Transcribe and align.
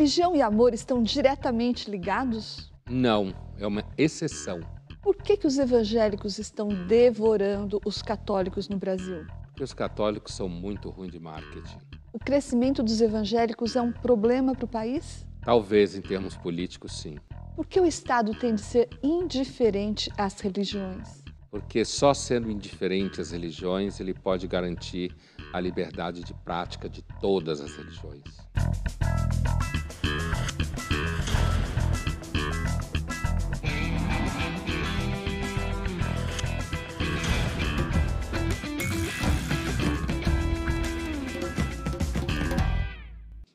Religião 0.00 0.34
e 0.34 0.40
amor 0.40 0.72
estão 0.72 1.02
diretamente 1.02 1.90
ligados? 1.90 2.72
Não, 2.88 3.34
é 3.58 3.66
uma 3.66 3.84
exceção. 3.98 4.60
Por 5.02 5.14
que, 5.14 5.36
que 5.36 5.46
os 5.46 5.58
evangélicos 5.58 6.38
estão 6.38 6.68
devorando 6.68 7.78
os 7.84 8.00
católicos 8.00 8.66
no 8.66 8.78
Brasil? 8.78 9.26
Porque 9.48 9.62
os 9.62 9.74
católicos 9.74 10.32
são 10.32 10.48
muito 10.48 10.88
ruins 10.88 11.12
de 11.12 11.20
marketing. 11.20 11.76
O 12.14 12.18
crescimento 12.18 12.82
dos 12.82 13.02
evangélicos 13.02 13.76
é 13.76 13.82
um 13.82 13.92
problema 13.92 14.54
para 14.54 14.64
o 14.64 14.68
país? 14.68 15.26
Talvez 15.42 15.94
em 15.94 16.00
termos 16.00 16.34
políticos, 16.34 16.98
sim. 16.98 17.18
Por 17.54 17.66
que 17.66 17.78
o 17.78 17.84
Estado 17.84 18.34
tem 18.34 18.54
de 18.54 18.62
ser 18.62 18.88
indiferente 19.02 20.10
às 20.16 20.40
religiões? 20.40 21.22
Porque 21.50 21.84
só 21.84 22.14
sendo 22.14 22.50
indiferente 22.50 23.20
às 23.20 23.32
religiões 23.32 24.00
ele 24.00 24.14
pode 24.14 24.46
garantir 24.46 25.14
a 25.52 25.60
liberdade 25.60 26.22
de 26.22 26.32
prática 26.32 26.88
de 26.88 27.02
todas 27.20 27.60
as 27.60 27.74
religiões. 27.76 28.22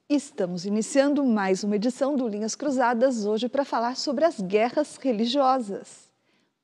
Estamos 0.08 0.66
iniciando 0.66 1.26
mais 1.26 1.64
uma 1.64 1.76
edição 1.76 2.16
do 2.16 2.28
Linhas 2.28 2.56
Cruzadas 2.56 3.26
hoje 3.26 3.50
para 3.50 3.66
falar 3.66 3.96
sobre 3.96 4.24
as 4.24 4.40
guerras 4.40 4.98
religiosas. 4.98 6.10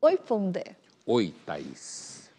Oi, 0.02 0.18
Pondé. 0.18 0.76
Oi, 1.06 1.34
Thaís. 1.46 2.30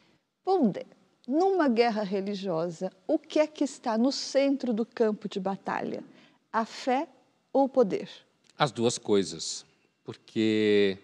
Pondé, 0.44 0.86
numa 1.32 1.66
guerra 1.66 2.02
religiosa, 2.02 2.92
o 3.06 3.18
que 3.18 3.38
é 3.38 3.46
que 3.46 3.64
está 3.64 3.96
no 3.96 4.12
centro 4.12 4.74
do 4.74 4.84
campo 4.84 5.26
de 5.30 5.40
batalha? 5.40 6.04
A 6.52 6.66
fé 6.66 7.08
ou 7.50 7.64
o 7.64 7.68
poder? 7.70 8.10
As 8.58 8.70
duas 8.70 8.98
coisas, 8.98 9.64
porque 10.04 10.98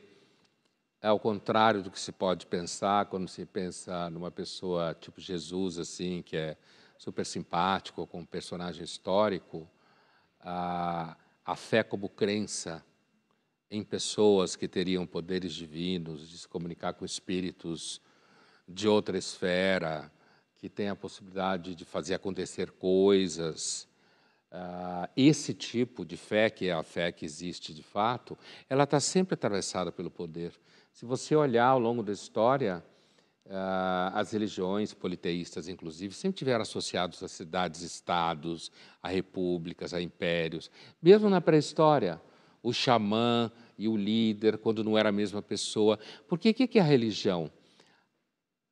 é 1.01 1.09
ao 1.09 1.19
contrário 1.19 1.83
do 1.83 1.91
que 1.91 1.99
se 1.99 2.13
pode 2.13 2.45
pensar 2.45 3.07
quando 3.07 3.27
se 3.27 3.47
pensa 3.47 4.11
numa 4.11 4.31
pessoa 4.31 4.95
tipo 5.01 5.19
Jesus, 5.19 5.79
assim, 5.79 6.21
que 6.21 6.37
é 6.37 6.59
super 6.99 7.25
simpático, 7.25 8.07
com 8.07 8.21
um 8.21 8.27
personagem 8.27 8.85
histórico 8.85 9.67
a, 10.41 11.17
a 11.43 11.57
fé 11.57 11.83
como 11.83 12.07
crença 12.07 12.85
em 13.71 13.83
pessoas 13.83 14.57
que 14.57 14.69
teriam 14.69 15.07
poderes 15.07 15.55
divinos, 15.55 16.29
de 16.29 16.39
se 16.39 16.47
comunicar 16.47 16.93
com 16.93 17.05
espíritos 17.07 17.99
de 18.69 18.87
outra 18.87 19.17
esfera, 19.17 20.13
que 20.59 20.69
têm 20.69 20.89
a 20.89 20.97
possibilidade 20.97 21.75
de 21.75 21.85
fazer 21.85 22.15
acontecer 22.15 22.71
coisas. 22.73 23.89
Uh, 24.53 25.09
esse 25.17 25.55
tipo 25.55 26.05
de 26.05 26.17
fé, 26.17 26.51
que 26.51 26.69
é 26.69 26.73
a 26.73 26.83
fé 26.83 27.13
que 27.13 27.25
existe 27.25 27.73
de 27.73 27.83
fato, 27.83 28.37
ela 28.69 28.85
está 28.85 28.99
sempre 28.99 29.35
atravessada 29.35 29.93
pelo 29.93 30.11
poder. 30.11 30.53
Se 30.93 31.07
você 31.07 31.37
olhar 31.37 31.67
ao 31.67 31.79
longo 31.79 32.03
da 32.03 32.13
história, 32.13 32.85
Uh, 33.51 34.13
as 34.13 34.33
religiões 34.33 34.93
politeístas, 34.93 35.69
inclusive, 35.69 36.13
sempre 36.13 36.37
tiveram 36.37 36.61
associados 36.61 37.23
a 37.23 37.29
cidades-estados, 37.29 38.71
a 39.03 39.09
repúblicas, 39.09 39.95
a 39.95 40.03
impérios. 40.03 40.71
Mesmo 41.01 41.31
na 41.31 41.41
pré-história, 41.41 42.21
o 42.63 42.75
xamã 42.75 43.51
e 43.79 43.89
o 43.89 43.97
líder, 43.97 44.59
quando 44.59 44.85
não 44.85 44.99
era 44.99 45.09
a 45.09 45.13
mesma 45.13 45.41
pessoa. 45.41 45.99
Porque 46.29 46.51
o 46.51 46.55
que 46.55 46.79
é 46.79 46.83
a 46.83 46.85
religião? 46.85 47.51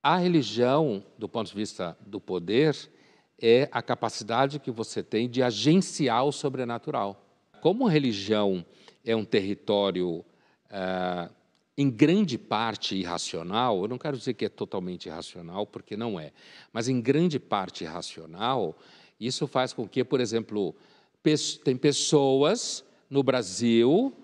A 0.09 0.19
religião, 0.19 1.03
do 1.19 1.29
ponto 1.29 1.49
de 1.49 1.57
vista 1.57 1.99
do 2.07 2.21
poder, 2.21 2.77
é 3.43 3.69
a 3.73 3.83
capacidade 3.83 4.61
que 4.61 4.71
você 4.71 5.03
tem 5.03 5.29
de 5.29 5.43
agenciar 5.43 6.25
o 6.25 6.31
sobrenatural. 6.31 7.27
Como 7.61 7.89
religião 7.89 8.65
é 9.05 9.17
um 9.17 9.25
território 9.25 10.25
uh, 10.71 11.35
em 11.77 11.91
grande 11.91 12.39
parte 12.39 12.95
irracional, 12.95 13.83
eu 13.83 13.89
não 13.89 13.99
quero 13.99 14.17
dizer 14.17 14.35
que 14.35 14.45
é 14.45 14.49
totalmente 14.49 15.07
irracional, 15.07 15.67
porque 15.67 15.97
não 15.97 16.21
é, 16.21 16.31
mas 16.73 16.87
em 16.87 17.01
grande 17.01 17.41
parte 17.41 17.83
irracional, 17.83 18.79
isso 19.19 19.49
faz 19.49 19.73
com 19.73 19.89
que, 19.89 20.05
por 20.05 20.21
exemplo, 20.21 20.73
tem 21.65 21.77
pessoas 21.77 22.85
no 23.11 23.25
Brasil 23.25 24.17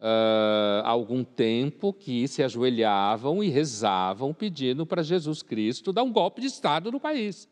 uh, 0.00 0.84
algum 0.84 1.24
tempo 1.24 1.92
que 1.92 2.26
se 2.28 2.42
ajoelhavam 2.42 3.42
e 3.42 3.48
rezavam 3.48 4.32
pedindo 4.32 4.86
para 4.86 5.02
Jesus 5.02 5.42
Cristo 5.42 5.92
dar 5.92 6.02
um 6.02 6.12
golpe 6.12 6.40
de 6.40 6.46
Estado 6.46 6.90
no 6.90 7.00
país. 7.00 7.48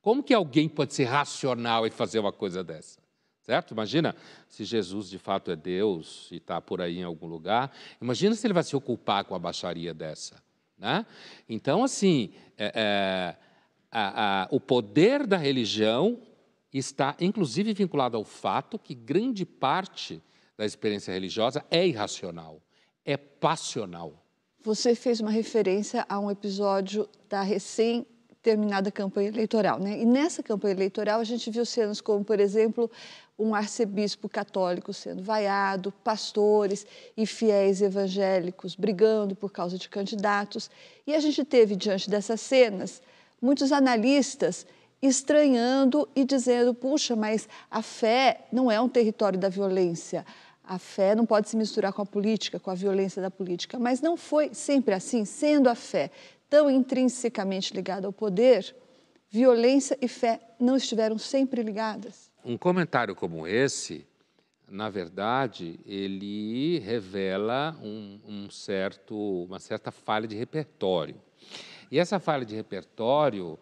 Como 0.00 0.22
que 0.22 0.34
alguém 0.34 0.68
pode 0.68 0.94
ser 0.94 1.04
racional 1.04 1.86
e 1.86 1.90
fazer 1.90 2.18
uma 2.18 2.32
coisa 2.32 2.62
dessa? 2.62 3.02
Certo? 3.40 3.72
Imagina 3.72 4.16
se 4.48 4.64
Jesus 4.64 5.10
de 5.10 5.18
fato 5.18 5.50
é 5.50 5.56
Deus 5.56 6.28
e 6.32 6.36
está 6.36 6.60
por 6.60 6.80
aí 6.80 6.98
em 6.98 7.02
algum 7.02 7.26
lugar. 7.26 7.70
Imagina 8.00 8.34
se 8.34 8.46
ele 8.46 8.54
vai 8.54 8.62
se 8.62 8.74
ocupar 8.74 9.24
com 9.24 9.34
a 9.34 9.38
baixaria 9.38 9.92
dessa. 9.92 10.42
Né? 10.78 11.04
Então, 11.48 11.84
assim, 11.84 12.32
é, 12.56 12.72
é, 12.74 13.36
a, 13.90 14.42
a, 14.44 14.48
o 14.50 14.58
poder 14.58 15.26
da 15.26 15.36
religião 15.36 16.18
está 16.72 17.14
inclusive 17.20 17.72
vinculado 17.72 18.16
ao 18.16 18.24
fato 18.24 18.78
que 18.78 18.94
grande 18.94 19.44
parte 19.44 20.22
da 20.56 20.64
experiência 20.64 21.12
religiosa 21.12 21.64
é 21.70 21.86
irracional, 21.86 22.60
é 23.04 23.16
passional. 23.16 24.22
Você 24.62 24.94
fez 24.94 25.20
uma 25.20 25.30
referência 25.30 26.06
a 26.08 26.18
um 26.18 26.30
episódio 26.30 27.08
da 27.28 27.42
recém 27.42 28.06
terminada 28.42 28.92
campanha 28.92 29.28
eleitoral. 29.28 29.80
Né? 29.80 30.00
E 30.00 30.04
nessa 30.04 30.42
campanha 30.42 30.74
eleitoral 30.74 31.18
a 31.18 31.24
gente 31.24 31.50
viu 31.50 31.64
cenas 31.64 32.00
como, 32.00 32.22
por 32.22 32.38
exemplo, 32.38 32.90
um 33.38 33.54
arcebispo 33.54 34.28
católico 34.28 34.92
sendo 34.92 35.22
vaiado, 35.22 35.90
pastores 35.90 36.86
e 37.16 37.26
fiéis 37.26 37.80
evangélicos 37.82 38.76
brigando 38.76 39.34
por 39.34 39.50
causa 39.50 39.78
de 39.78 39.88
candidatos. 39.88 40.70
E 41.06 41.14
a 41.14 41.20
gente 41.20 41.42
teve, 41.44 41.74
diante 41.74 42.08
dessas 42.08 42.40
cenas, 42.40 43.02
muitos 43.40 43.72
analistas 43.72 44.66
estranhando 45.02 46.08
e 46.14 46.24
dizendo: 46.24 46.72
puxa, 46.74 47.16
mas 47.16 47.48
a 47.70 47.82
fé 47.82 48.46
não 48.52 48.70
é 48.70 48.80
um 48.80 48.88
território 48.88 49.38
da 49.38 49.48
violência. 49.48 50.24
A 50.66 50.78
fé 50.78 51.14
não 51.14 51.26
pode 51.26 51.48
se 51.48 51.56
misturar 51.56 51.92
com 51.92 52.00
a 52.00 52.06
política, 52.06 52.58
com 52.58 52.70
a 52.70 52.74
violência 52.74 53.20
da 53.20 53.30
política. 53.30 53.78
Mas 53.78 54.00
não 54.00 54.16
foi 54.16 54.54
sempre 54.54 54.94
assim, 54.94 55.24
sendo 55.24 55.68
a 55.68 55.74
fé 55.74 56.10
tão 56.48 56.70
intrinsecamente 56.70 57.74
ligada 57.74 58.06
ao 58.06 58.12
poder, 58.12 58.74
violência 59.28 59.98
e 60.00 60.08
fé 60.08 60.40
não 60.58 60.76
estiveram 60.76 61.18
sempre 61.18 61.62
ligadas? 61.62 62.30
Um 62.44 62.56
comentário 62.56 63.14
como 63.14 63.46
esse, 63.46 64.06
na 64.68 64.88
verdade, 64.88 65.78
ele 65.84 66.78
revela 66.78 67.76
um, 67.82 68.18
um 68.26 68.50
certo, 68.50 69.44
uma 69.44 69.58
certa 69.58 69.90
falha 69.90 70.26
de 70.26 70.34
repertório. 70.34 71.20
E 71.90 71.98
essa 71.98 72.18
falha 72.18 72.44
de 72.44 72.54
repertório, 72.54 73.58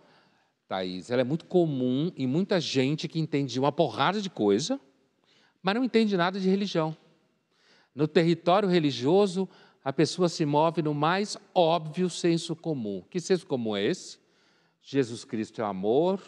Thaís, 0.69 1.11
ela 1.11 1.23
é 1.23 1.25
muito 1.25 1.47
comum 1.47 2.13
em 2.17 2.27
muita 2.27 2.61
gente 2.61 3.09
que 3.09 3.19
entende 3.19 3.59
uma 3.59 3.73
porrada 3.73 4.21
de 4.21 4.31
coisa, 4.31 4.81
mas 5.63 5.75
não 5.75 5.85
entende 5.85 6.17
nada 6.17 6.41
de 6.41 6.49
religião. 6.49 6.97
No 7.95 8.09
território 8.09 8.69
religioso, 8.69 9.49
a 9.85 9.93
pessoa 9.93 10.29
se 10.29 10.45
move 10.45 10.83
no 10.83 10.95
mais 10.95 11.37
óbvio 11.55 12.09
senso 12.09 12.57
comum. 12.57 13.03
Que 13.11 13.21
senso 13.21 13.47
comum 13.47 13.77
é 13.77 13.85
esse? 13.85 14.19
Jesus 14.83 15.25
Cristo 15.25 15.61
é 15.61 15.65
amor, 15.65 16.21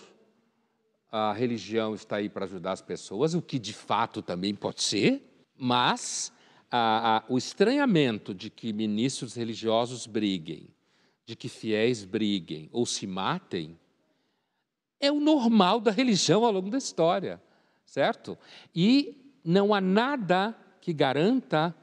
a 1.10 1.32
religião 1.32 1.94
está 1.94 2.16
aí 2.16 2.28
para 2.28 2.44
ajudar 2.44 2.72
as 2.72 2.82
pessoas, 2.82 3.34
o 3.34 3.42
que 3.42 3.58
de 3.58 3.72
fato 3.72 4.20
também 4.20 4.54
pode 4.54 4.82
ser, 4.82 5.22
mas 5.56 6.32
a, 6.70 7.18
a, 7.18 7.24
o 7.28 7.38
estranhamento 7.38 8.34
de 8.34 8.50
que 8.50 8.72
ministros 8.72 9.34
religiosos 9.34 10.06
briguem, 10.06 10.68
de 11.24 11.34
que 11.34 11.48
fiéis 11.48 12.04
briguem 12.04 12.68
ou 12.72 12.84
se 12.84 13.06
matem, 13.06 13.78
é 15.00 15.10
o 15.10 15.20
normal 15.20 15.80
da 15.80 15.90
religião 15.90 16.44
ao 16.44 16.52
longo 16.52 16.70
da 16.70 16.78
história, 16.78 17.40
certo? 17.84 18.36
E 18.74 19.23
não 19.44 19.74
há 19.74 19.80
nada 19.80 20.56
que 20.80 20.92
garanta 20.92 21.74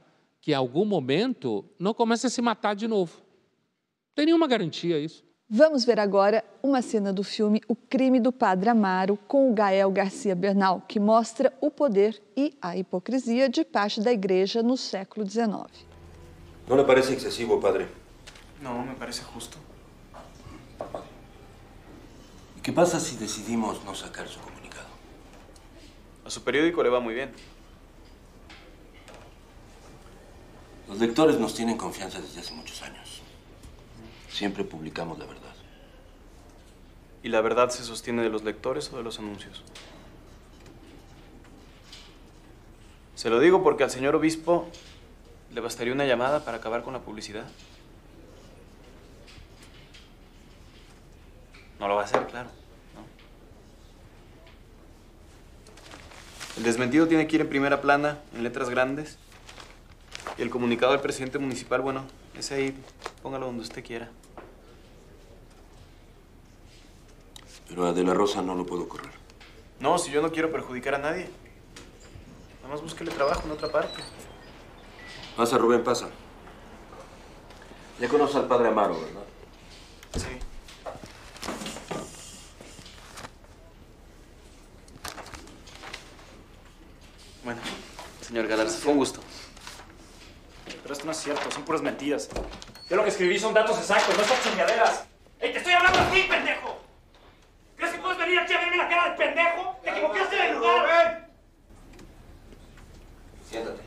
que 0.41 0.51
em 0.51 0.55
algum 0.55 0.83
momento 0.83 1.63
não 1.77 1.93
comece 1.93 2.25
a 2.25 2.29
se 2.29 2.41
matar 2.41 2.75
de 2.75 2.87
novo. 2.87 3.17
Não 3.17 4.15
tem 4.15 4.25
nenhuma 4.25 4.47
garantia 4.47 4.97
isso. 4.99 5.23
Vamos 5.53 5.83
ver 5.83 5.99
agora 5.99 6.45
uma 6.63 6.81
cena 6.81 7.11
do 7.11 7.23
filme 7.23 7.61
O 7.67 7.75
Crime 7.75 8.21
do 8.21 8.31
Padre 8.31 8.69
Amaro 8.69 9.17
com 9.27 9.51
o 9.51 9.53
Gael 9.53 9.91
Garcia 9.91 10.33
Bernal, 10.33 10.81
que 10.87 10.97
mostra 10.97 11.53
o 11.59 11.69
poder 11.69 12.21
e 12.37 12.57
a 12.61 12.77
hipocrisia 12.77 13.49
de 13.49 13.65
parte 13.65 13.99
da 13.99 14.13
igreja 14.13 14.63
no 14.63 14.77
século 14.77 15.29
XIX. 15.29 15.85
Não 16.67 16.77
lhe 16.77 16.85
parece 16.85 17.13
excessivo, 17.13 17.59
padre? 17.59 17.85
Não, 18.61 18.85
me 18.85 18.95
parece 18.95 19.23
justo. 19.23 19.57
¿Y 22.55 22.61
qué 22.61 22.71
pasa 22.71 22.99
si 22.99 23.17
decidimos 23.17 23.83
no 23.83 23.93
sacar 23.93 24.29
su 24.29 24.39
comunicado? 24.39 24.87
A 26.23 26.29
su 26.29 26.43
periódico 26.43 26.81
le 26.81 26.89
va 26.89 27.01
muy 27.01 27.13
bien. 27.13 27.31
Los 30.91 30.99
lectores 30.99 31.39
nos 31.39 31.53
tienen 31.53 31.77
confianza 31.77 32.19
desde 32.19 32.41
hace 32.41 32.53
muchos 32.53 32.81
años. 32.81 33.21
Siempre 34.29 34.65
publicamos 34.65 35.17
la 35.17 35.25
verdad. 35.25 35.53
¿Y 37.23 37.29
la 37.29 37.39
verdad 37.39 37.69
se 37.69 37.85
sostiene 37.85 38.21
de 38.21 38.29
los 38.29 38.43
lectores 38.43 38.91
o 38.91 38.97
de 38.97 39.03
los 39.03 39.17
anuncios? 39.17 39.63
Se 43.15 43.29
lo 43.29 43.39
digo 43.39 43.63
porque 43.63 43.85
al 43.85 43.89
señor 43.89 44.15
obispo 44.15 44.67
le 45.53 45.61
bastaría 45.61 45.93
una 45.93 46.05
llamada 46.05 46.43
para 46.43 46.57
acabar 46.57 46.83
con 46.83 46.91
la 46.91 46.99
publicidad. 46.99 47.45
No 51.79 51.87
lo 51.87 51.95
va 51.95 52.01
a 52.01 52.03
hacer, 52.03 52.27
claro. 52.27 52.49
¿no? 52.95 53.05
El 56.57 56.63
desmentido 56.63 57.07
tiene 57.07 57.27
que 57.27 57.37
ir 57.37 57.41
en 57.43 57.47
primera 57.47 57.79
plana, 57.79 58.19
en 58.35 58.43
letras 58.43 58.69
grandes. 58.69 59.17
Y 60.37 60.41
el 60.41 60.49
comunicado 60.49 60.93
del 60.93 61.01
presidente 61.01 61.39
municipal, 61.39 61.81
bueno, 61.81 62.05
ese 62.37 62.55
ahí, 62.55 62.83
póngalo 63.21 63.47
donde 63.47 63.63
usted 63.63 63.83
quiera. 63.83 64.09
Pero 67.67 67.85
a 67.85 67.93
De 67.93 68.03
la 68.03 68.13
Rosa 68.13 68.41
no 68.41 68.55
lo 68.55 68.65
puedo 68.65 68.87
correr. 68.89 69.11
No, 69.79 69.97
si 69.97 70.11
yo 70.11 70.21
no 70.21 70.31
quiero 70.31 70.51
perjudicar 70.51 70.95
a 70.95 70.97
nadie. 70.99 71.29
Nada 72.61 72.73
más 72.73 72.81
búsquele 72.81 73.11
trabajo 73.11 73.43
en 73.45 73.51
otra 73.51 73.71
parte. 73.71 74.03
Pasa, 75.35 75.57
Rubén, 75.57 75.83
pasa. 75.83 76.09
Ya 77.99 78.07
conoce 78.07 78.37
al 78.37 78.47
padre 78.47 78.67
Amaro, 78.67 78.99
¿verdad? 78.99 79.23
Sí. 80.17 80.39
Bueno, 87.43 87.61
señor 88.21 88.47
Galarza, 88.47 88.77
fue 88.77 88.91
un 88.91 88.97
gusto. 88.97 89.19
Pero 90.91 90.97
esto 90.97 91.05
no 91.05 91.11
es 91.13 91.19
cierto, 91.23 91.49
son 91.51 91.63
puras 91.63 91.81
mentiras. 91.81 92.27
Yo 92.89 92.97
lo 92.97 93.03
que 93.03 93.11
escribí 93.11 93.39
son 93.39 93.53
datos 93.53 93.77
exactos, 93.77 94.13
no 94.17 94.25
son 94.25 94.35
chingaderas. 94.43 95.05
¡Ey, 95.39 95.53
te 95.53 95.59
estoy 95.59 95.71
hablando 95.71 95.97
a 95.99 96.11
ti, 96.11 96.23
pendejo! 96.29 96.81
¿Crees 97.77 97.93
que 97.93 97.99
puedes 97.99 98.17
venir 98.17 98.37
aquí 98.37 98.51
a 98.51 98.57
verme 98.59 98.75
la 98.75 98.89
cara 98.89 99.11
de 99.11 99.15
pendejo? 99.15 99.79
¡Te 99.81 99.89
equivocaste 99.89 100.35
de 100.35 100.53
lugar! 100.53 101.29
Siéntate, 103.49 103.81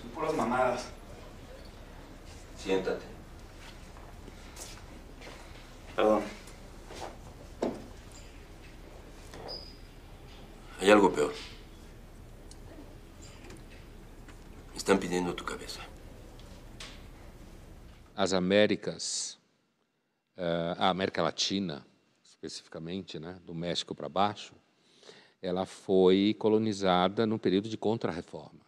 Son 0.00 0.10
puras 0.10 0.32
mamadas. 0.34 0.84
siéntate. 2.56 3.04
Perdón. 5.96 6.22
Hay 10.80 10.90
algo 10.92 11.10
peor. 11.12 11.32
As 18.20 18.34
Américas, 18.34 19.38
eh, 20.36 20.74
a 20.76 20.90
América 20.90 21.22
Latina, 21.22 21.86
especificamente, 22.22 23.18
né, 23.18 23.40
do 23.46 23.54
México 23.54 23.94
para 23.94 24.10
baixo, 24.10 24.52
ela 25.40 25.64
foi 25.64 26.36
colonizada 26.38 27.24
num 27.24 27.38
período 27.38 27.66
de 27.66 27.78
contra-reforma. 27.78 28.60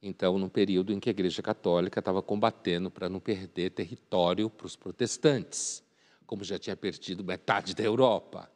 Então, 0.00 0.38
num 0.38 0.48
período 0.48 0.92
em 0.92 1.00
que 1.00 1.08
a 1.08 1.10
Igreja 1.10 1.42
Católica 1.42 1.98
estava 1.98 2.22
combatendo 2.22 2.88
para 2.88 3.08
não 3.08 3.18
perder 3.18 3.70
território 3.70 4.48
para 4.48 4.68
os 4.68 4.76
protestantes, 4.76 5.82
como 6.24 6.44
já 6.44 6.56
tinha 6.56 6.76
perdido 6.76 7.24
metade 7.24 7.74
da 7.74 7.82
Europa 7.82 8.48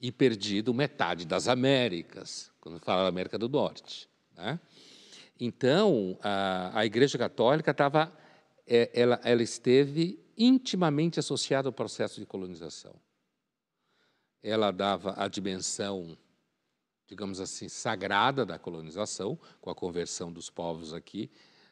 e 0.00 0.10
perdido 0.10 0.74
metade 0.74 1.24
das 1.24 1.46
Américas, 1.46 2.50
quando 2.60 2.80
fala 2.80 3.02
da 3.02 3.08
América 3.08 3.38
do 3.38 3.48
Norte. 3.48 4.08
Né? 4.36 4.58
Então, 5.38 6.18
a, 6.20 6.80
a 6.80 6.84
Igreja 6.84 7.16
Católica 7.16 7.70
estava, 7.70 8.12
é, 8.66 8.90
ela, 8.92 9.20
ela 9.24 9.42
esteve 9.42 10.22
intimamente 10.36 11.20
associada 11.20 11.68
ao 11.68 11.72
processo 11.72 12.20
de 12.20 12.26
colonização. 12.26 12.94
Ela 14.42 14.70
dava 14.70 15.14
a 15.16 15.28
dimensão, 15.28 16.16
digamos 17.06 17.40
assim, 17.40 17.68
sagrada 17.68 18.44
da 18.44 18.58
colonização, 18.58 19.38
com 19.60 19.70
a 19.70 19.74
conversão 19.74 20.32
dos 20.32 20.50
povos 20.50 20.92
aqui 20.92 21.30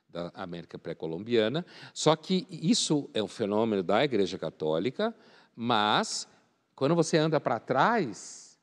da 0.08 0.30
América 0.34 0.78
pré-colombiana. 0.78 1.64
Só 1.92 2.14
que 2.14 2.46
isso 2.50 3.10
é 3.12 3.22
um 3.22 3.28
fenômeno 3.28 3.82
da 3.82 4.04
Igreja 4.04 4.38
Católica, 4.38 5.14
mas 5.54 6.28
quando 6.74 6.94
você 6.94 7.16
anda 7.18 7.40
para 7.40 7.58
trás, 7.58 8.58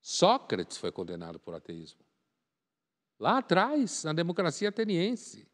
Sócrates 0.00 0.76
foi 0.76 0.90
condenado 0.90 1.38
por 1.38 1.54
ateísmo 1.54 2.08
lá 3.18 3.38
atrás, 3.38 4.04
na 4.04 4.12
democracia 4.12 4.68
ateniense, 4.68 5.46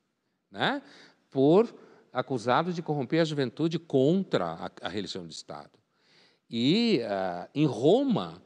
né? 0.51 0.83
por 1.31 1.75
acusado 2.15 2.73
de 2.73 2.81
corromper 2.81 3.21
a 3.21 3.25
juventude 3.25 3.77
contra 3.77 4.47
a, 4.47 4.71
a 4.83 4.89
religião 4.89 5.27
de 5.27 5.35
Estado. 5.35 5.73
E 6.49 7.01
uh, 7.03 7.51
em 7.53 7.67
Roma, 7.67 8.41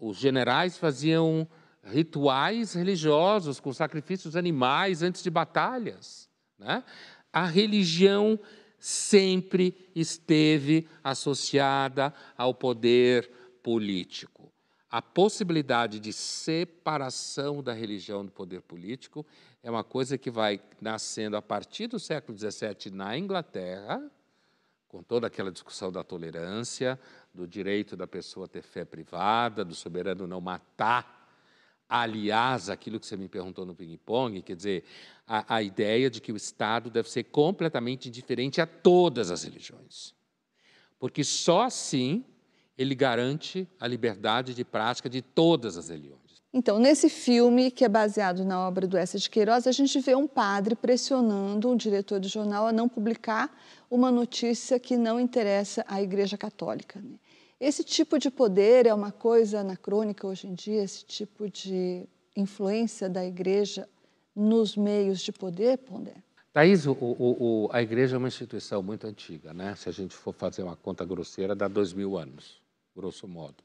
os 0.00 0.16
generais 0.16 0.78
faziam 0.78 1.46
rituais 1.84 2.72
religiosos 2.72 3.60
com 3.60 3.72
sacrifícios 3.74 4.34
animais 4.34 5.02
antes 5.02 5.22
de 5.22 5.28
batalhas. 5.28 6.30
Né? 6.58 6.82
A 7.30 7.44
religião 7.44 8.40
sempre 8.78 9.90
esteve 9.94 10.88
associada 11.04 12.14
ao 12.38 12.54
poder 12.54 13.30
político 13.62 14.49
a 14.90 15.00
possibilidade 15.00 16.00
de 16.00 16.12
separação 16.12 17.62
da 17.62 17.72
religião 17.72 18.24
do 18.24 18.32
poder 18.32 18.60
político 18.60 19.24
é 19.62 19.70
uma 19.70 19.84
coisa 19.84 20.18
que 20.18 20.30
vai 20.30 20.60
nascendo 20.80 21.36
a 21.36 21.42
partir 21.42 21.86
do 21.86 21.98
século 22.00 22.36
XVII 22.36 22.90
na 22.92 23.16
Inglaterra, 23.16 24.02
com 24.88 25.00
toda 25.00 25.28
aquela 25.28 25.52
discussão 25.52 25.92
da 25.92 26.02
tolerância, 26.02 26.98
do 27.32 27.46
direito 27.46 27.96
da 27.96 28.08
pessoa 28.08 28.48
ter 28.48 28.62
fé 28.62 28.84
privada, 28.84 29.64
do 29.64 29.76
soberano 29.76 30.26
não 30.26 30.40
matar. 30.40 31.18
Aliás, 31.88 32.68
aquilo 32.68 32.98
que 32.98 33.06
você 33.06 33.16
me 33.16 33.28
perguntou 33.28 33.64
no 33.64 33.76
ping-pong, 33.76 34.42
quer 34.42 34.56
dizer, 34.56 34.84
a, 35.24 35.56
a 35.56 35.62
ideia 35.62 36.10
de 36.10 36.20
que 36.20 36.32
o 36.32 36.36
Estado 36.36 36.90
deve 36.90 37.08
ser 37.08 37.24
completamente 37.24 38.08
indiferente 38.08 38.60
a 38.60 38.66
todas 38.66 39.30
as 39.30 39.44
religiões. 39.44 40.14
Porque 40.98 41.22
só 41.22 41.62
assim 41.62 42.24
ele 42.80 42.94
garante 42.94 43.68
a 43.78 43.86
liberdade 43.86 44.54
de 44.54 44.64
prática 44.64 45.06
de 45.10 45.20
todas 45.20 45.76
as 45.76 45.90
religiões. 45.90 46.18
Então, 46.50 46.78
nesse 46.78 47.10
filme, 47.10 47.70
que 47.70 47.84
é 47.84 47.88
baseado 47.88 48.42
na 48.42 48.66
obra 48.66 48.86
do 48.86 48.96
Essa 48.96 49.18
de 49.18 49.28
Queiroz, 49.28 49.66
a 49.66 49.72
gente 49.72 50.00
vê 50.00 50.16
um 50.16 50.26
padre 50.26 50.74
pressionando 50.74 51.70
um 51.70 51.76
diretor 51.76 52.18
de 52.18 52.28
jornal 52.28 52.66
a 52.66 52.72
não 52.72 52.88
publicar 52.88 53.54
uma 53.90 54.10
notícia 54.10 54.80
que 54.80 54.96
não 54.96 55.20
interessa 55.20 55.84
à 55.86 56.00
Igreja 56.00 56.38
Católica. 56.38 56.98
Né? 56.98 57.18
Esse 57.60 57.84
tipo 57.84 58.18
de 58.18 58.30
poder 58.30 58.86
é 58.86 58.94
uma 58.94 59.12
coisa 59.12 59.60
anacrônica 59.60 60.26
hoje 60.26 60.46
em 60.46 60.54
dia, 60.54 60.82
esse 60.82 61.04
tipo 61.04 61.50
de 61.50 62.08
influência 62.34 63.10
da 63.10 63.24
Igreja 63.24 63.86
nos 64.34 64.74
meios 64.74 65.20
de 65.20 65.32
poder, 65.32 65.76
Pondé? 65.76 66.14
Thaís, 66.52 66.86
o, 66.86 66.92
o, 66.92 67.66
o, 67.66 67.68
a 67.70 67.80
igreja 67.80 68.16
é 68.16 68.18
uma 68.18 68.26
instituição 68.26 68.82
muito 68.82 69.06
antiga, 69.06 69.52
né? 69.54 69.76
Se 69.76 69.88
a 69.88 69.92
gente 69.92 70.16
for 70.16 70.32
fazer 70.32 70.64
uma 70.64 70.74
conta 70.74 71.04
grosseira, 71.04 71.54
dá 71.54 71.68
dois 71.68 71.92
mil 71.92 72.16
anos 72.16 72.60
grosso 72.94 73.26
modo. 73.26 73.62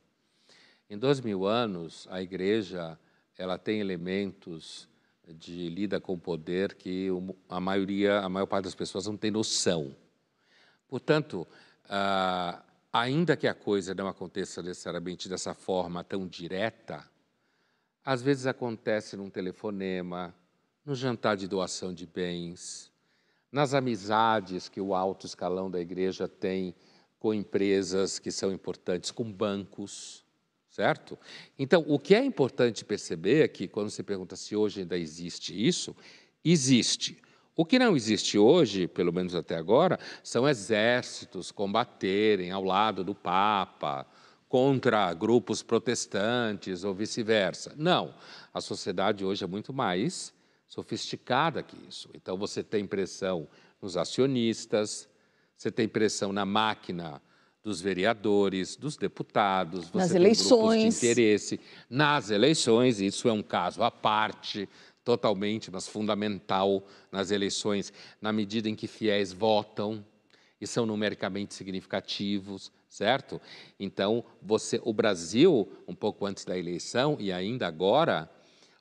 Em 0.89 0.97
dois 0.97 1.19
mil 1.19 1.45
anos, 1.45 2.07
a 2.09 2.21
igreja 2.21 2.97
ela 3.37 3.57
tem 3.57 3.79
elementos 3.79 4.87
de 5.27 5.69
lida 5.69 5.99
com 5.99 6.17
poder 6.17 6.75
que 6.75 7.09
a 7.49 7.59
maioria, 7.59 8.19
a 8.19 8.29
maior 8.29 8.45
parte 8.45 8.65
das 8.65 8.75
pessoas 8.75 9.07
não 9.07 9.17
tem 9.17 9.31
noção. 9.31 9.95
Portanto, 10.87 11.47
ah, 11.89 12.63
ainda 12.93 13.35
que 13.35 13.47
a 13.47 13.53
coisa 13.53 13.93
não 13.93 14.07
aconteça 14.07 14.61
necessariamente 14.61 15.27
dessa 15.27 15.53
forma 15.53 16.03
tão 16.03 16.27
direta, 16.27 17.03
às 18.03 18.21
vezes 18.21 18.45
acontece 18.45 19.17
num 19.17 19.29
telefonema, 19.29 20.33
no 20.85 20.93
jantar 20.93 21.35
de 21.35 21.47
doação 21.47 21.91
de 21.91 22.05
bens, 22.05 22.91
nas 23.51 23.73
amizades 23.73 24.69
que 24.69 24.79
o 24.79 24.93
alto 24.93 25.25
escalão 25.25 25.71
da 25.71 25.79
igreja 25.79 26.27
tem 26.27 26.75
com 27.25 27.33
empresas 27.33 28.19
que 28.19 28.29
são 28.29 28.51
importantes, 28.51 29.09
com 29.09 29.23
bancos, 29.23 30.23
certo? 30.69 31.17
Então, 31.57 31.83
o 31.87 31.97
que 31.97 32.13
é 32.13 32.23
importante 32.23 32.85
perceber 32.85 33.43
é 33.43 33.47
que, 33.47 33.67
quando 33.67 33.89
você 33.89 34.03
pergunta 34.03 34.35
se 34.35 34.55
hoje 34.55 34.81
ainda 34.81 34.95
existe 34.95 35.51
isso, 35.67 35.95
existe. 36.43 37.19
O 37.55 37.65
que 37.65 37.79
não 37.79 37.95
existe 37.95 38.37
hoje, 38.37 38.87
pelo 38.87 39.11
menos 39.11 39.33
até 39.33 39.55
agora, 39.55 39.99
são 40.23 40.47
exércitos 40.47 41.51
combaterem 41.51 42.51
ao 42.51 42.63
lado 42.63 43.03
do 43.03 43.15
Papa 43.15 44.05
contra 44.47 45.11
grupos 45.11 45.63
protestantes 45.63 46.83
ou 46.83 46.93
vice-versa. 46.93 47.73
Não. 47.75 48.13
A 48.53 48.61
sociedade 48.61 49.25
hoje 49.25 49.43
é 49.43 49.47
muito 49.47 49.73
mais 49.73 50.31
sofisticada 50.67 51.63
que 51.63 51.75
isso. 51.89 52.07
Então, 52.13 52.37
você 52.37 52.61
tem 52.61 52.85
pressão 52.85 53.47
nos 53.81 53.97
acionistas, 53.97 55.09
você 55.57 55.71
tem 55.71 55.87
pressão 55.87 56.31
na 56.33 56.45
máquina 56.45 57.21
dos 57.63 57.81
vereadores, 57.81 58.75
dos 58.75 58.95
deputados, 58.95 59.91
nas 59.91 60.13
eleições. 60.13 60.99
de 60.99 61.05
interesse 61.07 61.59
nas 61.89 62.29
eleições, 62.29 63.01
isso 63.01 63.27
é 63.27 63.33
um 63.33 63.41
caso 63.41 63.81
à 63.81 63.89
parte, 63.89 64.69
totalmente, 65.03 65.71
mas 65.71 65.87
fundamental 65.87 66.85
nas 67.11 67.31
eleições, 67.31 67.91
na 68.21 68.31
medida 68.31 68.69
em 68.69 68.75
que 68.75 68.87
fiéis 68.87 69.33
votam 69.33 70.05
e 70.59 70.67
são 70.67 70.85
numericamente 70.85 71.53
significativos, 71.53 72.71
certo? 72.87 73.41
Então, 73.79 74.23
você, 74.41 74.79
o 74.83 74.93
Brasil, 74.93 75.71
um 75.87 75.95
pouco 75.95 76.25
antes 76.25 76.45
da 76.45 76.57
eleição 76.57 77.17
e 77.19 77.31
ainda 77.31 77.67
agora, 77.67 78.29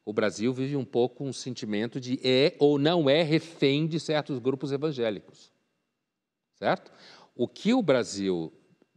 o 0.05 0.13
Brasil 0.13 0.53
vive 0.53 0.77
um 0.77 0.85
pouco 0.85 1.25
um 1.25 1.33
sentimento 1.33 1.99
de 1.99 2.21
é 2.23 2.55
ou 2.59 2.79
não 2.79 3.09
é 3.09 3.23
refém 3.23 3.87
de 3.87 3.99
certos 3.99 4.39
grupos 4.39 4.73
evangélicos. 4.73 5.54
Certo? 6.65 6.91
O 7.37 7.47
que 7.47 7.75
o 7.75 7.83
Brasil, 7.83 8.51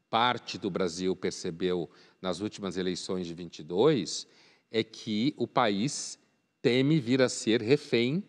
parte 0.10 0.58
do 0.58 0.70
Brasil, 0.70 1.14
percebeu 1.18 1.90
nas 2.22 2.40
últimas 2.40 2.78
eleições 2.78 3.28
de 3.28 3.34
22 3.34 4.26
é 4.72 4.86
que 4.86 5.34
o 5.36 5.46
país 5.46 6.18
teme 6.62 6.98
vir 6.98 7.22
a 7.22 7.28
ser 7.28 7.62
refém 7.62 8.24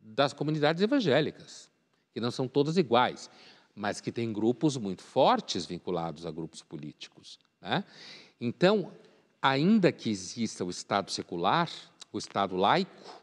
das 0.00 0.32
comunidades 0.32 0.82
evangélicas, 0.82 1.70
que 2.14 2.20
não 2.20 2.30
são 2.30 2.48
todas 2.48 2.78
iguais, 2.78 3.28
mas 3.74 4.00
que 4.00 4.10
tem 4.10 4.32
grupos 4.32 4.78
muito 4.78 5.02
fortes 5.02 5.66
vinculados 5.66 6.24
a 6.24 6.30
grupos 6.30 6.62
políticos. 6.62 7.38
Né? 7.60 7.84
Então, 8.40 8.90
ainda 9.42 9.92
que 9.92 10.08
exista 10.08 10.64
o 10.64 10.70
Estado 10.70 11.10
secular, 11.10 11.70
o 12.10 12.16
Estado 12.16 12.56
laico, 12.56 13.22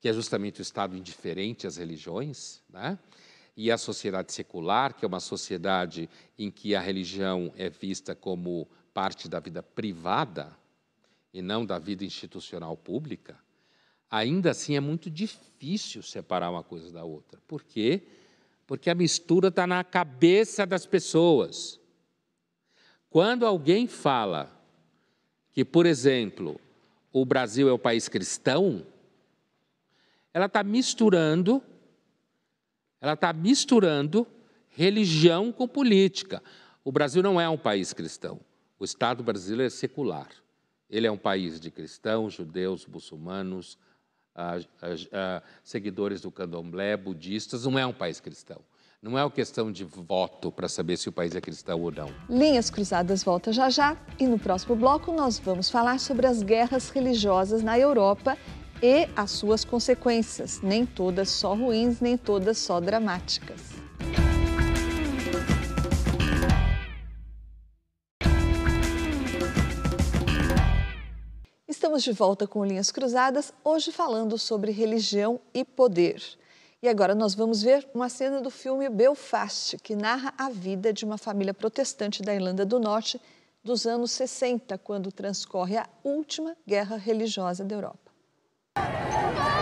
que 0.00 0.08
é 0.08 0.14
justamente 0.14 0.60
o 0.60 0.62
Estado 0.62 0.96
indiferente 0.96 1.66
às 1.66 1.76
religiões, 1.76 2.62
né? 2.70 2.98
E 3.58 3.72
a 3.72 3.76
sociedade 3.76 4.32
secular, 4.32 4.94
que 4.94 5.04
é 5.04 5.08
uma 5.08 5.18
sociedade 5.18 6.08
em 6.38 6.48
que 6.48 6.76
a 6.76 6.80
religião 6.80 7.52
é 7.56 7.68
vista 7.68 8.14
como 8.14 8.68
parte 8.94 9.28
da 9.28 9.40
vida 9.40 9.60
privada 9.64 10.56
e 11.34 11.42
não 11.42 11.66
da 11.66 11.76
vida 11.76 12.04
institucional 12.04 12.76
pública, 12.76 13.36
ainda 14.08 14.52
assim 14.52 14.76
é 14.76 14.80
muito 14.80 15.10
difícil 15.10 16.04
separar 16.04 16.52
uma 16.52 16.62
coisa 16.62 16.92
da 16.92 17.02
outra. 17.02 17.40
Por 17.48 17.64
quê? 17.64 18.04
Porque 18.64 18.88
a 18.88 18.94
mistura 18.94 19.48
está 19.48 19.66
na 19.66 19.82
cabeça 19.82 20.64
das 20.64 20.86
pessoas. 20.86 21.80
Quando 23.10 23.44
alguém 23.44 23.88
fala 23.88 24.56
que, 25.50 25.64
por 25.64 25.84
exemplo, 25.84 26.60
o 27.12 27.24
Brasil 27.24 27.68
é 27.68 27.72
o 27.72 27.78
país 27.78 28.08
cristão, 28.08 28.86
ela 30.32 30.46
está 30.46 30.62
misturando, 30.62 31.60
ela 33.00 33.14
está 33.14 33.32
misturando 33.32 34.26
religião 34.70 35.52
com 35.52 35.66
política. 35.66 36.42
O 36.84 36.92
Brasil 36.92 37.22
não 37.22 37.40
é 37.40 37.48
um 37.48 37.58
país 37.58 37.92
cristão. 37.92 38.40
O 38.78 38.84
Estado 38.84 39.22
brasileiro 39.22 39.64
é 39.64 39.70
secular. 39.70 40.28
Ele 40.88 41.06
é 41.06 41.10
um 41.10 41.18
país 41.18 41.60
de 41.60 41.70
cristãos, 41.70 42.34
judeus, 42.34 42.86
muçulmanos, 42.86 43.76
ah, 44.34 44.58
ah, 44.80 44.86
ah, 45.12 45.42
seguidores 45.62 46.20
do 46.20 46.30
candomblé, 46.30 46.96
budistas, 46.96 47.64
não 47.64 47.78
é 47.78 47.84
um 47.84 47.92
país 47.92 48.20
cristão. 48.20 48.60
Não 49.02 49.16
é 49.16 49.22
uma 49.22 49.30
questão 49.30 49.70
de 49.70 49.84
voto 49.84 50.50
para 50.50 50.68
saber 50.68 50.96
se 50.96 51.08
o 51.08 51.12
país 51.12 51.34
é 51.34 51.40
cristão 51.40 51.80
ou 51.80 51.92
não. 51.92 52.12
Linhas 52.28 52.68
Cruzadas 52.68 53.22
volta 53.22 53.52
já 53.52 53.70
já 53.70 53.96
e 54.18 54.26
no 54.26 54.38
próximo 54.38 54.74
bloco 54.74 55.12
nós 55.12 55.38
vamos 55.38 55.70
falar 55.70 56.00
sobre 56.00 56.26
as 56.26 56.42
guerras 56.42 56.90
religiosas 56.90 57.62
na 57.62 57.78
Europa 57.78 58.36
e 58.82 59.08
as 59.16 59.30
suas 59.30 59.64
consequências. 59.64 60.60
Nem 60.60 60.86
todas 60.86 61.28
só 61.30 61.54
ruins, 61.54 62.00
nem 62.00 62.16
todas 62.16 62.58
só 62.58 62.80
dramáticas. 62.80 63.60
Estamos 71.66 72.02
de 72.02 72.12
volta 72.12 72.46
com 72.46 72.64
Linhas 72.64 72.90
Cruzadas, 72.90 73.52
hoje 73.64 73.90
falando 73.90 74.38
sobre 74.38 74.70
religião 74.70 75.40
e 75.52 75.64
poder. 75.64 76.22
E 76.80 76.88
agora 76.88 77.14
nós 77.14 77.34
vamos 77.34 77.62
ver 77.62 77.88
uma 77.92 78.08
cena 78.08 78.40
do 78.40 78.50
filme 78.50 78.88
Belfast, 78.88 79.76
que 79.78 79.96
narra 79.96 80.32
a 80.38 80.48
vida 80.48 80.92
de 80.92 81.04
uma 81.04 81.18
família 81.18 81.52
protestante 81.52 82.22
da 82.22 82.34
Irlanda 82.34 82.64
do 82.64 82.78
Norte 82.78 83.20
dos 83.64 83.84
anos 83.86 84.12
60, 84.12 84.78
quando 84.78 85.10
transcorre 85.10 85.76
a 85.76 85.88
última 86.04 86.56
guerra 86.66 86.96
religiosa 86.96 87.64
da 87.64 87.74
Europa. 87.74 88.07
Go! 88.76 89.57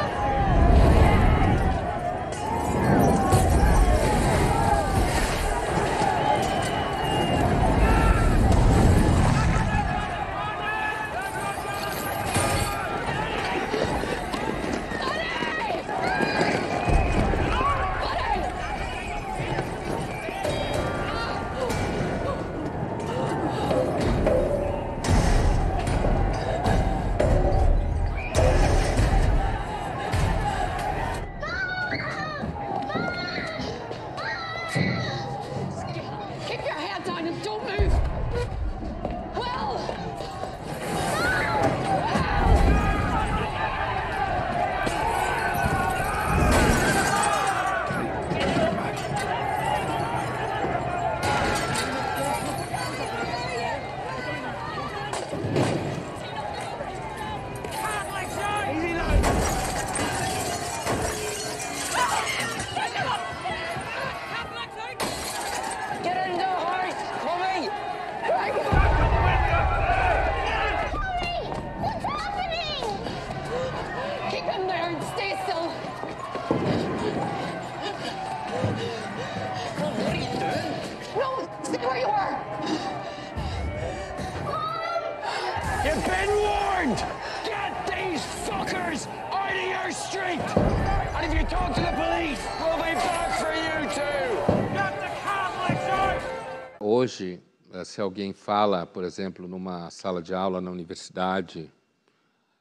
Se 97.97 98.03
alguém 98.03 98.35
fala, 98.35 98.85
por 98.85 99.05
exemplo, 99.05 99.49
numa 99.49 99.89
sala 99.89 100.21
de 100.21 100.35
aula 100.35 100.61
na 100.61 100.71
universidade 100.71 101.73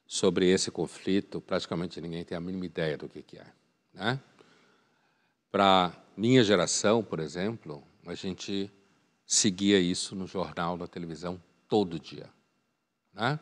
sobre 0.06 0.48
esse 0.48 0.70
conflito, 0.70 1.42
praticamente 1.42 2.00
ninguém 2.00 2.24
tem 2.24 2.38
a 2.38 2.40
mínima 2.40 2.64
ideia 2.64 2.96
do 2.96 3.06
que, 3.06 3.36
é. 3.36 3.46
Né? 3.92 4.18
Para 5.52 5.92
minha 6.16 6.42
geração, 6.42 7.04
por 7.04 7.20
exemplo, 7.20 7.82
a 8.06 8.14
gente 8.14 8.72
seguia 9.26 9.78
isso 9.78 10.16
no 10.16 10.26
jornal, 10.26 10.78
na 10.78 10.86
televisão, 10.86 11.38
todo 11.68 12.00
dia. 12.00 12.30
Né? 13.12 13.38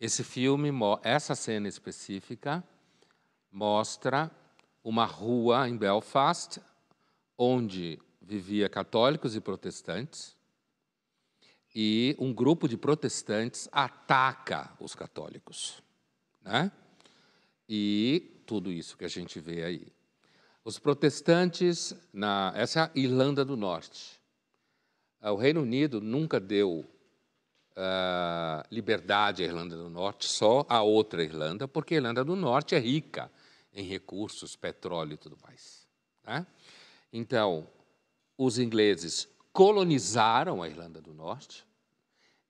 Esse 0.00 0.24
filme, 0.24 0.70
essa 1.02 1.34
cena 1.34 1.68
específica, 1.68 2.64
mostra 3.52 4.30
uma 4.82 5.04
rua 5.04 5.68
em 5.68 5.76
Belfast, 5.76 6.58
onde 7.36 8.00
vivia 8.18 8.66
católicos 8.66 9.36
e 9.36 9.42
protestantes, 9.42 10.40
e 11.74 12.14
um 12.18 12.32
grupo 12.32 12.68
de 12.68 12.76
protestantes 12.76 13.68
ataca 13.72 14.72
os 14.78 14.94
católicos. 14.94 15.82
Né? 16.42 16.70
E 17.68 18.42
tudo 18.46 18.70
isso 18.70 18.96
que 18.96 19.04
a 19.04 19.08
gente 19.08 19.40
vê 19.40 19.64
aí. 19.64 19.92
Os 20.64 20.78
protestantes, 20.78 21.94
na, 22.12 22.52
essa 22.54 22.80
é 22.80 22.82
a 22.82 22.90
Irlanda 22.94 23.44
do 23.44 23.56
Norte. 23.56 24.20
O 25.20 25.36
Reino 25.36 25.62
Unido 25.62 26.00
nunca 26.00 26.38
deu 26.38 26.84
uh, 27.72 28.64
liberdade 28.70 29.42
à 29.42 29.46
Irlanda 29.46 29.76
do 29.76 29.88
Norte, 29.88 30.26
só 30.26 30.66
a 30.68 30.82
outra 30.82 31.22
Irlanda, 31.22 31.66
porque 31.66 31.94
a 31.94 31.96
Irlanda 31.98 32.24
do 32.24 32.36
Norte 32.36 32.74
é 32.74 32.78
rica 32.78 33.30
em 33.72 33.84
recursos, 33.84 34.56
petróleo 34.56 35.14
e 35.14 35.16
tudo 35.16 35.38
mais. 35.42 35.86
Né? 36.24 36.46
Então, 37.12 37.66
os 38.36 38.58
ingleses 38.58 39.28
colonizaram 39.52 40.62
a 40.62 40.68
Irlanda 40.68 41.00
do 41.00 41.12
Norte. 41.12 41.66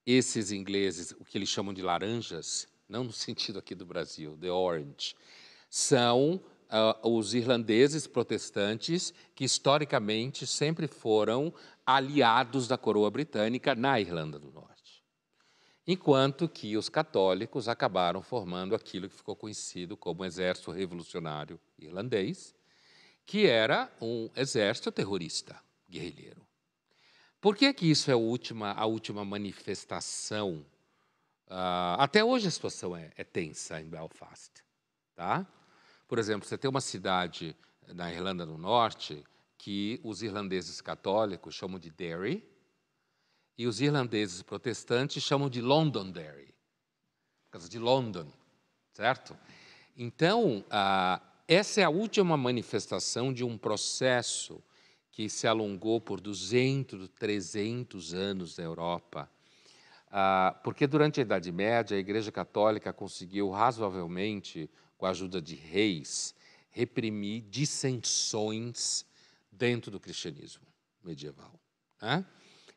Esses 0.05 0.51
ingleses, 0.51 1.11
o 1.11 1.25
que 1.25 1.37
eles 1.37 1.49
chamam 1.49 1.73
de 1.73 1.81
laranjas, 1.81 2.67
não 2.87 3.03
no 3.03 3.11
sentido 3.11 3.59
aqui 3.59 3.75
do 3.75 3.85
Brasil, 3.85 4.37
the 4.39 4.51
orange, 4.51 5.15
são 5.69 6.41
uh, 6.73 7.09
os 7.09 7.33
irlandeses 7.33 8.07
protestantes 8.07 9.13
que 9.35 9.45
historicamente 9.45 10.45
sempre 10.45 10.87
foram 10.87 11.53
aliados 11.85 12.67
da 12.67 12.77
coroa 12.77 13.09
britânica 13.09 13.75
na 13.75 13.99
Irlanda 13.99 14.39
do 14.39 14.51
Norte. 14.51 14.73
enquanto 15.85 16.47
que 16.47 16.77
os 16.77 16.87
católicos 16.87 17.67
acabaram 17.67 18.21
formando 18.21 18.73
aquilo 18.73 19.09
que 19.09 19.15
ficou 19.15 19.35
conhecido 19.35 19.97
como 19.97 20.23
Exército 20.23 20.71
Revolucionário 20.71 21.59
Irlandês, 21.77 22.55
que 23.25 23.47
era 23.47 23.91
um 24.01 24.29
exército 24.33 24.91
terrorista, 24.93 25.59
guerrilheiro. 25.89 26.42
Por 27.43 27.57
que, 27.57 27.73
que 27.73 27.91
isso 27.91 28.09
é 28.09 28.13
a 28.13 28.17
última, 28.17 28.71
a 28.71 28.85
última 28.85 29.25
manifestação? 29.25 30.65
Uh, 31.45 31.99
até 31.99 32.23
hoje 32.23 32.47
a 32.47 32.51
situação 32.51 32.95
é, 32.95 33.11
é 33.17 33.23
tensa 33.25 33.81
em 33.81 33.89
Belfast. 33.89 34.63
Tá? 35.13 35.45
Por 36.07 36.17
exemplo, 36.17 36.47
você 36.47 36.57
tem 36.57 36.69
uma 36.69 36.79
cidade 36.79 37.53
na 37.89 38.09
Irlanda 38.09 38.45
do 38.45 38.57
Norte 38.57 39.25
que 39.57 39.99
os 40.05 40.23
irlandeses 40.23 40.79
católicos 40.79 41.53
chamam 41.53 41.77
de 41.77 41.89
Derry 41.89 42.47
e 43.57 43.67
os 43.67 43.81
irlandeses 43.81 44.41
protestantes 44.41 45.21
chamam 45.21 45.49
de 45.49 45.61
Londonderry, 45.61 46.55
por 47.43 47.51
causa 47.51 47.67
de 47.67 47.77
London, 47.77 48.31
certo? 48.93 49.37
Então, 49.97 50.63
ah, 50.69 51.21
essa 51.45 51.81
é 51.81 51.83
a 51.83 51.89
última 51.89 52.37
manifestação 52.37 53.33
de 53.33 53.43
um 53.43 53.57
processo 53.57 54.63
que 55.13 55.29
se 55.29 55.47
alongou 55.47 56.01
por 56.01 56.19
200, 56.19 57.07
300 57.19 58.15
anos 58.15 58.57
na 58.57 58.63
Europa. 58.63 59.29
Ah, 60.11 60.59
porque 60.63 60.87
durante 60.87 61.19
a 61.19 61.21
Idade 61.21 61.51
Média, 61.51 61.95
a 61.95 61.99
Igreja 61.99 62.31
Católica 62.31 62.91
conseguiu 62.91 63.51
razoavelmente, 63.51 64.67
com 64.97 65.05
a 65.05 65.11
ajuda 65.11 65.39
de 65.39 65.53
reis, 65.53 66.33
reprimir 66.71 67.43
dissensões 67.43 69.05
dentro 69.51 69.91
do 69.91 69.99
cristianismo 69.99 70.65
medieval. 71.03 71.59
Né? 72.01 72.25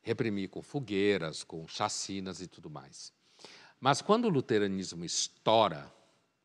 Reprimir 0.02 0.50
com 0.50 0.60
fogueiras, 0.60 1.42
com 1.42 1.66
chacinas 1.66 2.42
e 2.42 2.46
tudo 2.46 2.68
mais. 2.68 3.14
Mas 3.80 4.02
quando 4.02 4.26
o 4.26 4.30
luteranismo 4.30 5.06
estoura, 5.06 5.90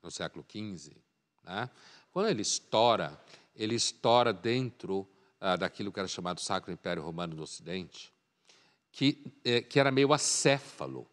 no 0.01 0.09
século 0.09 0.45
XV, 0.49 0.95
né? 1.43 1.69
quando 2.13 2.29
ele 2.29 2.41
estoura, 2.41 3.21
ele 3.53 3.75
estoura 3.75 4.31
dentro 4.31 5.05
ah, 5.41 5.55
daquilo 5.55 5.91
que 5.91 5.99
era 5.99 6.07
chamado 6.07 6.39
Sacro 6.39 6.71
Império 6.71 7.01
Romano 7.01 7.35
do 7.35 7.41
Ocidente, 7.41 8.13
que, 8.91 9.33
eh, 9.43 9.61
que 9.61 9.79
era 9.79 9.91
meio 9.91 10.13
acéfalo. 10.13 11.07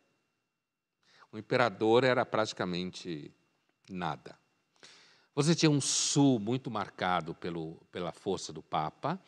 O 1.33 1.39
imperador 1.39 2.05
era 2.05 2.25
praticamente 2.27 3.33
nada. 3.89 4.39
Você 5.35 5.55
tinha 5.55 5.71
um 5.71 5.81
sul 5.81 6.39
muito 6.39 6.71
marcado 6.71 7.35
pelo, 7.35 7.77
pela 7.91 8.13
força 8.13 8.53
do 8.53 8.63
Papa, 8.63 9.19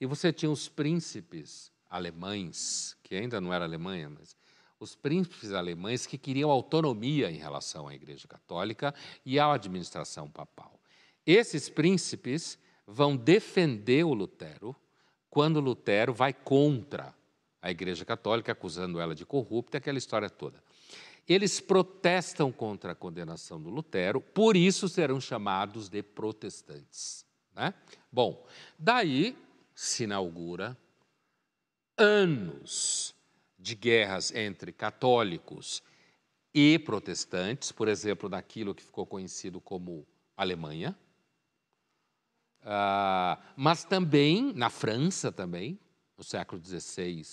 e 0.00 0.06
você 0.06 0.32
tinha 0.32 0.50
os 0.50 0.68
príncipes 0.68 1.70
alemães, 1.90 2.96
que 3.02 3.14
ainda 3.14 3.40
não 3.40 3.52
era 3.52 3.64
Alemanha, 3.64 4.08
mas 4.08 4.36
os 4.78 4.94
príncipes 4.94 5.52
alemães 5.52 6.06
que 6.06 6.18
queriam 6.18 6.50
autonomia 6.50 7.30
em 7.30 7.36
relação 7.36 7.88
à 7.88 7.94
Igreja 7.94 8.28
Católica 8.28 8.94
e 9.24 9.38
à 9.38 9.52
administração 9.52 10.30
papal. 10.30 10.80
Esses 11.26 11.68
príncipes 11.68 12.58
vão 12.86 13.16
defender 13.16 14.04
o 14.04 14.14
Lutero 14.14 14.74
quando 15.28 15.60
Lutero 15.60 16.14
vai 16.14 16.32
contra 16.32 17.14
a 17.60 17.70
Igreja 17.70 18.04
Católica, 18.04 18.52
acusando 18.52 19.00
ela 19.00 19.14
de 19.14 19.26
corrupta, 19.26 19.78
aquela 19.78 19.98
história 19.98 20.30
toda 20.30 20.62
eles 21.28 21.60
protestam 21.60 22.52
contra 22.52 22.92
a 22.92 22.94
condenação 22.94 23.60
do 23.60 23.68
Lutero, 23.68 24.20
por 24.20 24.56
isso 24.56 24.88
serão 24.88 25.20
chamados 25.20 25.88
de 25.88 26.02
protestantes. 26.02 27.26
Né? 27.54 27.74
Bom, 28.12 28.46
daí 28.78 29.36
se 29.74 30.04
inaugura 30.04 30.76
anos 31.96 33.14
de 33.58 33.74
guerras 33.74 34.32
entre 34.32 34.70
católicos 34.72 35.82
e 36.54 36.78
protestantes, 36.78 37.72
por 37.72 37.88
exemplo, 37.88 38.28
naquilo 38.28 38.74
que 38.74 38.84
ficou 38.84 39.04
conhecido 39.04 39.60
como 39.60 40.06
Alemanha, 40.36 40.96
uh, 42.66 43.42
mas 43.56 43.84
também 43.84 44.52
na 44.52 44.68
França 44.68 45.32
também, 45.32 45.78
no 46.18 46.24
século 46.24 46.62
XVI, 46.62 47.24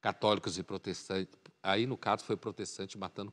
católicos 0.00 0.58
e 0.58 0.62
protestantes, 0.62 1.40
Aí, 1.62 1.86
no 1.86 1.96
caso, 1.96 2.24
foi 2.24 2.36
protestante 2.36 2.96
matando 2.96 3.32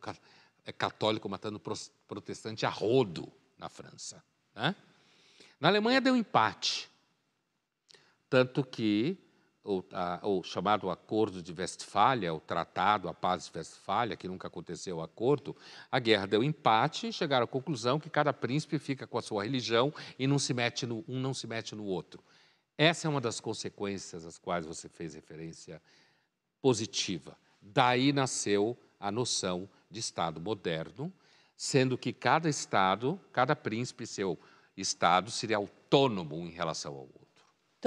é, 0.65 0.71
católico 0.71 1.29
matando 1.29 1.61
protestante 2.07 2.65
a 2.65 2.69
rodo 2.69 3.31
na 3.57 3.69
França. 3.69 4.23
Né? 4.53 4.75
Na 5.59 5.69
Alemanha 5.69 6.01
deu 6.01 6.15
empate, 6.15 6.89
tanto 8.29 8.63
que 8.63 9.17
o, 9.67 10.43
chamado 10.43 10.89
Acordo 10.89 11.43
de 11.43 11.51
Westfália, 11.51 12.33
o 12.33 12.39
Tratado, 12.39 13.09
a 13.09 13.13
Paz 13.13 13.49
de 13.49 13.57
Westfália, 13.57 14.15
que 14.15 14.27
nunca 14.27 14.47
aconteceu 14.47 14.97
o 14.97 15.01
acordo, 15.01 15.55
a 15.91 15.99
guerra 15.99 16.25
deu 16.25 16.43
empate 16.43 17.07
e 17.07 17.13
chegaram 17.13 17.43
à 17.43 17.47
conclusão 17.47 17.99
que 17.99 18.09
cada 18.09 18.31
príncipe 18.31 18.79
fica 18.79 19.05
com 19.05 19.17
a 19.17 19.21
sua 19.21 19.43
religião 19.43 19.93
e 20.17 20.25
não 20.25 20.39
se 20.39 20.53
mete 20.53 20.85
no, 20.85 21.03
um 21.07 21.19
não 21.19 21.33
se 21.33 21.45
mete 21.45 21.75
no 21.75 21.83
outro. 21.83 22.23
Essa 22.77 23.07
é 23.07 23.09
uma 23.09 23.19
das 23.19 23.41
consequências 23.41 24.25
às 24.25 24.37
quais 24.37 24.65
você 24.65 24.87
fez 24.87 25.15
referência 25.15 25.81
positiva. 26.61 27.37
Daí 27.61 28.13
nasceu 28.13 28.77
a 28.97 29.11
noção 29.11 29.69
de 29.91 29.99
Estado 29.99 30.39
moderno, 30.39 31.11
sendo 31.57 31.97
que 31.97 32.13
cada 32.13 32.47
Estado, 32.47 33.19
cada 33.33 33.55
príncipe 33.55 34.07
seu 34.07 34.39
Estado 34.77 35.29
seria 35.29 35.57
autônomo 35.57 36.37
em 36.37 36.51
relação 36.51 36.93
ao 36.93 37.01
outro. 37.01 37.26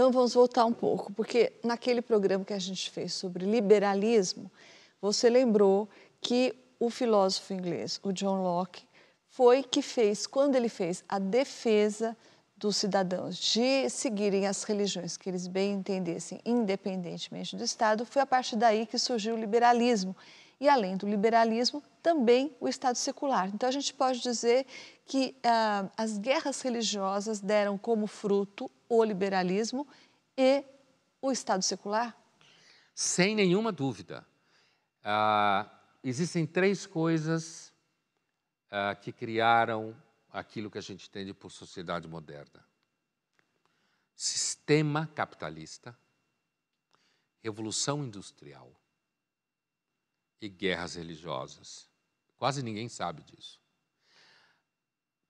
Então 0.00 0.10
vamos 0.10 0.32
voltar 0.32 0.64
um 0.64 0.72
pouco, 0.72 1.12
porque 1.12 1.52
naquele 1.62 2.00
programa 2.00 2.42
que 2.42 2.54
a 2.54 2.58
gente 2.58 2.90
fez 2.90 3.12
sobre 3.12 3.44
liberalismo, 3.44 4.50
você 4.98 5.28
lembrou 5.28 5.86
que 6.22 6.54
o 6.78 6.88
filósofo 6.88 7.52
inglês, 7.52 8.00
o 8.02 8.10
John 8.10 8.42
Locke, 8.42 8.82
foi 9.28 9.62
que 9.62 9.82
fez, 9.82 10.26
quando 10.26 10.56
ele 10.56 10.70
fez 10.70 11.04
a 11.06 11.18
defesa 11.18 12.16
dos 12.56 12.78
cidadãos 12.78 13.36
de 13.36 13.90
seguirem 13.90 14.46
as 14.46 14.62
religiões 14.62 15.18
que 15.18 15.28
eles 15.28 15.46
bem 15.46 15.74
entendessem, 15.74 16.40
independentemente 16.46 17.54
do 17.54 17.62
Estado, 17.62 18.06
foi 18.06 18.22
a 18.22 18.26
partir 18.26 18.56
daí 18.56 18.86
que 18.86 18.98
surgiu 18.98 19.34
o 19.34 19.38
liberalismo. 19.38 20.16
E 20.58 20.66
além 20.66 20.96
do 20.96 21.06
liberalismo, 21.06 21.82
também 22.02 22.56
o 22.60 22.68
Estado 22.68 22.96
secular. 22.96 23.48
Então 23.48 23.68
a 23.68 23.72
gente 23.72 23.92
pode 23.94 24.20
dizer 24.20 24.66
que 25.06 25.36
ah, 25.44 25.90
as 25.96 26.18
guerras 26.18 26.60
religiosas 26.60 27.40
deram 27.40 27.76
como 27.78 28.06
fruto 28.06 28.70
o 28.88 29.04
liberalismo 29.04 29.86
e 30.36 30.64
o 31.20 31.30
Estado 31.30 31.62
secular? 31.62 32.16
Sem 32.94 33.34
nenhuma 33.34 33.72
dúvida. 33.72 34.26
Ah, 35.02 35.70
existem 36.02 36.46
três 36.46 36.86
coisas 36.86 37.72
ah, 38.70 38.94
que 38.94 39.12
criaram 39.12 39.96
aquilo 40.30 40.70
que 40.70 40.78
a 40.78 40.82
gente 40.82 41.08
entende 41.08 41.34
por 41.34 41.50
sociedade 41.50 42.06
moderna. 42.08 42.64
Sistema 44.14 45.06
capitalista, 45.14 45.96
revolução 47.42 48.04
industrial 48.04 48.70
e 50.40 50.48
guerras 50.48 50.94
religiosas. 50.94 51.89
Quase 52.40 52.62
ninguém 52.62 52.88
sabe 52.88 53.22
disso. 53.22 53.61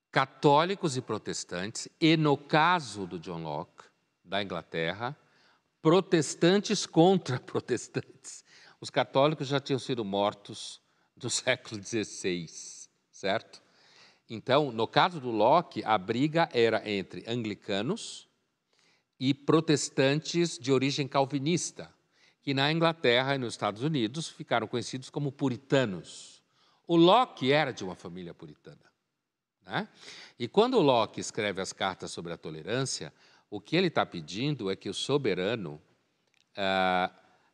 Católicos 0.09 0.95
e 0.95 1.01
protestantes, 1.01 1.89
e 1.99 2.15
no 2.15 2.37
caso 2.37 3.05
do 3.05 3.19
John 3.19 3.43
Locke, 3.43 3.83
da 4.23 4.41
Inglaterra, 4.41 5.17
protestantes 5.81 6.85
contra 6.85 7.37
protestantes. 7.41 8.45
Os 8.79 8.89
católicos 8.89 9.49
já 9.49 9.59
tinham 9.59 9.77
sido 9.77 10.05
mortos 10.05 10.81
do 11.13 11.27
século 11.29 11.83
XVI, 11.83 12.45
certo? 13.11 13.61
Então, 14.29 14.71
no 14.71 14.87
caso 14.87 15.19
do 15.19 15.31
Locke, 15.31 15.83
a 15.83 15.97
briga 15.97 16.47
era 16.53 16.89
entre 16.89 17.25
anglicanos 17.27 18.29
e 19.19 19.33
protestantes 19.33 20.57
de 20.57 20.71
origem 20.71 21.09
calvinista, 21.09 21.93
que 22.41 22.53
na 22.53 22.71
Inglaterra 22.71 23.35
e 23.35 23.37
nos 23.37 23.53
Estados 23.53 23.83
Unidos 23.83 24.29
ficaram 24.29 24.65
conhecidos 24.65 25.09
como 25.09 25.29
puritanos. 25.29 26.40
O 26.91 26.97
Locke 26.97 27.53
era 27.53 27.71
de 27.71 27.85
uma 27.85 27.95
família 27.95 28.33
puritana. 28.33 28.91
Né? 29.65 29.87
E 30.37 30.45
quando 30.45 30.73
o 30.77 30.81
Locke 30.81 31.21
escreve 31.21 31.61
as 31.61 31.71
cartas 31.71 32.11
sobre 32.11 32.33
a 32.33 32.37
tolerância, 32.37 33.13
o 33.49 33.61
que 33.61 33.77
ele 33.77 33.87
está 33.87 34.05
pedindo 34.05 34.69
é 34.69 34.75
que 34.75 34.89
o 34.89 34.93
soberano 34.93 35.81
ah, 36.53 37.09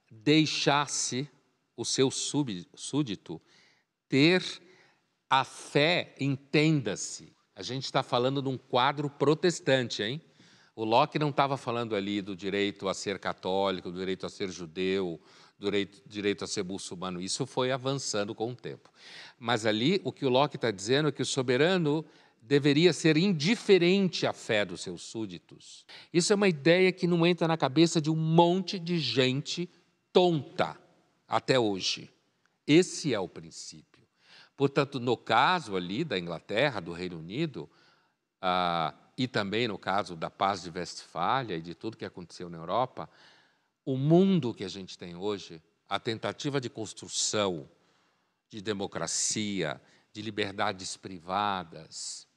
deixasse 0.10 1.30
o 1.76 1.86
seu 1.86 2.10
súdito 2.10 3.40
ter 4.10 4.44
a 5.30 5.44
fé, 5.44 6.16
entenda-se, 6.20 7.32
a 7.54 7.62
gente 7.62 7.84
está 7.84 8.02
falando 8.02 8.42
de 8.42 8.50
um 8.50 8.58
quadro 8.58 9.08
protestante, 9.08 10.02
hein? 10.02 10.20
O 10.76 10.84
Locke 10.84 11.20
não 11.20 11.30
estava 11.30 11.58
falando 11.58 11.96
ali 11.96 12.24
do 12.24 12.36
direito 12.36 12.88
a 12.88 12.94
ser 12.96 13.20
católico, 13.20 13.92
do 13.92 14.00
direito 14.00 14.26
a 14.26 14.30
ser 14.30 14.50
judeu, 14.50 15.22
direito, 15.60 16.02
direito 16.06 16.44
a 16.44 16.48
ser 16.48 16.64
muçulmano. 16.64 17.22
Isso 17.22 17.46
foi 17.46 17.72
avançando 17.72 18.34
com 18.36 18.52
o 18.52 18.56
tempo. 18.56 18.90
Mas 19.40 19.66
ali 19.66 20.02
o 20.04 20.12
que 20.12 20.26
o 20.26 20.30
Locke 20.30 20.56
está 20.56 20.72
dizendo 20.72 21.10
é 21.10 21.12
que 21.12 21.22
o 21.22 21.26
soberano 21.26 22.06
deveria 22.42 22.94
ser 22.94 23.18
indiferente 23.18 24.26
à 24.26 24.32
fé 24.32 24.64
dos 24.64 24.82
seus 24.82 25.02
súditos. 25.02 25.86
Isso 26.14 26.32
é 26.32 26.36
uma 26.36 26.48
ideia 26.48 26.92
que 26.92 27.06
não 27.06 27.26
entra 27.26 27.48
na 27.48 27.58
cabeça 27.58 28.00
de 28.00 28.10
um 28.10 28.16
monte 28.16 28.80
de 28.80 28.98
gente 29.00 29.70
tonta 30.14 30.78
até 31.28 31.60
hoje. 31.60 32.10
Esse 32.66 33.14
é 33.14 33.20
o 33.20 33.28
princípio. 33.28 34.04
Portanto, 34.56 35.00
no 35.00 35.18
caso 35.18 35.76
ali 35.76 36.04
da 36.04 36.18
Inglaterra, 36.18 36.80
do 36.80 36.94
Reino 36.94 37.20
Unido, 37.20 37.70
ah, 38.42 38.94
e 39.18 39.28
também 39.28 39.68
no 39.68 39.78
caso 39.78 40.16
da 40.16 40.30
Paz 40.30 40.64
de 40.64 40.70
Westfália 40.70 41.58
e 41.58 41.62
de 41.62 41.76
tudo 41.76 41.98
que 41.98 42.06
aconteceu 42.06 42.50
na 42.50 42.58
Europa, 42.58 43.10
o 43.88 43.96
mundo 43.96 44.54
que 44.54 44.66
a 44.66 44.68
gente 44.68 44.98
tem 44.98 45.16
hoje, 45.16 45.64
a 45.88 45.98
tentativa 45.98 46.60
de 46.60 46.70
construção 46.70 47.70
de 48.50 48.62
democracia, 48.62 49.82
de 50.12 50.22
liberdades 50.22 50.98
privadas, 50.98 52.28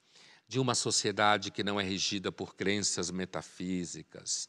de 0.47 0.61
uma 0.61 0.77
sociedade 0.77 1.51
que 1.51 1.65
não 1.65 1.81
é 1.81 1.83
regida 1.83 2.31
por 2.31 2.55
crenças 2.55 3.11
metafísicas, 3.11 4.49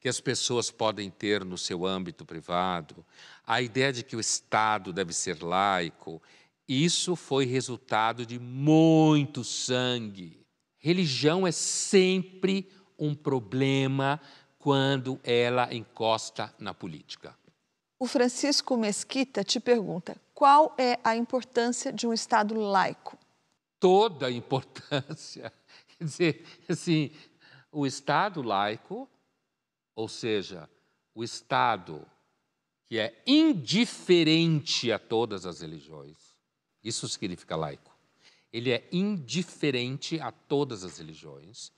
que 0.00 0.08
as 0.08 0.20
pessoas 0.20 0.72
podem 0.72 1.08
ter 1.08 1.44
no 1.44 1.56
seu 1.56 1.86
âmbito 1.86 2.26
privado, 2.26 3.06
a 3.46 3.62
ideia 3.62 3.92
de 3.92 4.02
que 4.02 4.16
o 4.16 4.20
Estado 4.20 4.92
deve 4.92 5.12
ser 5.12 5.40
laico, 5.44 6.20
isso 6.66 7.14
foi 7.14 7.46
resultado 7.46 8.26
de 8.26 8.40
muito 8.40 9.44
sangue. 9.44 10.44
Religião 10.78 11.46
é 11.46 11.52
sempre 11.52 12.68
um 12.98 13.14
problema 13.14 14.20
quando 14.60 15.18
ela 15.24 15.74
encosta 15.74 16.54
na 16.58 16.72
política. 16.72 17.36
O 17.98 18.06
Francisco 18.06 18.76
Mesquita 18.76 19.42
te 19.42 19.58
pergunta: 19.58 20.16
qual 20.32 20.74
é 20.78 21.00
a 21.02 21.16
importância 21.16 21.92
de 21.92 22.06
um 22.06 22.12
Estado 22.12 22.54
laico? 22.54 23.18
Toda 23.80 24.26
a 24.26 24.30
importância. 24.30 25.52
Quer 25.98 26.04
dizer, 26.04 26.46
assim, 26.68 27.10
o 27.72 27.86
Estado 27.86 28.42
laico, 28.42 29.08
ou 29.94 30.08
seja, 30.08 30.68
o 31.14 31.24
Estado 31.24 32.06
que 32.86 32.98
é 32.98 33.22
indiferente 33.26 34.90
a 34.90 34.98
todas 34.98 35.46
as 35.46 35.60
religiões, 35.60 36.16
isso 36.82 37.08
significa 37.08 37.54
laico. 37.54 37.96
Ele 38.52 38.72
é 38.72 38.88
indiferente 38.90 40.20
a 40.20 40.32
todas 40.32 40.82
as 40.82 40.98
religiões, 40.98 41.70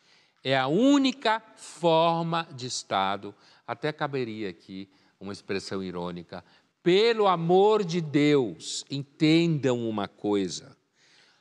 é 0.42 0.56
a 0.56 0.66
única 0.66 1.40
forma 1.56 2.48
de 2.54 2.66
Estado, 2.66 3.34
até 3.66 3.92
caberia 3.92 4.50
aqui 4.50 4.88
uma 5.20 5.32
expressão 5.32 5.82
irônica, 5.82 6.44
pelo 6.82 7.28
amor 7.28 7.84
de 7.84 8.00
Deus, 8.00 8.84
entendam 8.90 9.88
uma 9.88 10.08
coisa: 10.08 10.76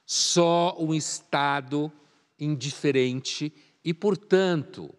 só 0.06 0.76
um 0.80 0.94
Estado 0.94 1.92
indiferente 2.40 3.52
e, 3.84 3.94
portanto, 3.94 4.94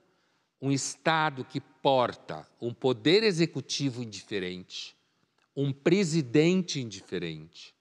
um 0.61 0.73
Estado 0.73 1.45
que 1.45 1.61
porta 1.61 2.47
um 2.61 2.75
poder 2.75 3.23
executivo 3.23 4.03
indiferente, 4.03 4.97
um 5.55 5.73
presidente 5.73 6.81
indiferente, 6.81 7.72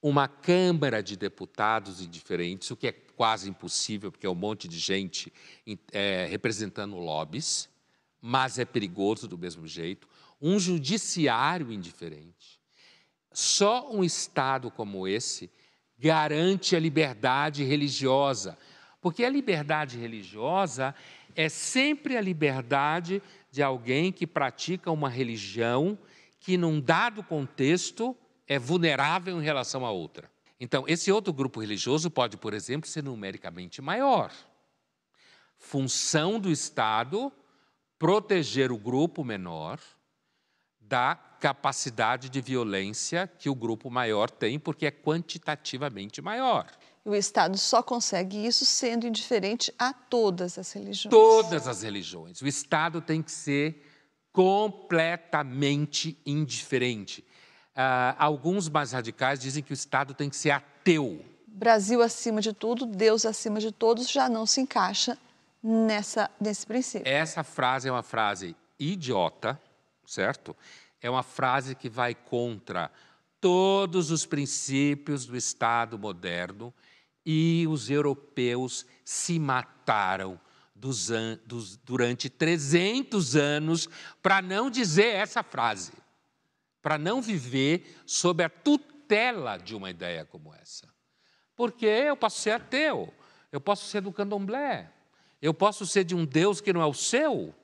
uma 0.00 0.28
Câmara 0.28 1.02
de 1.02 1.16
Deputados 1.16 2.00
indiferentes, 2.00 2.70
o 2.70 2.76
que 2.76 2.88
é 2.88 2.92
quase 2.92 3.50
impossível, 3.50 4.12
porque 4.12 4.26
é 4.26 4.30
um 4.30 4.34
monte 4.34 4.68
de 4.68 4.78
gente 4.78 5.32
é, 5.92 6.26
representando 6.30 6.96
lobbies, 6.96 7.68
mas 8.20 8.58
é 8.58 8.64
perigoso 8.64 9.26
do 9.26 9.36
mesmo 9.36 9.66
jeito, 9.66 10.08
um 10.40 10.58
judiciário 10.58 11.72
indiferente. 11.72 12.60
Só 13.32 13.92
um 13.92 14.04
Estado 14.04 14.70
como 14.70 15.06
esse 15.06 15.50
garante 15.98 16.76
a 16.76 16.80
liberdade 16.80 17.64
religiosa, 17.64 18.56
porque 19.00 19.24
a 19.24 19.30
liberdade 19.30 19.98
religiosa 19.98 20.94
é 21.34 21.48
sempre 21.48 22.16
a 22.16 22.20
liberdade 22.20 23.20
de 23.50 23.62
alguém 23.62 24.12
que 24.12 24.26
pratica 24.26 24.90
uma 24.90 25.08
religião 25.08 25.98
que, 26.40 26.56
num 26.56 26.80
dado 26.80 27.22
contexto, 27.22 28.16
é 28.48 28.58
vulnerável 28.58 29.38
em 29.38 29.44
relação 29.44 29.84
a 29.84 29.90
outra. 29.90 30.30
Então, 30.58 30.84
esse 30.88 31.12
outro 31.12 31.32
grupo 31.32 31.60
religioso 31.60 32.10
pode, 32.10 32.36
por 32.36 32.52
exemplo, 32.54 32.88
ser 32.88 33.04
numericamente 33.04 33.80
maior. 33.80 34.32
Função 35.56 36.40
do 36.40 36.50
Estado 36.50 37.32
proteger 37.98 38.72
o 38.72 38.78
grupo 38.78 39.22
menor 39.24 39.78
da 40.80 41.14
capacidade 41.14 42.28
de 42.28 42.40
violência 42.40 43.26
que 43.38 43.48
o 43.50 43.54
grupo 43.54 43.90
maior 43.90 44.30
tem, 44.30 44.58
porque 44.58 44.86
é 44.86 44.90
quantitativamente 44.90 46.22
maior. 46.22 46.66
E 47.04 47.08
o 47.08 47.14
Estado 47.14 47.56
só 47.58 47.82
consegue 47.82 48.46
isso 48.46 48.64
sendo 48.64 49.06
indiferente 49.06 49.72
a 49.78 49.92
todas 49.92 50.58
as 50.58 50.72
religiões. 50.72 51.10
Todas 51.10 51.68
as 51.68 51.82
religiões. 51.82 52.40
O 52.40 52.46
Estado 52.46 53.00
tem 53.00 53.22
que 53.22 53.30
ser 53.30 53.84
completamente 54.32 56.20
indiferente. 56.24 57.24
Uh, 57.78 58.10
alguns 58.18 58.68
mais 58.68 58.90
radicais 58.90 59.38
dizem 59.38 59.62
que 59.62 59.72
o 59.72 59.74
Estado 59.74 60.12
tem 60.12 60.28
que 60.28 60.34
ser 60.34 60.50
ateu. 60.50 61.24
Brasil 61.46 62.02
acima 62.02 62.40
de 62.40 62.52
tudo, 62.52 62.84
Deus 62.84 63.24
acima 63.24 63.60
de 63.60 63.70
todos, 63.70 64.10
já 64.10 64.28
não 64.28 64.46
se 64.46 64.60
encaixa 64.60 65.16
nessa, 65.62 66.28
nesse 66.40 66.66
princípio. 66.66 67.08
Essa 67.08 67.44
frase 67.44 67.88
é 67.88 67.92
uma 67.92 68.02
frase 68.02 68.56
idiota, 68.80 69.60
certo? 70.04 70.56
É 71.00 71.08
uma 71.08 71.22
frase 71.22 71.76
que 71.76 71.88
vai 71.88 72.16
contra 72.16 72.90
todos 73.40 74.10
os 74.10 74.26
princípios 74.26 75.24
do 75.24 75.36
Estado 75.36 75.96
moderno 75.96 76.74
e 77.24 77.64
os 77.68 77.88
europeus 77.88 78.84
se 79.04 79.38
mataram 79.38 80.40
dos 80.74 81.10
dos, 81.46 81.76
durante 81.76 82.28
300 82.28 83.36
anos 83.36 83.88
para 84.20 84.42
não 84.42 84.68
dizer 84.68 85.14
essa 85.14 85.44
frase, 85.44 85.92
para 86.88 86.96
não 86.96 87.20
viver 87.20 88.00
sob 88.06 88.42
a 88.42 88.48
tutela 88.48 89.58
de 89.58 89.76
uma 89.76 89.90
ideia 89.90 90.24
como 90.24 90.54
essa. 90.54 90.88
Porque 91.54 91.84
eu 91.84 92.16
posso 92.16 92.40
ser 92.40 92.52
ateu, 92.52 93.12
eu 93.52 93.60
posso 93.60 93.84
ser 93.84 94.00
do 94.00 94.10
candomblé, 94.10 94.90
eu 95.42 95.52
posso 95.52 95.84
ser 95.84 96.02
de 96.02 96.16
um 96.16 96.24
Deus 96.24 96.62
que 96.62 96.72
não 96.72 96.80
é 96.80 96.86
o 96.86 96.94
seu, 96.94 97.54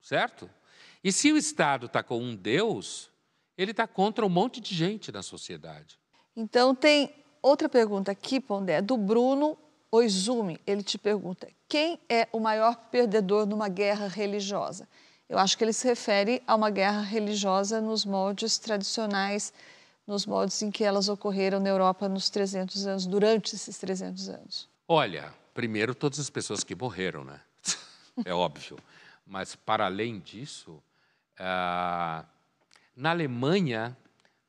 certo? 0.00 0.48
E 1.02 1.10
se 1.10 1.32
o 1.32 1.36
Estado 1.36 1.86
está 1.86 2.00
com 2.00 2.20
um 2.20 2.36
Deus, 2.36 3.10
ele 3.56 3.72
está 3.72 3.88
contra 3.88 4.24
um 4.24 4.28
monte 4.28 4.60
de 4.60 4.72
gente 4.72 5.10
na 5.10 5.20
sociedade. 5.20 5.98
Então, 6.36 6.76
tem 6.76 7.12
outra 7.42 7.68
pergunta 7.68 8.12
aqui, 8.12 8.38
Pondé, 8.38 8.80
do 8.80 8.96
Bruno 8.96 9.58
Oizumi. 9.90 10.60
Ele 10.64 10.84
te 10.84 10.96
pergunta: 10.96 11.48
quem 11.68 11.98
é 12.08 12.28
o 12.30 12.38
maior 12.38 12.76
perdedor 12.88 13.46
numa 13.46 13.68
guerra 13.68 14.06
religiosa? 14.06 14.88
Eu 15.28 15.38
acho 15.38 15.58
que 15.58 15.64
ele 15.64 15.72
se 15.72 15.86
refere 15.86 16.42
a 16.46 16.54
uma 16.54 16.70
guerra 16.70 17.02
religiosa 17.02 17.80
nos 17.80 18.04
moldes 18.04 18.58
tradicionais, 18.58 19.52
nos 20.06 20.24
moldes 20.24 20.62
em 20.62 20.70
que 20.70 20.82
elas 20.82 21.08
ocorreram 21.08 21.60
na 21.60 21.68
Europa 21.68 22.08
nos 22.08 22.30
300 22.30 22.86
anos, 22.86 23.06
durante 23.06 23.54
esses 23.54 23.76
300 23.76 24.28
anos. 24.30 24.68
Olha, 24.88 25.34
primeiro 25.52 25.94
todas 25.94 26.18
as 26.18 26.30
pessoas 26.30 26.64
que 26.64 26.74
morreram, 26.74 27.24
né? 27.24 27.40
É 28.24 28.32
óbvio. 28.32 28.78
Mas, 29.26 29.54
para 29.54 29.84
além 29.84 30.18
disso, 30.18 30.82
ah, 31.38 32.24
na 32.96 33.10
Alemanha, 33.10 33.96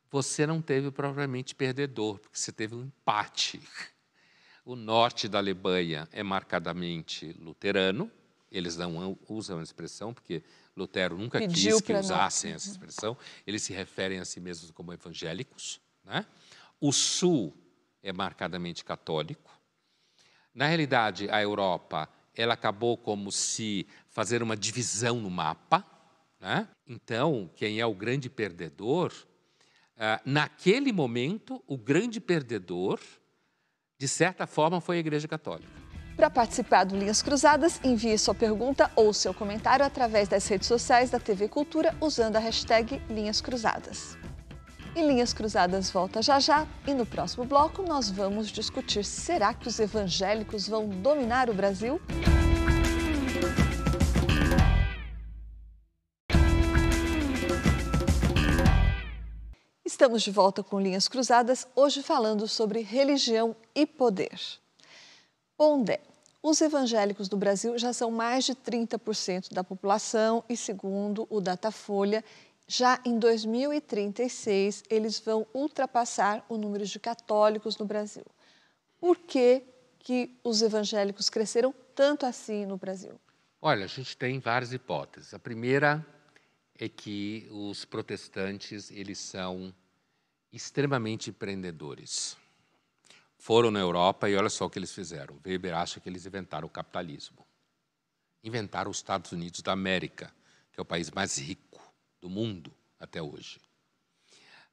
você 0.10 0.48
não 0.48 0.62
teve 0.62 0.90
propriamente 0.90 1.54
perdedor, 1.54 2.18
porque 2.20 2.38
você 2.38 2.52
teve 2.52 2.74
um 2.74 2.84
empate. 2.84 3.62
O 4.66 4.76
norte 4.76 5.28
da 5.28 5.38
Alemanha 5.38 6.08
é 6.12 6.24
marcadamente 6.24 7.34
luterano, 7.34 8.10
eles 8.52 8.76
não 8.78 9.18
usam 9.28 9.60
a 9.60 9.64
expressão, 9.64 10.14
porque 10.14 10.42
Lutero 10.80 11.18
nunca 11.18 11.40
Pediu 11.40 11.78
quis 11.78 11.86
que 11.86 11.94
usassem 11.94 12.54
essa 12.54 12.70
expressão, 12.70 13.18
eles 13.46 13.62
se 13.62 13.74
referem 13.74 14.20
a 14.20 14.26
si 14.26 14.40
mesmos 14.40 14.72
como 14.72 14.94
evangélicos. 14.94 15.80
Né? 16.04 16.26
O 16.80 16.92
sul 16.92 17.54
é 18.02 18.12
marcadamente 18.14 18.84
católico. 18.84 19.52
Na 20.54 20.68
realidade, 20.68 21.30
a 21.30 21.42
Europa 21.42 22.10
ela 22.36 22.54
acabou 22.54 22.98
como 22.98 23.32
se 23.32 23.86
fazer 24.08 24.42
uma 24.42 24.56
divisão 24.56 25.20
no 25.20 25.30
mapa. 25.30 25.86
Né? 26.40 26.68
Então, 26.88 27.50
quem 27.56 27.80
é 27.80 27.86
o 27.86 27.94
grande 27.94 28.30
perdedor? 28.30 29.14
Ah, 29.98 30.22
naquele 30.24 30.94
momento, 30.94 31.62
o 31.68 31.78
grande 31.78 32.22
perdedor, 32.22 33.00
de 33.98 34.08
certa 34.08 34.48
forma, 34.48 34.80
foi 34.80 34.96
a 34.96 35.00
Igreja 35.00 35.28
Católica. 35.28 35.89
Para 36.20 36.30
participar 36.30 36.84
do 36.84 36.98
Linhas 36.98 37.22
Cruzadas, 37.22 37.80
envie 37.82 38.18
sua 38.18 38.36
pergunta 38.36 38.92
ou 38.94 39.14
seu 39.14 39.34
comentário 39.34 39.86
através 39.86 40.28
das 40.28 40.46
redes 40.46 40.68
sociais 40.68 41.10
da 41.10 41.18
TV 41.18 41.48
Cultura 41.48 41.96
usando 42.02 42.36
a 42.36 42.40
hashtag 42.40 43.02
Linhas 43.10 43.40
Cruzadas. 43.40 44.18
E 44.94 45.02
Linhas 45.02 45.32
Cruzadas 45.32 45.90
volta 45.90 46.22
já 46.22 46.38
já 46.38 46.68
e 46.86 46.94
no 46.94 47.06
próximo 47.06 47.46
bloco 47.46 47.84
nós 47.84 48.10
vamos 48.10 48.50
discutir: 48.50 49.06
será 49.06 49.54
que 49.54 49.70
os 49.70 49.80
evangélicos 49.80 50.68
vão 50.68 50.90
dominar 50.90 51.50
o 51.50 51.54
Brasil? 51.54 52.02
Estamos 59.86 60.22
de 60.22 60.32
volta 60.32 60.62
com 60.62 60.82
Linhas 60.82 61.08
Cruzadas, 61.08 61.66
hoje 61.74 62.04
falando 62.04 62.46
sobre 62.46 62.82
religião 62.82 63.56
e 63.74 63.86
poder. 63.86 64.38
Pondé, 65.60 66.00
os 66.42 66.62
evangélicos 66.62 67.28
do 67.28 67.38
Brasil 67.38 67.78
já 67.78 67.92
são 67.94 68.10
mais 68.12 68.46
de 68.46 68.56
30% 68.56 69.54
da 69.54 69.64
população 69.64 70.44
e, 70.48 70.56
segundo 70.56 71.28
o 71.30 71.42
Datafolha, 71.42 72.24
Já 72.72 73.02
em 73.04 73.18
2036, 73.18 74.84
eles 74.92 75.20
vão 75.20 75.48
ultrapassar 75.56 76.46
o 76.48 76.56
número 76.56 76.86
de 76.86 77.00
católicos 77.00 77.76
no 77.80 77.86
Brasil. 77.86 78.24
Por 79.00 79.18
que, 79.18 79.64
que 79.98 80.38
os 80.44 80.62
evangélicos 80.62 81.32
cresceram 81.32 81.74
tanto 81.96 82.28
assim 82.28 82.68
no 82.68 82.78
Brasil? 82.78 83.20
Olha, 83.60 83.86
a 83.86 83.88
gente 83.88 84.16
tem 84.16 84.40
várias 84.40 84.72
hipóteses. 84.72 85.34
A 85.34 85.40
primeira 85.40 86.06
é 86.78 86.88
que 86.88 87.48
os 87.50 87.86
protestantes 87.86 88.92
eles 88.92 89.18
são 89.18 89.74
extremamente 90.54 91.32
empreendedores. 91.32 92.38
Foram 93.40 93.72
na 93.72 93.80
Europa 93.80 94.30
e 94.30 94.36
olha 94.36 94.50
só 94.50 94.66
o 94.66 94.70
que 94.70 94.78
eles 94.78 94.94
fizeram. 94.94 95.40
Weber 95.44 95.74
acha 95.74 96.02
que 96.02 96.10
eles 96.10 96.26
inventaram 96.26 96.68
o 96.68 96.70
capitalismo. 96.70 97.48
Inventaram 98.44 98.92
os 98.92 98.98
Estados 98.98 99.32
Unidos 99.32 99.62
da 99.62 99.72
América, 99.72 100.32
que 100.74 100.80
é 100.80 100.82
o 100.82 100.86
país 100.86 101.10
mais 101.10 101.38
rico 101.38 101.82
do 102.20 102.30
mundo 102.30 102.70
até 103.00 103.22
hoje. 103.22 103.62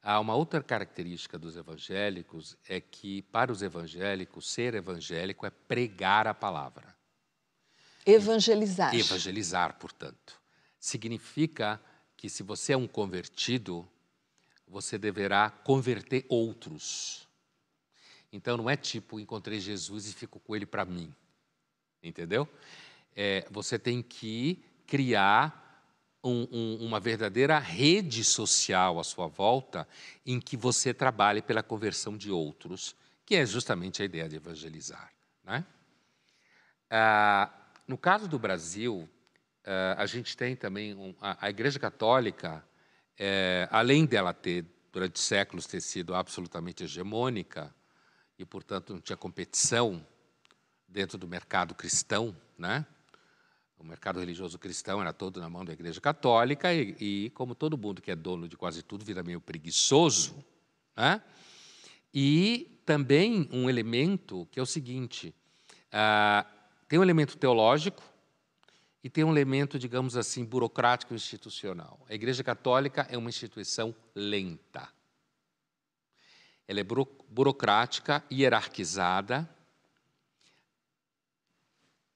Há 0.02 0.18
uma 0.18 0.34
outra 0.34 0.60
característica 0.62 1.38
dos 1.38 1.56
evangélicos 1.56 2.56
é 2.68 2.80
que, 2.80 3.22
para 3.22 3.52
os 3.52 3.62
evangélicos, 3.62 4.50
ser 4.50 4.74
evangélico 4.74 5.46
é 5.46 5.50
pregar 5.50 6.26
a 6.26 6.34
palavra. 6.34 6.94
Evangelizar. 8.04 8.92
Evangelizar, 8.94 9.78
portanto. 9.78 10.40
Significa 10.78 11.80
que, 12.16 12.28
se 12.28 12.42
você 12.42 12.72
é 12.72 12.76
um 12.76 12.88
convertido, 12.88 13.88
você 14.66 14.98
deverá 14.98 15.50
converter 15.50 16.26
outros. 16.28 17.25
Então, 18.32 18.56
não 18.56 18.68
é 18.68 18.76
tipo, 18.76 19.20
encontrei 19.20 19.60
Jesus 19.60 20.08
e 20.08 20.14
fico 20.14 20.40
com 20.40 20.54
ele 20.54 20.66
para 20.66 20.84
mim. 20.84 21.14
Entendeu? 22.02 22.48
É, 23.14 23.46
você 23.50 23.78
tem 23.78 24.02
que 24.02 24.62
criar 24.86 25.66
um, 26.22 26.46
um, 26.50 26.86
uma 26.86 27.00
verdadeira 27.00 27.58
rede 27.58 28.24
social 28.24 28.98
à 28.98 29.04
sua 29.04 29.26
volta 29.26 29.88
em 30.24 30.40
que 30.40 30.56
você 30.56 30.92
trabalhe 30.92 31.40
pela 31.40 31.62
conversão 31.62 32.16
de 32.16 32.30
outros, 32.30 32.94
que 33.24 33.36
é 33.36 33.46
justamente 33.46 34.02
a 34.02 34.04
ideia 34.04 34.28
de 34.28 34.36
evangelizar. 34.36 35.12
Né? 35.44 35.64
Ah, 36.90 37.50
no 37.86 37.96
caso 37.96 38.28
do 38.28 38.38
Brasil, 38.38 39.08
ah, 39.64 39.96
a 39.98 40.06
gente 40.06 40.36
tem 40.36 40.54
também 40.54 40.94
um, 40.94 41.14
a, 41.20 41.46
a, 41.46 41.50
Igreja 41.50 41.78
Católica, 41.78 42.64
é, 43.18 43.68
além 43.70 44.04
dela 44.04 44.32
ter 44.32 44.64
durante 44.92 45.18
séculos 45.18 45.66
ter 45.66 45.80
sido 45.80 46.14
absolutamente 46.14 46.84
hegemônica 46.84 47.74
e, 48.38 48.44
portanto, 48.44 48.92
não 48.92 49.00
tinha 49.00 49.16
competição 49.16 50.04
dentro 50.86 51.18
do 51.18 51.26
mercado 51.26 51.74
cristão, 51.74 52.36
né? 52.58 52.86
O 53.78 53.84
mercado 53.84 54.18
religioso 54.18 54.58
cristão 54.58 55.00
era 55.00 55.12
todo 55.12 55.40
na 55.40 55.50
mão 55.50 55.64
da 55.64 55.72
Igreja 55.72 56.00
Católica 56.00 56.72
e, 56.72 56.96
e 56.98 57.30
como 57.30 57.54
todo 57.54 57.76
mundo 57.76 58.00
que 58.00 58.10
é 58.10 58.16
dono 58.16 58.48
de 58.48 58.56
quase 58.56 58.82
tudo 58.82 59.04
vira 59.04 59.22
meio 59.22 59.40
preguiçoso, 59.40 60.44
né? 60.96 61.22
E 62.12 62.80
também 62.86 63.48
um 63.52 63.68
elemento 63.68 64.48
que 64.50 64.58
é 64.58 64.62
o 64.62 64.66
seguinte: 64.66 65.34
ah, 65.92 66.46
tem 66.88 66.98
um 66.98 67.02
elemento 67.02 67.36
teológico 67.36 68.02
e 69.04 69.10
tem 69.10 69.22
um 69.22 69.30
elemento, 69.30 69.78
digamos 69.78 70.16
assim, 70.16 70.44
burocrático 70.44 71.14
institucional. 71.14 72.00
A 72.08 72.14
Igreja 72.14 72.42
Católica 72.42 73.06
é 73.10 73.18
uma 73.18 73.28
instituição 73.28 73.94
lenta. 74.14 74.88
Ela 76.68 76.80
é 76.80 76.84
burocrática, 76.84 78.24
hierarquizada, 78.30 79.48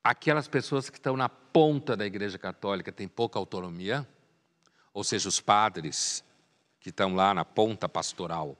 aquelas 0.03 0.49
pessoas 0.49 0.91
que 0.91 0.99
estão 0.99 1.17
na 1.17 1.29
ponta 1.29 1.97
da 1.97 2.07
Igreja 2.07 2.39
Católica 2.39 2.91
têm 2.91 3.07
pouca 3.07 3.39
autonomia, 3.39 4.07
ou 4.93 5.05
seja, 5.05 5.29
os 5.29 5.41
padres 5.41 6.25
que 6.81 6.89
estão 6.89 7.15
lá 7.15 7.33
na 7.35 7.45
ponta 7.45 7.89
pastoral 7.89 8.57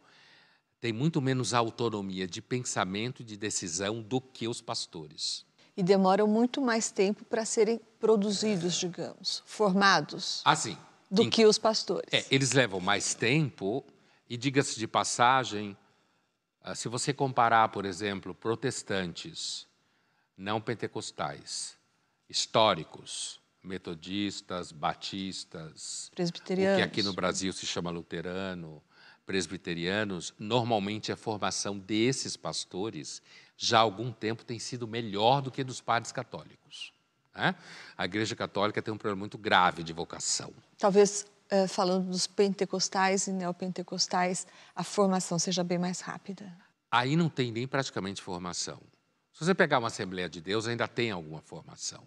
têm 0.81 0.93
muito 0.93 1.21
menos 1.21 1.53
autonomia 1.53 2.27
de 2.27 2.41
pensamento 2.41 3.23
e 3.23 3.25
de 3.25 3.37
decisão 3.37 4.01
do 4.01 4.21
que 4.21 4.47
os 4.47 4.61
pastores. 4.61 5.45
E 5.77 5.83
demoram 5.83 6.27
muito 6.27 6.61
mais 6.61 6.91
tempo 6.91 7.25
para 7.25 7.45
serem 7.45 7.81
produzidos, 7.99 8.75
digamos, 8.75 9.43
formados. 9.47 10.43
Assim. 10.45 10.77
Do 11.11 11.23
em, 11.23 11.31
que 11.31 11.45
os 11.45 11.59
pastores. 11.59 12.13
É, 12.13 12.25
eles 12.31 12.53
levam 12.53 12.81
mais 12.81 13.15
tempo 13.15 13.85
e, 14.31 14.37
diga-se 14.37 14.79
de 14.79 14.87
passagem, 14.87 15.77
ah, 16.63 16.73
se 16.73 16.89
você 16.89 17.13
comparar, 17.13 17.69
por 17.71 17.85
exemplo, 17.85 18.33
protestantes 18.33 19.67
não 20.37 20.61
pentecostais, 20.61 21.77
históricos, 22.29 23.41
metodistas, 23.61 24.71
batistas, 24.71 26.13
presbiterianos, 26.15 26.77
o 26.77 26.79
que 26.79 26.89
aqui 26.89 27.03
no 27.03 27.13
Brasil 27.13 27.53
se 27.53 27.67
chama 27.67 27.91
luterano, 27.91 28.81
presbiterianos, 29.27 30.33
normalmente 30.39 31.11
a 31.11 31.17
formação 31.17 31.77
desses 31.77 32.37
pastores 32.37 33.21
já 33.57 33.79
há 33.79 33.83
algum 33.83 34.13
tempo 34.13 34.45
tem 34.45 34.61
sido 34.61 34.87
melhor 34.87 35.43
do 35.43 35.51
que 35.51 35.65
dos 35.65 35.81
padres 35.81 36.13
católicos. 36.13 36.93
Né? 37.35 37.55
A 37.99 38.05
Igreja 38.05 38.37
Católica 38.37 38.81
tem 38.81 38.95
um 38.95 38.97
problema 38.97 39.19
muito 39.19 39.37
grave 39.37 39.83
de 39.83 39.93
vocação. 39.93 40.53
Talvez 40.79 41.27
eh, 41.51 41.67
falando 41.67 42.11
dos 42.11 42.27
pentecostais 42.27 43.27
e 43.27 43.33
neopentecostais, 43.33 44.47
a 44.75 44.85
formação 44.85 45.39
seja 45.39 45.65
bem 45.65 45.79
mais 45.79 46.01
rápida. 46.01 46.57
Aí 46.91 47.17
não 47.17 47.29
tem 47.29 47.53
nem 47.53 47.67
praticamente 47.67 48.23
formação. 48.23 48.81
Se 49.33 49.45
você 49.45 49.55
pegar 49.55 49.79
uma 49.79 49.89
Assembleia 49.89 50.29
de 50.29 50.41
Deus, 50.41 50.67
ainda 50.67 50.87
tem 50.87 51.11
alguma 51.11 51.41
formação. 51.41 52.07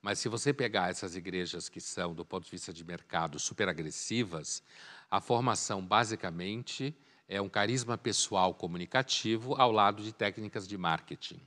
Mas 0.00 0.18
se 0.18 0.28
você 0.28 0.52
pegar 0.52 0.90
essas 0.90 1.14
igrejas 1.14 1.68
que 1.68 1.80
são, 1.80 2.12
do 2.12 2.24
ponto 2.24 2.44
de 2.44 2.50
vista 2.50 2.72
de 2.72 2.84
mercado, 2.84 3.38
super 3.38 3.68
agressivas, 3.68 4.62
a 5.10 5.20
formação 5.20 5.84
basicamente 5.84 6.96
é 7.28 7.40
um 7.40 7.48
carisma 7.48 7.96
pessoal 7.96 8.52
comunicativo 8.52 9.54
ao 9.54 9.70
lado 9.70 10.02
de 10.02 10.12
técnicas 10.12 10.66
de 10.66 10.76
marketing. 10.76 11.40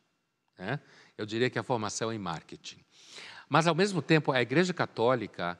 Né? 0.57 0.79
Eu 1.17 1.25
diria 1.25 1.49
que 1.49 1.59
a 1.59 1.63
formação 1.63 2.11
é 2.11 2.15
em 2.15 2.19
marketing. 2.19 2.79
Mas, 3.49 3.67
ao 3.67 3.75
mesmo 3.75 4.01
tempo, 4.01 4.31
a 4.31 4.41
Igreja 4.41 4.73
Católica, 4.73 5.59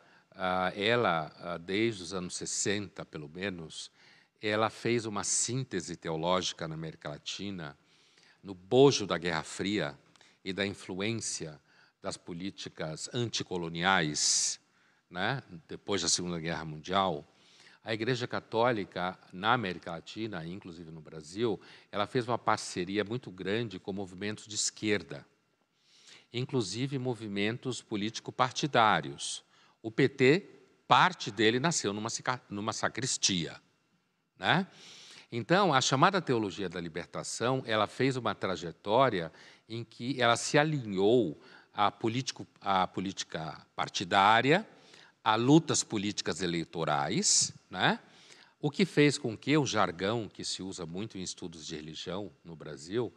ela, 0.76 1.32
ah, 1.40 1.58
desde 1.58 2.04
os 2.04 2.14
anos 2.14 2.36
60, 2.36 3.06
pelo 3.06 3.30
menos, 3.30 3.90
ela 4.42 4.70
fez 4.70 5.06
uma 5.06 5.24
síntese 5.24 5.96
teológica 5.96 6.68
na 6.68 6.76
América 6.76 7.10
Latina 7.10 7.78
no 8.44 8.54
bojo 8.54 9.08
da 9.08 9.18
Guerra 9.18 9.44
Fria 9.44 9.98
e 10.44 10.54
da 10.54 10.66
influência 10.66 11.60
das 12.02 12.18
políticas 12.18 13.10
anticoloniais, 13.14 14.60
né, 15.10 15.42
depois 15.68 16.04
da 16.04 16.08
Segunda 16.08 16.40
Guerra 16.40 16.64
Mundial, 16.64 17.26
a 17.84 17.94
Igreja 17.94 18.28
Católica 18.28 19.18
na 19.32 19.54
América 19.54 19.92
Latina, 19.92 20.46
inclusive 20.46 20.92
no 20.92 21.02
Brasil, 21.02 21.60
ela 21.92 22.08
fez 22.08 22.28
uma 22.28 22.38
parceria 22.38 23.04
muito 23.04 23.30
grande 23.30 23.80
com 23.80 23.94
movimentos 23.94 24.48
de 24.48 24.56
esquerda, 24.56 25.26
inclusive 26.34 26.98
movimentos 26.98 27.84
político-partidários. 27.84 29.44
O 29.86 29.92
PT, 29.92 30.50
parte 30.88 31.30
dele 31.30 31.60
nasceu 31.60 31.94
numa, 31.94 32.10
numa 32.50 32.74
sacristia, 32.74 33.62
né? 34.36 34.66
Então, 35.32 35.72
a 35.72 35.80
chamada 35.80 36.20
teologia 36.20 36.68
da 36.68 36.82
libertação, 36.82 37.62
ela 37.68 37.86
fez 37.86 38.18
uma 38.18 38.34
trajetória 38.34 39.32
em 39.70 39.84
que 39.84 40.20
ela 40.20 40.38
se 40.38 40.58
alinhou 40.58 41.40
à, 41.72 41.94
à 42.62 42.88
política 42.88 43.64
partidária, 43.76 44.68
a 45.24 45.36
lutas 45.36 45.84
políticas 45.84 46.42
eleitorais, 46.42 47.54
né? 47.70 48.00
o 48.60 48.72
que 48.72 48.86
fez 48.86 49.20
com 49.20 49.38
que 49.38 49.56
o 49.56 49.68
jargão 49.68 50.28
que 50.28 50.44
se 50.44 50.64
usa 50.64 50.88
muito 50.88 51.16
em 51.16 51.22
estudos 51.22 51.64
de 51.64 51.76
religião 51.76 52.32
no 52.44 52.56
Brasil, 52.56 53.14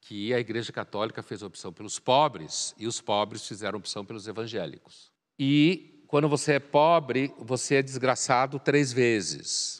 que 0.00 0.34
a 0.34 0.40
Igreja 0.40 0.72
Católica 0.72 1.22
fez 1.22 1.44
opção 1.44 1.72
pelos 1.72 2.00
pobres 2.00 2.74
e 2.76 2.88
os 2.88 3.00
pobres 3.00 3.46
fizeram 3.46 3.78
opção 3.78 4.04
pelos 4.04 4.26
evangélicos. 4.26 5.12
E 5.38 5.94
quando 6.08 6.28
você 6.28 6.54
é 6.54 6.58
pobre, 6.58 7.32
você 7.38 7.76
é 7.76 7.82
desgraçado 7.82 8.58
três 8.58 8.92
vezes 8.92 9.78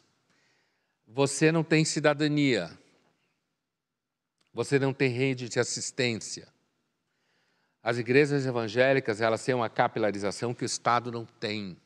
você 1.09 1.51
não 1.51 1.65
tem 1.65 1.85
cidadania, 1.85 2.71
você 4.53 4.79
não 4.79 4.93
tem 4.93 5.11
rede 5.11 5.49
de 5.49 5.59
assistência. 5.59 6.47
As 7.83 7.97
igrejas 7.97 8.45
evangélicas 8.45 9.21
elas 9.21 9.43
têm 9.43 9.55
uma 9.55 9.71
capilarização 9.71 10.53
que 10.53 10.65
o 10.65 10.67
Estado 10.67 11.11
não 11.11 11.25
tem. 11.25 11.77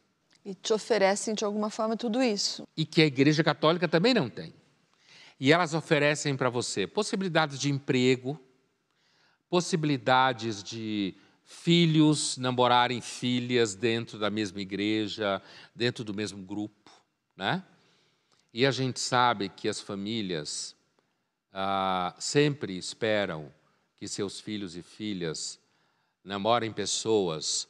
E 0.44 0.54
te 0.54 0.72
oferecem 0.72 1.34
de 1.34 1.44
alguma 1.44 1.70
forma 1.70 1.96
tudo 1.96 2.20
isso. 2.20 2.66
E 2.76 2.84
que 2.84 3.00
a 3.00 3.06
Igreja 3.06 3.44
Católica 3.44 3.86
também 3.86 4.12
não 4.12 4.28
tem. 4.28 4.52
E 5.38 5.52
elas 5.52 5.72
oferecem 5.72 6.36
para 6.36 6.50
você 6.50 6.86
possibilidades 6.86 7.60
de 7.60 7.70
emprego, 7.70 8.40
possibilidades 9.48 10.62
de 10.64 11.14
filhos 11.52 12.38
namorarem 12.38 13.00
filhas 13.00 13.74
dentro 13.74 14.18
da 14.18 14.30
mesma 14.30 14.60
igreja, 14.60 15.40
dentro 15.74 16.02
do 16.02 16.14
mesmo 16.14 16.42
grupo, 16.42 16.90
né? 17.36 17.62
E 18.54 18.66
a 18.66 18.70
gente 18.70 18.98
sabe 18.98 19.48
que 19.48 19.68
as 19.68 19.80
famílias 19.80 20.74
ah, 21.52 22.14
sempre 22.18 22.76
esperam 22.76 23.52
que 23.96 24.08
seus 24.08 24.40
filhos 24.40 24.76
e 24.76 24.82
filhas 24.82 25.60
namorem 26.24 26.72
pessoas 26.72 27.68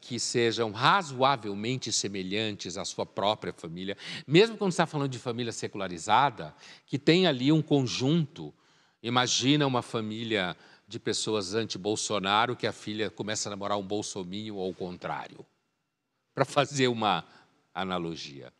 que 0.00 0.18
sejam 0.20 0.70
razoavelmente 0.70 1.90
semelhantes 1.92 2.76
à 2.76 2.84
sua 2.84 3.04
própria 3.04 3.52
família, 3.52 3.96
mesmo 4.26 4.56
quando 4.56 4.70
está 4.70 4.86
falando 4.86 5.10
de 5.10 5.18
família 5.18 5.52
secularizada, 5.52 6.54
que 6.86 6.98
tem 6.98 7.26
ali 7.26 7.50
um 7.50 7.60
conjunto. 7.60 8.54
Imagina 9.02 9.66
uma 9.66 9.82
família 9.82 10.56
de 10.88 10.98
pessoas 10.98 11.54
anti-Bolsonaro 11.54 12.56
que 12.56 12.66
a 12.66 12.72
filha 12.72 13.10
começa 13.10 13.48
a 13.48 13.50
namorar 13.50 13.78
um 13.78 13.86
bolsominho 13.86 14.56
ou 14.56 14.70
o 14.70 14.74
contrário, 14.74 15.44
para 16.34 16.46
fazer 16.46 16.88
uma 16.88 17.24
analogia. 17.74 18.50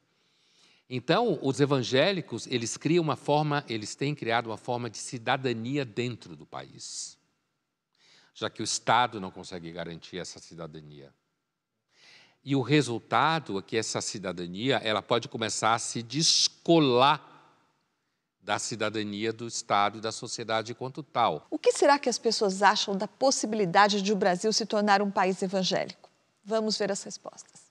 Então, 0.91 1.39
os 1.43 1.59
evangélicos, 1.59 2.47
eles 2.47 2.77
criam 2.77 3.03
uma 3.03 3.17
forma, 3.17 3.65
eles 3.69 3.95
têm 3.95 4.15
criado 4.15 4.47
uma 4.47 4.57
forma 4.59 4.89
de 4.91 4.99
cidadania 4.99 5.85
dentro 5.85 6.37
do 6.37 6.47
país. 6.47 7.19
Já 8.35 8.49
que 8.49 8.63
o 8.63 8.65
Estado 8.65 9.21
não 9.21 9.31
consegue 9.31 9.73
garantir 9.73 10.19
essa 10.19 10.39
cidadania. 10.39 11.13
E 12.45 12.55
o 12.55 12.63
resultado 12.63 13.59
é 13.59 13.63
que 13.63 13.77
essa 13.77 14.01
cidadania, 14.01 14.77
ela 14.77 15.03
pode 15.03 15.29
começar 15.29 15.75
a 15.75 15.79
se 15.79 16.03
descolar 16.03 17.38
da 18.49 18.59
cidadania 18.59 19.31
do 19.31 19.47
Estado 19.47 19.99
e 19.99 20.01
da 20.01 20.11
sociedade 20.11 20.75
quanto 20.75 21.03
tal. 21.03 21.47
O 21.51 21.59
que 21.59 21.71
será 21.71 21.99
que 21.99 22.09
as 22.09 22.19
pessoas 22.19 22.63
acham 22.63 22.97
da 22.97 23.07
possibilidade 23.07 24.01
de 24.01 24.11
o 24.11 24.17
Brasil 24.17 24.51
se 24.55 24.65
tornar 24.65 25.03
um 25.03 25.11
país 25.11 25.43
evangélico? 25.43 26.09
Vamos 26.43 26.79
ver 26.79 26.91
as 26.91 27.03
respostas. 27.03 27.65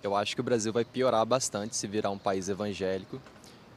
Eu 0.00 0.14
acho 0.14 0.36
que 0.36 0.40
o 0.40 0.44
Brasil 0.44 0.72
vai 0.72 0.84
piorar 0.84 1.26
bastante 1.26 1.74
se 1.74 1.88
virar 1.88 2.10
um 2.10 2.18
país 2.18 2.48
evangélico, 2.48 3.20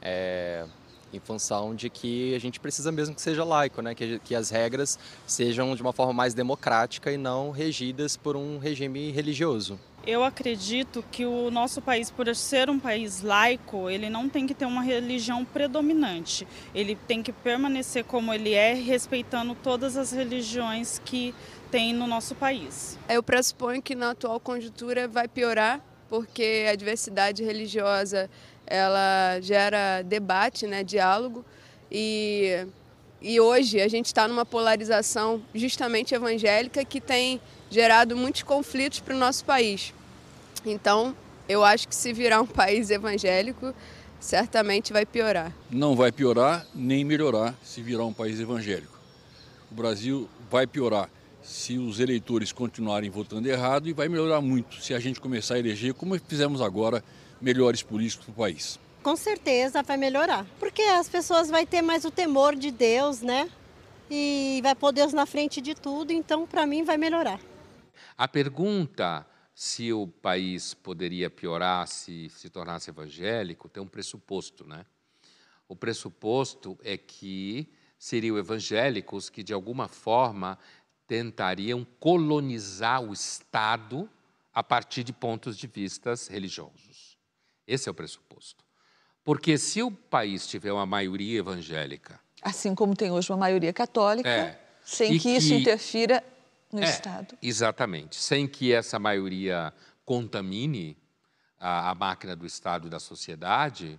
é, 0.00 0.64
em 1.12 1.18
função 1.18 1.74
de 1.74 1.90
que 1.90 2.32
a 2.32 2.38
gente 2.38 2.60
precisa 2.60 2.92
mesmo 2.92 3.12
que 3.12 3.20
seja 3.20 3.42
laico, 3.42 3.82
né? 3.82 3.92
que, 3.92 4.20
que 4.20 4.32
as 4.32 4.50
regras 4.50 5.00
sejam 5.26 5.74
de 5.74 5.82
uma 5.82 5.92
forma 5.92 6.12
mais 6.12 6.32
democrática 6.32 7.10
e 7.10 7.16
não 7.16 7.50
regidas 7.50 8.16
por 8.16 8.36
um 8.36 8.56
regime 8.58 9.10
religioso. 9.10 9.80
Eu 10.06 10.24
acredito 10.24 11.04
que 11.12 11.26
o 11.26 11.50
nosso 11.50 11.82
país, 11.82 12.10
por 12.10 12.34
ser 12.34 12.70
um 12.70 12.78
país 12.78 13.20
laico, 13.20 13.90
ele 13.90 14.08
não 14.08 14.28
tem 14.28 14.46
que 14.46 14.54
ter 14.54 14.64
uma 14.64 14.82
religião 14.82 15.44
predominante. 15.44 16.48
Ele 16.74 16.94
tem 16.94 17.22
que 17.22 17.32
permanecer 17.32 18.04
como 18.04 18.32
ele 18.32 18.54
é, 18.54 18.72
respeitando 18.72 19.54
todas 19.54 19.98
as 19.98 20.10
religiões 20.10 21.00
que 21.04 21.34
tem 21.70 21.92
no 21.92 22.06
nosso 22.06 22.34
país. 22.34 22.98
Eu 23.08 23.22
pressuponho 23.22 23.82
que 23.82 23.94
na 23.94 24.10
atual 24.10 24.40
conjuntura 24.40 25.06
vai 25.06 25.28
piorar, 25.28 25.80
porque 26.08 26.66
a 26.70 26.74
diversidade 26.74 27.44
religiosa 27.44 28.30
ela 28.66 29.38
gera 29.40 30.02
debate, 30.02 30.66
né, 30.66 30.82
diálogo 30.82 31.44
e 31.90 32.66
e 33.22 33.38
hoje 33.38 33.82
a 33.82 33.88
gente 33.88 34.06
está 34.06 34.26
numa 34.26 34.46
polarização 34.46 35.42
justamente 35.54 36.14
evangélica 36.14 36.82
que 36.86 37.02
tem 37.02 37.38
gerado 37.70 38.16
muitos 38.16 38.42
conflitos 38.42 39.00
para 39.00 39.14
o 39.14 39.18
nosso 39.18 39.44
país. 39.44 39.94
Então, 40.66 41.14
eu 41.48 41.64
acho 41.64 41.88
que 41.88 41.94
se 41.94 42.12
virar 42.12 42.40
um 42.40 42.46
país 42.48 42.90
evangélico, 42.90 43.74
certamente 44.18 44.92
vai 44.92 45.06
piorar. 45.06 45.52
Não 45.70 45.96
vai 45.96 46.12
piorar 46.12 46.66
nem 46.74 47.04
melhorar 47.04 47.54
se 47.64 47.80
virar 47.80 48.04
um 48.04 48.12
país 48.12 48.38
evangélico. 48.38 48.98
O 49.70 49.74
Brasil 49.74 50.28
vai 50.50 50.66
piorar 50.66 51.08
se 51.42 51.78
os 51.78 52.00
eleitores 52.00 52.52
continuarem 52.52 53.08
votando 53.08 53.48
errado 53.48 53.88
e 53.88 53.92
vai 53.92 54.08
melhorar 54.08 54.40
muito 54.40 54.82
se 54.82 54.92
a 54.92 55.00
gente 55.00 55.20
começar 55.20 55.54
a 55.54 55.58
eleger, 55.58 55.94
como 55.94 56.18
fizemos 56.18 56.60
agora, 56.60 57.02
melhores 57.40 57.82
políticos 57.82 58.26
para 58.26 58.32
o 58.32 58.34
país. 58.34 58.78
Com 59.02 59.16
certeza 59.16 59.82
vai 59.82 59.96
melhorar, 59.96 60.44
porque 60.58 60.82
as 60.82 61.08
pessoas 61.08 61.48
vão 61.48 61.64
ter 61.64 61.80
mais 61.80 62.04
o 62.04 62.10
temor 62.10 62.54
de 62.54 62.70
Deus, 62.70 63.22
né? 63.22 63.48
E 64.10 64.60
vai 64.62 64.74
pôr 64.74 64.92
Deus 64.92 65.12
na 65.12 65.24
frente 65.24 65.60
de 65.60 65.74
tudo, 65.74 66.12
então 66.12 66.46
para 66.46 66.66
mim 66.66 66.82
vai 66.82 66.98
melhorar. 66.98 67.40
A 68.20 68.28
pergunta 68.28 69.26
se 69.54 69.94
o 69.94 70.06
país 70.06 70.74
poderia 70.74 71.30
piorar 71.30 71.88
se 71.88 72.28
se 72.28 72.50
tornasse 72.50 72.90
evangélico 72.90 73.66
tem 73.66 73.82
um 73.82 73.86
pressuposto, 73.86 74.62
né? 74.66 74.84
O 75.66 75.74
pressuposto 75.74 76.78
é 76.84 76.98
que 76.98 77.72
seriam 77.98 78.36
evangélicos 78.36 79.30
que, 79.30 79.42
de 79.42 79.54
alguma 79.54 79.88
forma, 79.88 80.58
tentariam 81.06 81.82
colonizar 81.98 83.02
o 83.02 83.10
Estado 83.14 84.06
a 84.52 84.62
partir 84.62 85.02
de 85.02 85.14
pontos 85.14 85.56
de 85.56 85.66
vistas 85.66 86.28
religiosos. 86.28 87.16
Esse 87.66 87.88
é 87.88 87.90
o 87.90 87.94
pressuposto. 87.94 88.62
Porque 89.24 89.56
se 89.56 89.82
o 89.82 89.90
país 89.90 90.46
tiver 90.46 90.74
uma 90.74 90.84
maioria 90.84 91.38
evangélica. 91.38 92.20
Assim 92.42 92.74
como 92.74 92.94
tem 92.94 93.10
hoje 93.10 93.32
uma 93.32 93.38
maioria 93.38 93.72
católica, 93.72 94.28
é, 94.28 94.60
sem 94.84 95.12
que, 95.12 95.20
que 95.20 95.28
isso 95.30 95.54
interfira 95.54 96.22
no 96.72 96.80
é, 96.80 96.84
Estado. 96.84 97.36
Exatamente. 97.42 98.16
Sem 98.16 98.46
que 98.46 98.72
essa 98.72 98.98
maioria 98.98 99.72
contamine 100.04 100.96
a, 101.58 101.90
a, 101.90 101.94
máquina 101.94 102.34
do 102.34 102.46
Estado 102.46 102.86
e 102.86 102.90
da 102.90 103.00
sociedade, 103.00 103.98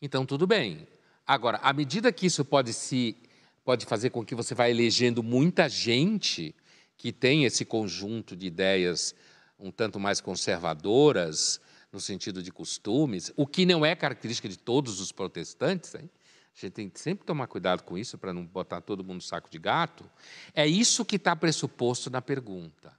então 0.00 0.24
tudo 0.24 0.46
bem. 0.46 0.86
Agora, 1.26 1.58
à 1.62 1.72
medida 1.72 2.12
que 2.12 2.26
isso 2.26 2.44
pode 2.44 2.72
se 2.72 3.16
pode 3.64 3.86
fazer 3.86 4.10
com 4.10 4.24
que 4.24 4.34
você 4.34 4.54
vá 4.54 4.68
elegendo 4.68 5.22
muita 5.22 5.68
gente 5.70 6.54
que 6.98 7.10
tem 7.10 7.44
esse 7.44 7.64
conjunto 7.64 8.36
de 8.36 8.46
ideias 8.46 9.14
um 9.58 9.70
tanto 9.70 9.98
mais 9.98 10.20
conservadoras 10.20 11.60
no 11.90 12.00
sentido 12.00 12.42
de 12.42 12.52
costumes, 12.52 13.32
o 13.36 13.46
que 13.46 13.64
não 13.64 13.86
é 13.86 13.94
característica 13.94 14.48
de 14.48 14.58
todos 14.58 15.00
os 15.00 15.12
protestantes, 15.12 15.94
hein? 15.94 16.10
A 16.56 16.60
gente 16.60 16.72
tem 16.72 16.88
que 16.88 17.00
sempre 17.00 17.26
tomar 17.26 17.48
cuidado 17.48 17.82
com 17.82 17.98
isso 17.98 18.16
para 18.16 18.32
não 18.32 18.44
botar 18.46 18.80
todo 18.80 19.02
mundo 19.02 19.16
no 19.16 19.20
saco 19.22 19.50
de 19.50 19.58
gato. 19.58 20.08
É 20.54 20.66
isso 20.66 21.04
que 21.04 21.16
está 21.16 21.34
pressuposto 21.34 22.08
na 22.10 22.22
pergunta. 22.22 22.92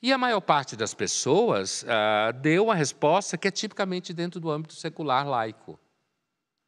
E 0.00 0.12
a 0.12 0.18
maior 0.18 0.40
parte 0.40 0.76
das 0.76 0.94
pessoas 0.94 1.84
ah, 1.88 2.30
deu 2.30 2.64
uma 2.64 2.74
resposta 2.74 3.36
que 3.36 3.48
é 3.48 3.50
tipicamente 3.50 4.12
dentro 4.12 4.38
do 4.38 4.50
âmbito 4.50 4.74
secular 4.74 5.26
laico, 5.26 5.78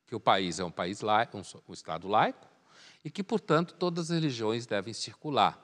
que 0.07 0.17
o 0.17 0.21
país 0.21 0.59
é 0.59 0.65
um 0.65 0.71
país 0.71 1.01
laico, 1.01 1.39
um, 1.39 1.43
um 1.69 1.73
estado 1.73 2.09
laico, 2.09 2.49
e 3.05 3.11
que, 3.11 3.23
portanto, 3.23 3.75
todas 3.75 4.11
as 4.11 4.17
religiões 4.17 4.67
devem 4.67 4.93
circular. 4.93 5.61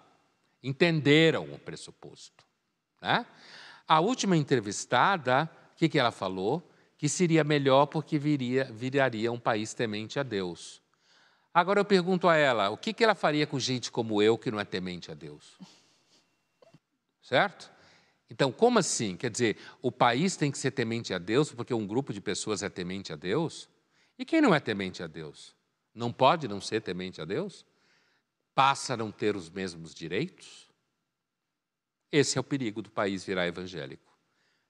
Entenderam 0.63 1.53
o 1.53 1.59
pressuposto. 1.59 2.45
Né? 3.01 3.27
A 3.89 3.99
última 3.99 4.37
entrevistada, 4.37 5.51
o 5.73 5.77
que, 5.77 5.89
que 5.89 5.99
ela 5.99 6.13
falou? 6.13 6.72
Que 7.03 7.09
seria 7.09 7.43
melhor 7.43 7.87
porque 7.87 8.17
viria, 8.17 8.63
viraria 8.63 9.33
um 9.33 9.41
país 9.41 9.75
temente 9.75 10.21
a 10.21 10.23
Deus. 10.23 10.81
Agora 11.53 11.81
eu 11.81 11.85
pergunto 11.85 12.29
a 12.29 12.37
ela, 12.37 12.71
o 12.71 12.77
que, 12.77 12.93
que 12.93 13.03
ela 13.03 13.17
faria 13.17 13.45
com 13.45 13.59
gente 13.59 13.91
como 13.91 14.23
eu 14.23 14.39
que 14.39 14.53
não 14.53 14.61
é 14.61 14.65
temente 14.65 15.11
a 15.11 15.15
Deus? 15.15 15.59
Certo? 17.21 17.73
Então, 18.31 18.53
como 18.53 18.79
assim? 18.79 19.17
Quer 19.17 19.33
dizer, 19.33 19.57
o 19.83 19.91
país 19.91 20.37
tem 20.37 20.53
que 20.53 20.59
ser 20.59 20.71
temente 20.71 21.13
a 21.13 21.19
Deus 21.19 21.51
porque 21.51 21.75
um 21.75 21.85
grupo 21.85 22.13
de 22.13 22.21
pessoas 22.21 22.63
é 22.63 22.69
temente 22.69 23.13
a 23.13 23.17
Deus? 23.17 23.69
E 24.17 24.25
quem 24.25 24.41
não 24.41 24.55
é 24.55 24.61
temente 24.61 25.03
a 25.03 25.09
Deus? 25.09 25.57
não 25.93 26.13
pode 26.13 26.47
não 26.47 26.61
ser 26.61 26.83
temente 26.83 27.21
a 27.21 27.25
Deus? 27.25 27.67
Passa 28.55 28.95
a 28.95 28.97
não 28.97 29.11
ter 29.11 29.35
os 29.35 29.51
mesmos 29.51 29.93
direitos? 29.93 30.71
Esse 32.13 32.39
é 32.39 32.41
o 32.41 32.45
perigo 32.45 32.81
do 32.81 32.93
país 32.93 33.25
virar 33.25 33.49
evangélico. 33.49 34.12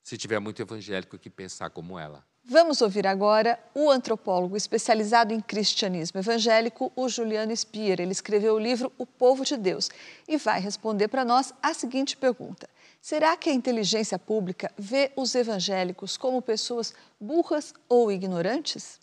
Se 0.03 0.17
tiver 0.17 0.39
muito 0.41 0.61
evangélico 0.61 1.19
que 1.19 1.31
pensar 1.31 1.71
como 1.71 1.99
ela. 1.99 2.25
Vamos 2.45 2.83
ouvir 2.83 3.07
agora 3.07 3.59
o 3.73 3.89
antropólogo 3.89 4.57
especializado 4.57 5.33
em 5.33 5.41
cristianismo 5.41 6.19
evangélico, 6.19 6.93
o 6.97 7.09
Juliano 7.09 7.57
Spier. 7.57 8.01
Ele 8.01 8.11
escreveu 8.11 8.55
o 8.55 8.59
livro 8.59 8.93
O 8.99 9.07
Povo 9.07 9.45
de 9.45 9.57
Deus 9.57 9.89
e 10.27 10.37
vai 10.37 10.61
responder 10.61 11.07
para 11.07 11.25
nós 11.25 11.55
a 11.63 11.73
seguinte 11.73 12.17
pergunta: 12.17 12.69
Será 13.01 13.37
que 13.37 13.49
a 13.49 13.55
inteligência 13.55 14.19
pública 14.19 14.73
vê 14.77 15.13
os 15.17 15.35
evangélicos 15.37 16.17
como 16.17 16.43
pessoas 16.43 16.93
burras 17.21 17.73
ou 17.89 18.11
ignorantes? 18.11 19.01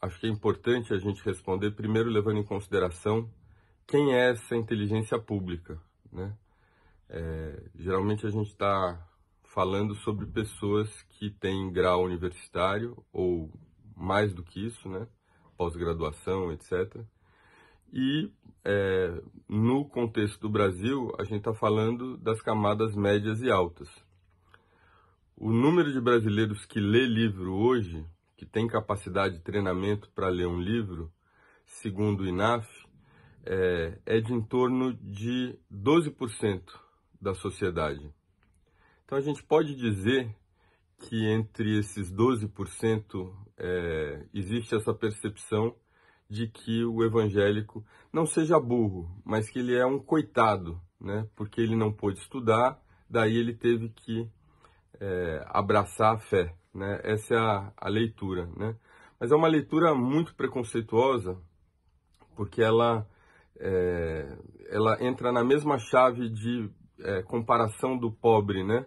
acho 0.00 0.20
que 0.20 0.26
é 0.26 0.30
importante 0.30 0.92
a 0.92 0.98
gente 0.98 1.22
responder 1.24 1.72
primeiro 1.72 2.08
levando 2.08 2.38
em 2.38 2.44
consideração 2.44 3.28
quem 3.86 4.14
é 4.14 4.30
essa 4.30 4.56
inteligência 4.56 5.18
pública, 5.18 5.80
né? 6.12 6.34
É, 7.08 7.62
geralmente 7.76 8.26
a 8.26 8.30
gente 8.30 8.48
está 8.48 8.98
falando 9.56 9.94
sobre 9.94 10.26
pessoas 10.26 10.90
que 11.08 11.30
têm 11.30 11.72
grau 11.72 12.04
universitário 12.04 13.02
ou 13.10 13.50
mais 13.96 14.34
do 14.34 14.42
que 14.42 14.66
isso, 14.66 14.86
né? 14.86 15.08
Pós-graduação, 15.56 16.52
etc. 16.52 16.94
E 17.90 18.30
é, 18.62 19.18
no 19.48 19.88
contexto 19.88 20.42
do 20.42 20.50
Brasil, 20.50 21.10
a 21.18 21.24
gente 21.24 21.38
está 21.38 21.54
falando 21.54 22.18
das 22.18 22.42
camadas 22.42 22.94
médias 22.94 23.40
e 23.40 23.50
altas. 23.50 23.88
O 25.34 25.50
número 25.50 25.90
de 25.90 26.02
brasileiros 26.02 26.66
que 26.66 26.78
lê 26.78 27.06
livro 27.06 27.54
hoje 27.54 28.04
que 28.36 28.44
tem 28.44 28.68
capacidade 28.68 29.38
de 29.38 29.42
treinamento 29.42 30.10
para 30.10 30.28
ler 30.28 30.46
um 30.46 30.60
livro, 30.60 31.10
segundo 31.64 32.24
o 32.24 32.26
INAF, 32.26 32.68
é, 33.46 33.98
é 34.04 34.20
de 34.20 34.34
em 34.34 34.42
torno 34.42 34.92
de 34.92 35.58
12% 35.72 36.62
da 37.18 37.32
sociedade. 37.32 38.12
Então 39.06 39.16
a 39.16 39.20
gente 39.20 39.40
pode 39.40 39.76
dizer 39.76 40.28
que 40.98 41.26
entre 41.26 41.78
esses 41.78 42.12
12% 42.12 43.32
é, 43.56 44.26
existe 44.34 44.74
essa 44.74 44.92
percepção 44.92 45.76
de 46.28 46.48
que 46.48 46.84
o 46.84 47.04
evangélico 47.04 47.86
não 48.12 48.26
seja 48.26 48.58
burro, 48.58 49.08
mas 49.24 49.48
que 49.48 49.60
ele 49.60 49.76
é 49.76 49.86
um 49.86 50.00
coitado, 50.00 50.80
né? 51.00 51.28
porque 51.36 51.60
ele 51.60 51.76
não 51.76 51.92
pôde 51.92 52.18
estudar, 52.18 52.82
daí 53.08 53.36
ele 53.36 53.54
teve 53.54 53.90
que 53.90 54.28
é, 54.98 55.44
abraçar 55.50 56.16
a 56.16 56.18
fé. 56.18 56.52
Né? 56.74 57.00
Essa 57.04 57.34
é 57.34 57.38
a, 57.38 57.72
a 57.76 57.88
leitura. 57.88 58.46
Né? 58.56 58.74
Mas 59.20 59.30
é 59.30 59.36
uma 59.36 59.46
leitura 59.46 59.94
muito 59.94 60.34
preconceituosa, 60.34 61.38
porque 62.34 62.60
ela, 62.60 63.08
é, 63.60 64.36
ela 64.68 65.00
entra 65.00 65.30
na 65.30 65.44
mesma 65.44 65.78
chave 65.78 66.28
de 66.28 66.68
é, 66.98 67.22
comparação 67.22 67.96
do 67.96 68.10
pobre 68.10 68.64
né? 68.64 68.84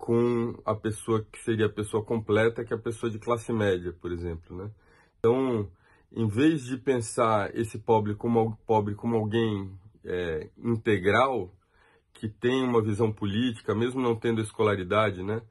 Com 0.00 0.54
a 0.64 0.74
pessoa 0.74 1.22
que 1.30 1.38
seria 1.40 1.66
a 1.66 1.72
pessoa 1.72 2.02
completa, 2.02 2.64
que 2.64 2.72
é 2.72 2.76
a 2.76 2.80
pessoa 2.80 3.12
de 3.12 3.18
classe 3.18 3.52
média, 3.52 3.92
por 4.00 4.10
exemplo. 4.10 4.56
Né? 4.56 4.70
Então, 5.18 5.70
em 6.10 6.26
vez 6.26 6.64
de 6.64 6.78
pensar 6.78 7.54
esse 7.54 7.78
pobre 7.78 8.14
como, 8.14 8.56
pobre 8.66 8.94
como 8.94 9.14
alguém 9.14 9.70
é, 10.02 10.48
integral, 10.56 11.54
que 12.14 12.30
tem 12.30 12.64
uma 12.64 12.80
visão 12.80 13.12
política, 13.12 13.74
mesmo 13.74 14.00
não 14.00 14.16
tendo 14.16 14.40
escolaridade, 14.40 15.22
né? 15.22 15.42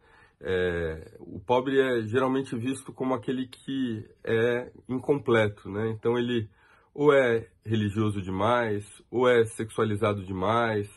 É, 0.41 1.15
o 1.19 1.39
pobre 1.39 1.79
é 1.79 2.01
geralmente 2.01 2.55
visto 2.55 2.91
como 2.91 3.13
aquele 3.13 3.45
que 3.45 4.03
é 4.23 4.71
incompleto, 4.87 5.69
né? 5.69 5.89
Então 5.89 6.17
ele 6.17 6.49
ou 6.93 7.13
é 7.13 7.47
religioso 7.63 8.19
demais, 8.19 8.83
ou 9.11 9.29
é 9.29 9.45
sexualizado 9.45 10.25
demais, 10.25 10.89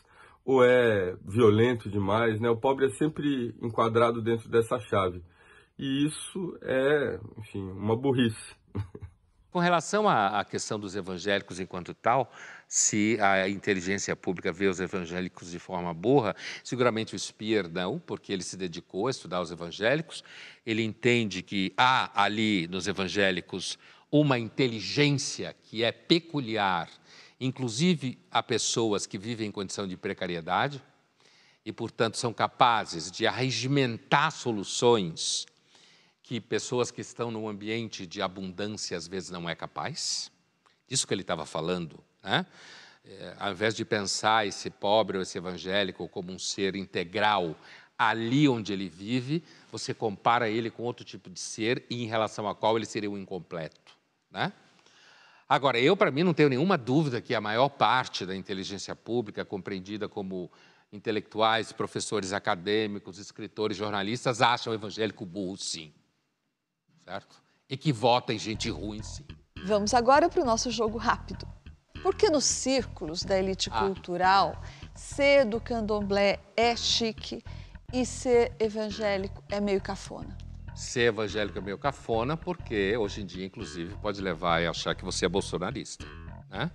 ou 0.44 0.64
é 0.64 1.16
violento 1.24 1.90
demais, 1.90 2.40
né? 2.40 2.50
O 2.50 2.56
pobre 2.56 2.86
é 2.86 2.90
sempre 2.90 3.54
enquadrado 3.62 4.20
dentro 4.20 4.48
dessa 4.48 4.78
chave. 4.80 5.22
E 5.78 6.06
isso 6.06 6.58
é, 6.62 7.18
enfim, 7.38 7.62
uma 7.62 7.96
burrice. 7.96 8.54
Com 9.50 9.58
relação 9.58 10.08
à 10.08 10.42
questão 10.46 10.80
dos 10.80 10.96
evangélicos 10.96 11.60
enquanto 11.60 11.92
tal, 11.92 12.32
se 12.66 13.18
a 13.20 13.46
inteligência 13.50 14.16
pública 14.16 14.50
vê 14.50 14.66
os 14.66 14.80
evangélicos 14.80 15.50
de 15.50 15.58
forma 15.58 15.92
burra, 15.92 16.34
seguramente 16.64 17.14
o 17.14 17.18
Speer 17.18 17.68
não, 17.68 17.98
porque 17.98 18.32
ele 18.32 18.42
se 18.42 18.56
dedicou 18.56 19.08
a 19.08 19.10
estudar 19.10 19.42
os 19.42 19.50
evangélicos, 19.50 20.24
ele 20.64 20.82
entende 20.82 21.42
que 21.42 21.74
há 21.76 22.24
ali 22.24 22.66
nos 22.66 22.88
evangélicos 22.88 23.78
uma 24.10 24.38
inteligência 24.38 25.54
que 25.64 25.84
é 25.84 25.92
peculiar, 25.92 26.88
inclusive 27.44 28.16
a 28.30 28.40
pessoas 28.40 29.04
que 29.04 29.18
vivem 29.18 29.48
em 29.48 29.50
condição 29.50 29.86
de 29.86 29.96
precariedade 29.96 30.80
e, 31.64 31.72
portanto, 31.72 32.16
são 32.16 32.32
capazes 32.32 33.10
de 33.10 33.26
arregimentar 33.26 34.30
soluções 34.30 35.44
que 36.22 36.40
pessoas 36.40 36.92
que 36.92 37.00
estão 37.00 37.32
num 37.32 37.48
ambiente 37.48 38.06
de 38.06 38.22
abundância 38.22 38.96
às 38.96 39.08
vezes 39.08 39.30
não 39.30 39.48
é 39.48 39.56
capaz. 39.56 40.30
Disso 40.86 41.04
que 41.04 41.12
ele 41.12 41.22
estava 41.22 41.44
falando, 41.44 41.98
né? 42.22 42.46
É, 43.04 43.34
ao 43.40 43.50
invés 43.50 43.74
de 43.74 43.84
pensar 43.84 44.46
esse 44.46 44.70
pobre 44.70 45.16
ou 45.16 45.24
esse 45.24 45.36
evangélico 45.36 46.08
como 46.08 46.30
um 46.30 46.38
ser 46.38 46.76
integral 46.76 47.56
ali 47.98 48.48
onde 48.48 48.72
ele 48.72 48.88
vive, 48.88 49.42
você 49.72 49.92
compara 49.92 50.48
ele 50.48 50.70
com 50.70 50.84
outro 50.84 51.04
tipo 51.04 51.28
de 51.28 51.40
ser 51.40 51.84
e 51.90 52.04
em 52.04 52.06
relação 52.06 52.48
a 52.48 52.54
qual 52.54 52.76
ele 52.76 52.86
seria 52.86 53.10
um 53.10 53.18
incompleto, 53.18 53.80
né? 54.30 54.52
Agora, 55.48 55.78
eu, 55.78 55.96
para 55.96 56.10
mim, 56.10 56.22
não 56.22 56.34
tenho 56.34 56.48
nenhuma 56.48 56.78
dúvida 56.78 57.20
que 57.20 57.34
a 57.34 57.40
maior 57.40 57.68
parte 57.68 58.24
da 58.24 58.34
inteligência 58.34 58.96
pública, 58.96 59.44
compreendida 59.44 60.08
como 60.08 60.50
intelectuais, 60.92 61.72
professores 61.72 62.32
acadêmicos, 62.32 63.18
escritores, 63.18 63.76
jornalistas, 63.76 64.40
acham 64.40 64.72
o 64.72 64.76
evangélico 64.76 65.24
burro, 65.26 65.56
sim 65.56 65.92
certo? 67.04 67.42
E 67.68 67.76
que 67.76 67.92
vota 67.92 68.32
em 68.32 68.38
gente 68.38 68.70
ruim, 68.70 69.02
sim. 69.02 69.24
Vamos 69.64 69.94
agora 69.94 70.28
para 70.28 70.42
o 70.42 70.44
nosso 70.44 70.70
jogo 70.70 70.98
rápido. 70.98 71.46
Porque 72.02 72.28
nos 72.28 72.44
círculos 72.44 73.22
da 73.22 73.38
elite 73.38 73.70
ah. 73.72 73.80
cultural, 73.80 74.60
ser 74.94 75.44
do 75.44 75.60
candomblé 75.60 76.40
é 76.56 76.76
chique 76.76 77.42
e 77.92 78.04
ser 78.04 78.54
evangélico 78.58 79.42
é 79.48 79.60
meio 79.60 79.80
cafona? 79.80 80.36
Ser 80.74 81.08
evangélico 81.08 81.58
é 81.58 81.60
meio 81.60 81.78
cafona 81.78 82.36
porque 82.36 82.96
hoje 82.96 83.22
em 83.22 83.26
dia, 83.26 83.44
inclusive, 83.44 83.94
pode 83.96 84.20
levar 84.22 84.62
a 84.62 84.70
achar 84.70 84.94
que 84.94 85.04
você 85.04 85.26
é 85.26 85.28
bolsonarista, 85.28 86.06
né? 86.50 86.70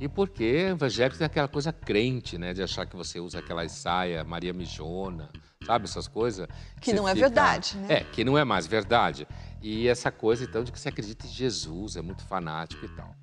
E 0.00 0.08
porque 0.08 0.70
evangélico 0.70 1.18
tem 1.18 1.26
aquela 1.26 1.48
coisa 1.48 1.72
crente, 1.72 2.38
né? 2.38 2.52
De 2.52 2.62
achar 2.62 2.86
que 2.86 2.96
você 2.96 3.18
usa 3.18 3.40
aquela 3.40 3.68
saia 3.68 4.22
Maria 4.24 4.52
Mijona, 4.52 5.28
sabe? 5.64 5.84
Essas 5.84 6.06
coisas. 6.06 6.48
Que, 6.80 6.92
não 6.92 7.08
é 7.08 7.14
fica... 7.14 7.26
verdade, 7.26 7.76
né? 7.78 7.86
É, 7.94 8.04
que 8.04 8.24
não 8.24 8.38
é 8.38 8.44
mais 8.44 8.66
verdade. 8.66 9.26
E 9.60 9.88
essa 9.88 10.10
coisa, 10.10 10.44
então, 10.44 10.62
de 10.62 10.70
que 10.70 10.78
você 10.78 10.88
acredita 10.88 11.26
em 11.26 11.30
Jesus, 11.30 11.96
é 11.96 12.02
muito 12.02 12.24
fanático 12.24 12.84
e 12.84 12.88
tal. 12.90 13.14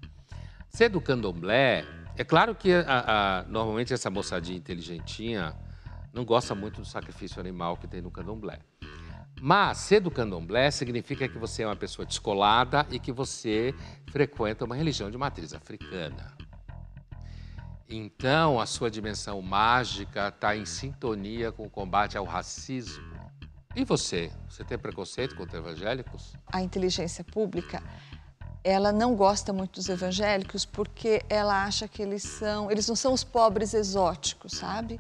Ser 0.70 0.90
do 0.90 1.00
candomblé, 1.00 1.86
é 2.18 2.24
claro 2.24 2.54
que 2.54 2.74
a, 2.74 2.84
a, 3.40 3.44
normalmente 3.44 3.94
essa 3.94 4.10
moçadinha 4.10 4.58
inteligentinha 4.58 5.56
não 6.14 6.26
gosta 6.26 6.54
muito 6.54 6.82
do 6.82 6.88
sacrifício 6.88 7.40
animal 7.40 7.78
que 7.78 7.88
tem 7.88 8.02
no 8.02 8.12
candomblé. 8.12 8.60
Mas 9.42 9.78
ser 9.80 10.00
do 10.00 10.10
candomblé 10.10 10.72
significa 10.72 11.28
que 11.28 11.38
você 11.38 11.64
é 11.64 11.68
uma 11.68 11.76
pessoa 11.76 12.06
descolada 12.06 12.86
e 12.90 13.00
que 13.00 13.12
você 13.12 13.74
frequenta 14.12 14.66
uma 14.66 14.76
religião 14.76 15.12
de 15.12 15.18
matriz 15.18 15.54
africana. 15.54 16.36
Então, 17.88 18.60
a 18.60 18.66
sua 18.66 18.90
dimensão 18.90 19.42
mágica 19.42 20.30
está 20.30 20.56
em 20.56 20.66
sintonia 20.66 21.52
com 21.52 21.64
o 21.64 21.70
combate 21.70 22.18
ao 22.18 22.26
racismo 22.26 23.16
e 23.76 23.84
você? 23.84 24.32
Você 24.50 24.64
tem 24.64 24.78
preconceito 24.78 25.36
contra 25.36 25.60
evangélicos? 25.60 26.34
A 26.48 26.62
inteligência 26.62 27.26
pública, 27.26 27.84
ela 28.64 28.94
não 28.94 29.16
gosta 29.16 29.52
muito 29.52 29.74
dos 29.74 29.90
evangélicos 29.90 30.66
porque 30.66 31.22
ela 31.30 31.66
acha 31.66 31.86
que 31.86 32.02
eles 32.02 32.24
são, 32.24 32.72
eles 32.72 32.88
não 32.88 32.96
são 32.96 33.12
os 33.12 33.24
pobres 33.24 33.74
exóticos, 33.74 34.54
sabe? 34.54 34.98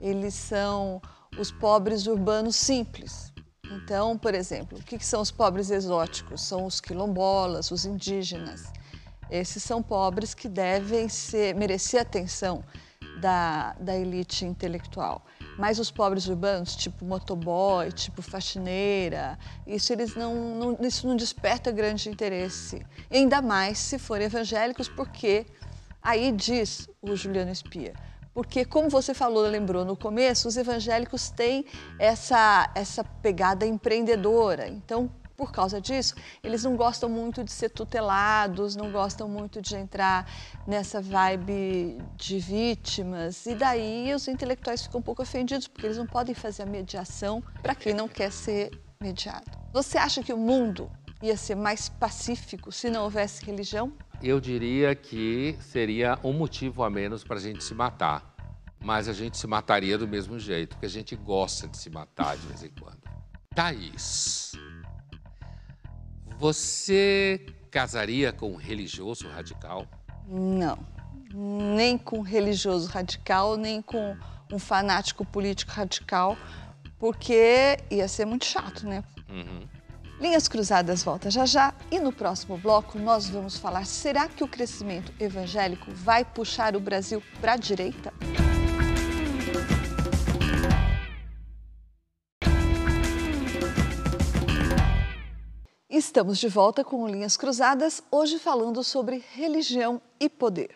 Eles 0.00 0.32
são 0.32 1.02
os 1.38 1.52
pobres 1.52 2.06
urbanos 2.06 2.56
simples. 2.56 3.34
Então, 3.70 4.16
por 4.16 4.34
exemplo, 4.34 4.78
o 4.78 4.82
que 4.82 5.04
são 5.04 5.20
os 5.20 5.30
pobres 5.30 5.70
exóticos? 5.70 6.42
São 6.42 6.64
os 6.66 6.80
quilombolas, 6.80 7.70
os 7.70 7.84
indígenas. 7.84 8.72
Esses 9.30 9.62
são 9.62 9.82
pobres 9.82 10.34
que 10.34 10.48
devem 10.48 11.08
ser, 11.08 11.54
merecer 11.54 12.00
atenção 12.00 12.64
da, 13.20 13.74
da 13.80 13.96
elite 13.96 14.44
intelectual. 14.44 15.24
Mas 15.58 15.78
os 15.78 15.90
pobres 15.90 16.28
urbanos, 16.28 16.76
tipo 16.76 17.04
motoboy, 17.04 17.90
tipo 17.90 18.20
faxineira, 18.22 19.38
isso 19.66 19.92
eles 19.92 20.14
não, 20.14 20.34
não, 20.54 20.86
isso 20.86 21.06
não 21.08 21.16
desperta 21.16 21.72
grande 21.72 22.08
interesse. 22.08 22.86
Ainda 23.10 23.40
mais 23.40 23.78
se 23.78 23.98
forem 23.98 24.26
evangélicos, 24.26 24.88
porque 24.88 25.46
aí 26.02 26.30
diz 26.30 26.88
o 27.00 27.16
Juliano 27.16 27.50
Espia, 27.50 27.94
porque 28.36 28.66
como 28.66 28.90
você 28.90 29.14
falou, 29.14 29.46
lembrou 29.46 29.82
no 29.82 29.96
começo, 29.96 30.46
os 30.46 30.58
evangélicos 30.58 31.30
têm 31.30 31.64
essa 31.98 32.70
essa 32.74 33.02
pegada 33.02 33.64
empreendedora. 33.64 34.68
Então, 34.68 35.10
por 35.34 35.50
causa 35.50 35.80
disso, 35.80 36.14
eles 36.44 36.62
não 36.62 36.76
gostam 36.76 37.08
muito 37.08 37.42
de 37.42 37.50
ser 37.50 37.70
tutelados, 37.70 38.76
não 38.76 38.92
gostam 38.92 39.26
muito 39.26 39.62
de 39.62 39.74
entrar 39.74 40.30
nessa 40.66 41.00
vibe 41.00 41.96
de 42.14 42.38
vítimas. 42.38 43.46
E 43.46 43.54
daí 43.54 44.12
os 44.12 44.28
intelectuais 44.28 44.82
ficam 44.82 45.00
um 45.00 45.02
pouco 45.02 45.22
ofendidos, 45.22 45.66
porque 45.66 45.86
eles 45.86 45.96
não 45.96 46.06
podem 46.06 46.34
fazer 46.34 46.64
a 46.64 46.66
mediação 46.66 47.42
para 47.62 47.74
quem 47.74 47.94
não 47.94 48.06
quer 48.06 48.30
ser 48.30 48.70
mediado. 49.00 49.50
Você 49.72 49.96
acha 49.96 50.22
que 50.22 50.34
o 50.34 50.36
mundo 50.36 50.90
ia 51.22 51.38
ser 51.38 51.54
mais 51.54 51.88
pacífico 51.88 52.70
se 52.70 52.90
não 52.90 53.04
houvesse 53.04 53.42
religião? 53.46 53.94
Eu 54.22 54.40
diria 54.40 54.94
que 54.94 55.56
seria 55.60 56.18
um 56.24 56.32
motivo 56.32 56.82
a 56.82 56.90
menos 56.90 57.22
para 57.22 57.36
a 57.36 57.40
gente 57.40 57.62
se 57.62 57.74
matar. 57.74 58.34
Mas 58.80 59.08
a 59.08 59.12
gente 59.12 59.36
se 59.36 59.46
mataria 59.46 59.98
do 59.98 60.06
mesmo 60.06 60.38
jeito, 60.38 60.70
porque 60.70 60.86
a 60.86 60.90
gente 60.90 61.16
gosta 61.16 61.66
de 61.66 61.76
se 61.76 61.90
matar 61.90 62.36
de 62.36 62.46
vez 62.46 62.62
em 62.62 62.70
quando. 62.70 63.00
Thaís, 63.54 64.52
você 66.38 67.46
casaria 67.70 68.32
com 68.32 68.52
um 68.52 68.56
religioso 68.56 69.28
radical? 69.28 69.86
Não. 70.28 70.78
Nem 71.32 71.98
com 71.98 72.18
um 72.18 72.22
religioso 72.22 72.88
radical, 72.88 73.56
nem 73.56 73.82
com 73.82 74.16
um 74.52 74.58
fanático 74.58 75.24
político 75.24 75.72
radical, 75.72 76.36
porque 76.98 77.78
ia 77.90 78.06
ser 78.08 78.24
muito 78.24 78.44
chato, 78.44 78.86
né? 78.86 79.02
Uhum. 79.28 79.66
Linhas 80.18 80.48
Cruzadas 80.48 81.02
volta 81.02 81.30
já 81.30 81.44
já 81.44 81.74
e 81.90 82.00
no 82.00 82.10
próximo 82.10 82.56
bloco 82.56 82.98
nós 82.98 83.28
vamos 83.28 83.58
falar: 83.58 83.84
será 83.84 84.26
que 84.26 84.42
o 84.42 84.48
crescimento 84.48 85.12
evangélico 85.20 85.90
vai 85.92 86.24
puxar 86.24 86.74
o 86.74 86.80
Brasil 86.80 87.22
para 87.38 87.52
a 87.52 87.56
direita? 87.56 88.14
Estamos 95.90 96.38
de 96.38 96.48
volta 96.48 96.82
com 96.82 97.06
Linhas 97.06 97.36
Cruzadas, 97.36 98.02
hoje 98.10 98.38
falando 98.38 98.82
sobre 98.82 99.22
religião 99.34 100.00
e 100.18 100.30
poder. 100.30 100.74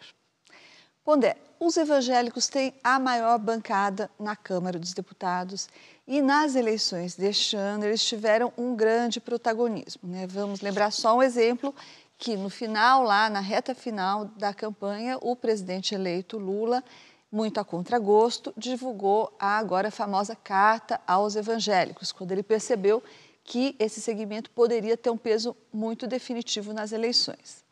Pondé, 1.04 1.36
os 1.58 1.76
evangélicos 1.76 2.48
têm 2.48 2.74
a 2.84 2.98
maior 2.98 3.38
bancada 3.38 4.10
na 4.18 4.36
Câmara 4.36 4.78
dos 4.78 4.92
Deputados 4.92 5.68
e 6.06 6.20
nas 6.20 6.54
eleições 6.54 7.16
deste 7.16 7.56
ano 7.56 7.84
eles 7.84 8.04
tiveram 8.04 8.52
um 8.56 8.76
grande 8.76 9.20
protagonismo. 9.20 10.08
Né? 10.08 10.26
Vamos 10.26 10.60
lembrar 10.60 10.90
só 10.90 11.16
um 11.16 11.22
exemplo 11.22 11.74
que 12.18 12.36
no 12.36 12.50
final, 12.50 13.02
lá 13.02 13.30
na 13.30 13.40
reta 13.40 13.74
final 13.74 14.26
da 14.36 14.52
campanha, 14.52 15.16
o 15.22 15.34
presidente 15.34 15.94
eleito 15.94 16.38
Lula 16.38 16.84
muito 17.32 17.58
a 17.58 17.64
contragosto, 17.64 18.52
divulgou 18.56 19.34
a 19.38 19.56
agora 19.56 19.90
famosa 19.90 20.36
carta 20.36 21.00
aos 21.06 21.36
evangélicos, 21.36 22.12
quando 22.12 22.32
ele 22.32 22.42
percebeu 22.42 23.02
que 23.44 23.74
esse 23.78 24.00
segmento 24.00 24.50
poderia 24.50 24.96
ter 24.96 25.10
um 25.10 25.16
peso 25.16 25.56
muito 25.72 26.06
definitivo 26.06 26.72
nas 26.72 26.92
eleições. 26.92 27.64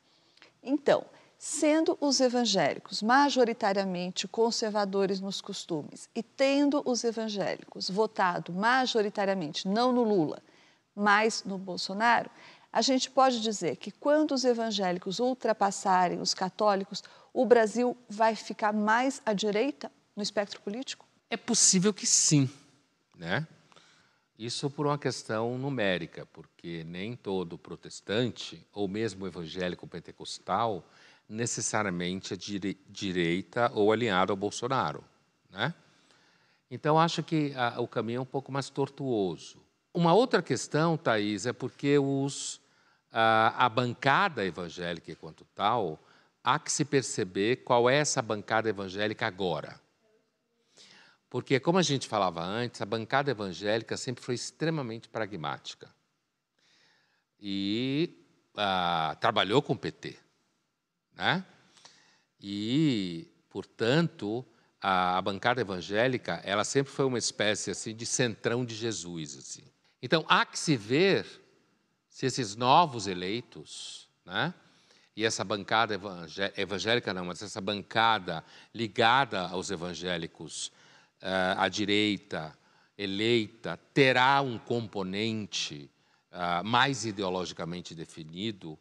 Então, 0.62 1.04
sendo 1.38 1.96
os 2.00 2.20
evangélicos 2.20 3.00
majoritariamente 3.00 4.26
conservadores 4.26 5.20
nos 5.20 5.40
costumes 5.40 6.10
e 6.12 6.20
tendo 6.20 6.82
os 6.84 7.04
evangélicos 7.04 7.88
votado 7.88 8.52
majoritariamente 8.52 9.68
não 9.68 9.92
no 9.92 10.02
Lula, 10.02 10.42
mas 10.96 11.44
no 11.44 11.56
Bolsonaro, 11.56 12.28
a 12.72 12.82
gente 12.82 13.08
pode 13.08 13.40
dizer 13.40 13.76
que 13.76 13.92
quando 13.92 14.32
os 14.32 14.44
evangélicos 14.44 15.20
ultrapassarem 15.20 16.20
os 16.20 16.34
católicos, 16.34 17.04
o 17.32 17.46
Brasil 17.46 17.96
vai 18.08 18.34
ficar 18.34 18.72
mais 18.72 19.22
à 19.24 19.32
direita 19.32 19.92
no 20.16 20.22
espectro 20.22 20.60
político? 20.60 21.06
É 21.30 21.36
possível 21.36 21.94
que 21.94 22.04
sim, 22.04 22.50
né? 23.16 23.46
Isso 24.36 24.68
por 24.70 24.86
uma 24.86 24.98
questão 24.98 25.56
numérica, 25.56 26.26
porque 26.26 26.84
nem 26.84 27.16
todo 27.16 27.58
protestante 27.58 28.64
ou 28.72 28.86
mesmo 28.86 29.26
evangélico 29.26 29.86
pentecostal 29.86 30.84
necessariamente 31.28 32.34
é 32.34 32.36
direita 32.88 33.70
ou 33.74 33.92
alinhado 33.92 34.32
ao 34.32 34.36
Bolsonaro, 34.36 35.04
né? 35.50 35.74
Então 36.70 36.98
acho 36.98 37.22
que 37.22 37.52
a, 37.54 37.80
o 37.80 37.88
caminho 37.88 38.18
é 38.18 38.20
um 38.22 38.26
pouco 38.26 38.52
mais 38.52 38.68
tortuoso. 38.70 39.62
Uma 39.92 40.12
outra 40.12 40.42
questão, 40.42 40.96
Thaís, 40.96 41.46
é 41.46 41.52
porque 41.52 41.98
os, 41.98 42.60
a, 43.10 43.66
a 43.66 43.68
bancada 43.68 44.44
evangélica 44.44 45.10
enquanto 45.10 45.44
tal, 45.54 45.98
há 46.44 46.58
que 46.58 46.70
se 46.70 46.84
perceber 46.84 47.56
qual 47.56 47.88
é 47.88 47.96
essa 47.96 48.20
bancada 48.22 48.68
evangélica 48.68 49.26
agora. 49.26 49.80
Porque, 51.30 51.60
como 51.60 51.78
a 51.78 51.82
gente 51.82 52.08
falava 52.08 52.42
antes, 52.42 52.80
a 52.80 52.86
bancada 52.86 53.30
evangélica 53.30 53.96
sempre 53.96 54.24
foi 54.24 54.34
extremamente 54.34 55.08
pragmática. 55.08 55.90
E 57.38 58.14
ah, 58.56 59.16
trabalhou 59.20 59.60
com 59.60 59.74
o 59.74 59.78
PT. 59.78 60.18
Né? 61.18 61.44
E, 62.40 63.26
portanto, 63.50 64.46
a, 64.80 65.18
a, 65.18 65.22
bancada 65.22 65.60
evangélica 65.60 66.40
ela 66.44 66.62
sempre 66.62 66.92
foi 66.92 67.04
uma 67.04 67.18
espécie 67.18 67.72
assim 67.72 67.94
de 67.94 68.06
centrão 68.06 68.64
de 68.64 68.76
Jesus. 68.76 69.36
Assim. 69.36 69.64
Então, 70.00 70.24
há 70.28 70.46
que 70.46 70.58
se 70.58 70.76
ver 70.76 71.26
se 72.08 72.26
esses 72.26 72.54
novos 72.54 73.08
eleitos, 73.08 74.08
né, 74.24 74.54
e 75.16 75.24
essa 75.24 75.42
bancada 75.42 76.00
evangélica, 76.56 77.12
não, 77.12 77.24
mas 77.24 77.42
essa 77.42 77.60
bancada 77.60 78.44
ligada 78.72 79.48
aos 79.48 79.68
evangélicos 79.68 80.68
uh, 81.20 81.58
à 81.58 81.68
direita, 81.68 82.56
eleita, 82.96 83.76
terá 83.92 84.40
um 84.40 84.58
componente 84.58 85.90
uh, 86.30 86.64
mais 86.64 87.04
ideologicamente 87.04 87.96
definido 87.96 88.78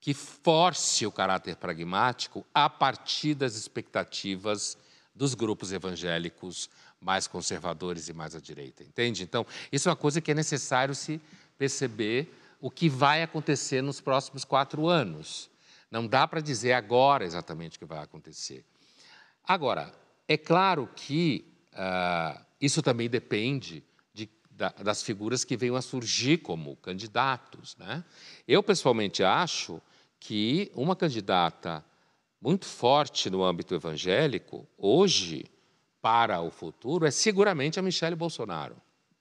que 0.00 0.14
force 0.14 1.06
o 1.06 1.12
caráter 1.12 1.56
pragmático 1.56 2.46
a 2.54 2.68
partir 2.70 3.34
das 3.34 3.56
expectativas 3.56 4.78
dos 5.14 5.34
grupos 5.34 5.72
evangélicos 5.72 6.70
mais 7.00 7.26
conservadores 7.26 8.08
e 8.08 8.12
mais 8.12 8.34
à 8.34 8.40
direita, 8.40 8.82
entende? 8.82 9.22
Então, 9.22 9.46
isso 9.70 9.88
é 9.88 9.90
uma 9.90 9.96
coisa 9.96 10.20
que 10.20 10.30
é 10.30 10.34
necessário 10.34 10.94
se 10.94 11.20
perceber 11.56 12.32
o 12.60 12.70
que 12.70 12.88
vai 12.88 13.22
acontecer 13.22 13.82
nos 13.82 14.00
próximos 14.00 14.44
quatro 14.44 14.88
anos. 14.88 15.50
Não 15.90 16.06
dá 16.06 16.26
para 16.26 16.40
dizer 16.40 16.72
agora 16.72 17.24
exatamente 17.24 17.76
o 17.76 17.80
que 17.80 17.84
vai 17.84 18.00
acontecer. 18.00 18.64
Agora, 19.44 19.92
é 20.26 20.36
claro 20.36 20.88
que 20.94 21.44
uh, 21.72 22.44
isso 22.60 22.82
também 22.82 23.08
depende 23.08 23.82
de, 23.82 23.87
da, 24.58 24.70
das 24.70 25.02
figuras 25.02 25.44
que 25.44 25.56
venham 25.56 25.76
a 25.76 25.82
surgir 25.82 26.38
como 26.38 26.74
candidatos. 26.76 27.76
Né? 27.76 28.04
Eu, 28.46 28.60
pessoalmente, 28.60 29.22
acho 29.22 29.80
que 30.18 30.70
uma 30.74 30.96
candidata 30.96 31.84
muito 32.42 32.66
forte 32.66 33.30
no 33.30 33.44
âmbito 33.44 33.74
evangélico, 33.74 34.66
hoje, 34.76 35.46
para 36.02 36.40
o 36.40 36.50
futuro 36.50 37.06
é 37.06 37.10
seguramente 37.10 37.78
a 37.78 37.82
Michelle 37.82 38.16
Bolsonaro. 38.16 38.76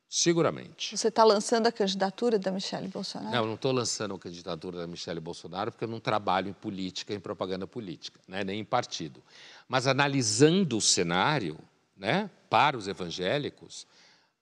Seguramente. 0.10 0.98
Você 0.98 1.10
está 1.10 1.24
lançando 1.24 1.68
a 1.68 1.72
candidatura 1.72 2.40
da 2.40 2.50
Michelle 2.50 2.88
Bolsonaro? 2.88 3.36
Não, 3.36 3.46
não 3.46 3.56
estou 3.56 3.74
lançando 3.74 4.16
a 4.16 4.20
candidatura 4.20 4.78
da 4.78 4.88
Michelle 4.88 5.20
Bolsonaro 5.20 5.72
porque 5.72 5.84
eu 5.84 5.90
não 5.90 6.00
trabalho 6.00 6.48
em 6.50 6.54
política, 6.54 7.14
em 7.14 7.20
propaganda 7.20 7.68
política, 7.68 8.20
né, 8.26 8.44
nem 8.44 8.62
em 8.62 8.66
partido. 8.66 9.22
Mas 9.68 9.86
analisando 9.86 10.78
o 10.78 10.82
cenário 10.82 11.60
né, 11.96 12.30
para 12.50 12.78
os 12.78 12.88
evangélicos, 12.88 13.86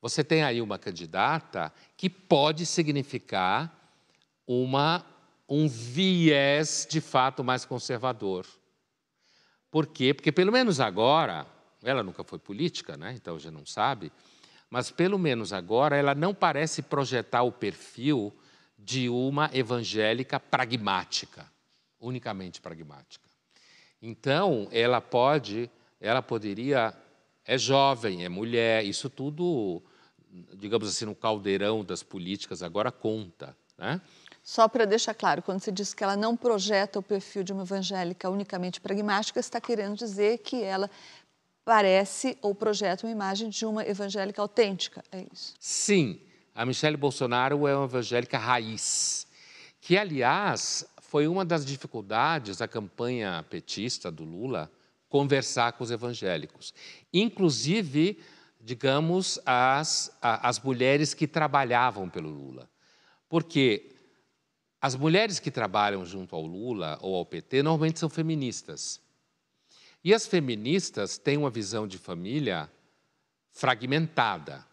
você 0.06 0.24
tem 0.24 0.44
aí 0.44 0.62
uma 0.62 0.78
candidata 0.78 1.74
que 1.98 2.12
pode 2.12 2.64
significar 2.64 3.92
uma, 4.46 5.04
um 5.50 5.68
viés 5.68 6.86
de 6.88 7.02
fato 7.02 7.44
mais 7.44 7.66
conservador. 7.66 8.46
Por 9.72 9.88
quê? 9.88 10.14
Porque, 10.14 10.32
pelo 10.32 10.52
menos 10.52 10.80
agora, 10.80 11.48
ela 11.82 12.04
nunca 12.04 12.24
foi 12.24 12.38
política, 12.38 12.96
né? 12.96 13.16
então 13.16 13.40
já 13.40 13.50
não 13.50 13.66
sabe, 13.66 14.12
mas 14.70 14.92
pelo 14.92 15.18
menos 15.18 15.52
agora 15.52 15.98
ela 15.98 16.14
não 16.14 16.36
parece 16.36 16.84
projetar 16.84 17.42
o 17.42 17.52
perfil 17.52 18.32
de 18.78 19.10
uma 19.10 19.50
evangélica 19.54 20.40
pragmática, 20.40 21.52
unicamente 22.00 22.62
pragmática. 22.62 23.28
Então, 24.00 24.68
ela 24.72 25.02
pode, 25.02 25.68
ela 26.00 26.22
poderia, 26.22 26.94
é 27.44 27.58
jovem, 27.58 28.24
é 28.24 28.30
mulher, 28.30 28.86
isso 28.86 29.10
tudo, 29.10 29.82
digamos 30.54 30.90
assim, 30.90 31.06
no 31.06 31.16
caldeirão 31.16 31.84
das 31.84 32.04
políticas 32.04 32.62
agora 32.62 32.92
conta, 32.92 33.56
né? 33.78 34.02
Só 34.44 34.68
para 34.68 34.86
deixar 34.86 35.14
claro, 35.16 35.42
quando 35.42 35.60
você 35.60 35.72
diz 35.72 35.94
que 35.94 36.04
ela 36.04 36.16
não 36.16 36.38
projeta 36.38 37.00
o 37.00 37.04
perfil 37.04 37.44
de 37.44 37.52
uma 37.52 37.64
evangélica 37.64 38.30
unicamente 38.30 38.80
pragmática, 38.80 39.40
está 39.40 39.60
querendo 39.60 39.96
dizer 39.96 40.38
que 40.40 40.62
ela 40.62 40.90
parece 41.64 42.38
ou 42.44 42.54
projeta 42.54 43.08
uma 43.08 43.12
imagem 43.12 43.50
de 43.50 43.66
uma 43.66 43.84
evangélica 43.84 44.40
autêntica, 44.40 45.04
é 45.12 45.26
isso? 45.34 45.56
Sim, 45.60 46.22
a 46.54 46.64
Michelle 46.64 46.96
Bolsonaro 46.96 47.68
é 47.68 47.76
uma 47.76 47.86
evangélica 47.86 48.38
raiz, 48.38 49.26
que, 49.82 49.98
aliás, 49.98 50.86
foi 51.02 51.28
uma 51.28 51.44
das 51.44 51.66
dificuldades 51.66 52.58
da 52.58 52.68
campanha 52.68 53.44
petista 53.50 54.12
do 54.12 54.24
Lula 54.24 54.72
conversar 55.10 55.74
com 55.74 55.84
os 55.84 55.90
evangélicos. 55.90 56.74
Inclusive, 57.12 58.20
digamos, 58.66 59.40
as, 59.46 60.12
as 60.20 60.60
mulheres 60.60 61.14
que 61.14 61.28
trabalhavam 61.28 62.10
pelo 62.10 62.30
Lula. 62.30 62.68
Porque 63.30 63.96
as 64.82 64.96
mulheres 64.96 65.40
que 65.40 65.52
trabalham 65.52 66.04
junto 66.04 66.36
ao 66.36 66.42
Lula 66.42 66.98
ou 67.00 67.16
ao 67.16 67.28
PT 67.28 67.62
normalmente 67.62 68.00
são 68.00 68.10
feministas. 68.10 69.00
E 70.04 70.16
as 70.16 70.26
feministas 70.26 71.16
têm 71.20 71.38
uma 71.38 71.52
visão 71.52 71.88
de 71.88 72.00
família 72.00 72.68
fragmentada. 73.52 74.66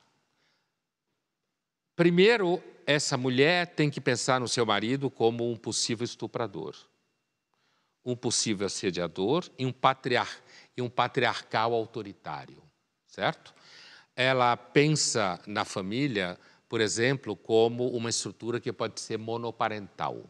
Primeiro, 1.94 2.62
essa 2.86 3.18
mulher 3.18 3.74
tem 3.74 3.90
que 3.90 4.00
pensar 4.00 4.40
no 4.40 4.48
seu 4.48 4.64
marido 4.64 5.10
como 5.10 5.50
um 5.52 5.56
possível 5.56 6.06
estuprador, 6.06 6.74
um 8.02 8.16
possível 8.16 8.66
assediador 8.66 9.50
e 9.58 9.66
um, 9.66 9.72
patriar 9.72 10.30
e 10.74 10.80
um 10.80 10.88
patriarcal 10.88 11.74
autoritário, 11.74 12.62
certo? 13.06 13.54
Ela 14.14 14.56
pensa 14.56 15.40
na 15.46 15.64
família, 15.64 16.38
por 16.68 16.80
exemplo, 16.80 17.34
como 17.34 17.88
uma 17.88 18.10
estrutura 18.10 18.60
que 18.60 18.72
pode 18.72 19.00
ser 19.00 19.18
monoparental. 19.18 20.28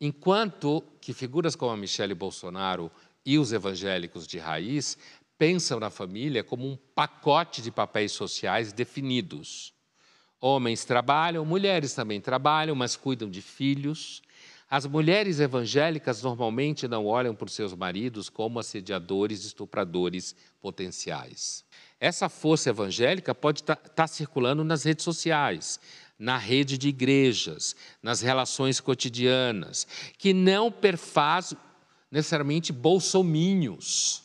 Enquanto 0.00 0.82
que 1.00 1.12
figuras 1.12 1.54
como 1.54 1.72
a 1.72 1.76
Michelle 1.76 2.14
Bolsonaro 2.14 2.90
e 3.24 3.38
os 3.38 3.52
evangélicos 3.52 4.26
de 4.26 4.38
raiz 4.38 4.96
pensam 5.36 5.78
na 5.78 5.90
família 5.90 6.42
como 6.42 6.66
um 6.66 6.76
pacote 6.94 7.60
de 7.60 7.70
papéis 7.70 8.12
sociais 8.12 8.72
definidos. 8.72 9.74
Homens 10.40 10.86
trabalham, 10.86 11.44
mulheres 11.44 11.94
também 11.94 12.18
trabalham, 12.18 12.74
mas 12.74 12.96
cuidam 12.96 13.28
de 13.28 13.42
filhos. 13.42 14.22
As 14.70 14.86
mulheres 14.86 15.40
evangélicas 15.40 16.22
normalmente 16.22 16.88
não 16.88 17.04
olham 17.06 17.34
para 17.34 17.46
os 17.46 17.52
seus 17.52 17.74
maridos 17.74 18.30
como 18.30 18.58
assediadores, 18.58 19.44
estupradores 19.44 20.34
potenciais. 20.62 21.64
Essa 22.00 22.30
força 22.30 22.70
evangélica 22.70 23.34
pode 23.34 23.60
estar 23.60 23.76
tá, 23.76 23.88
tá 23.90 24.06
circulando 24.06 24.64
nas 24.64 24.84
redes 24.84 25.04
sociais, 25.04 25.78
na 26.18 26.38
rede 26.38 26.78
de 26.78 26.88
igrejas, 26.88 27.76
nas 28.02 28.22
relações 28.22 28.80
cotidianas, 28.80 29.86
que 30.16 30.32
não 30.32 30.72
perfaz 30.72 31.54
necessariamente 32.10 32.72
bolsominhos, 32.72 34.22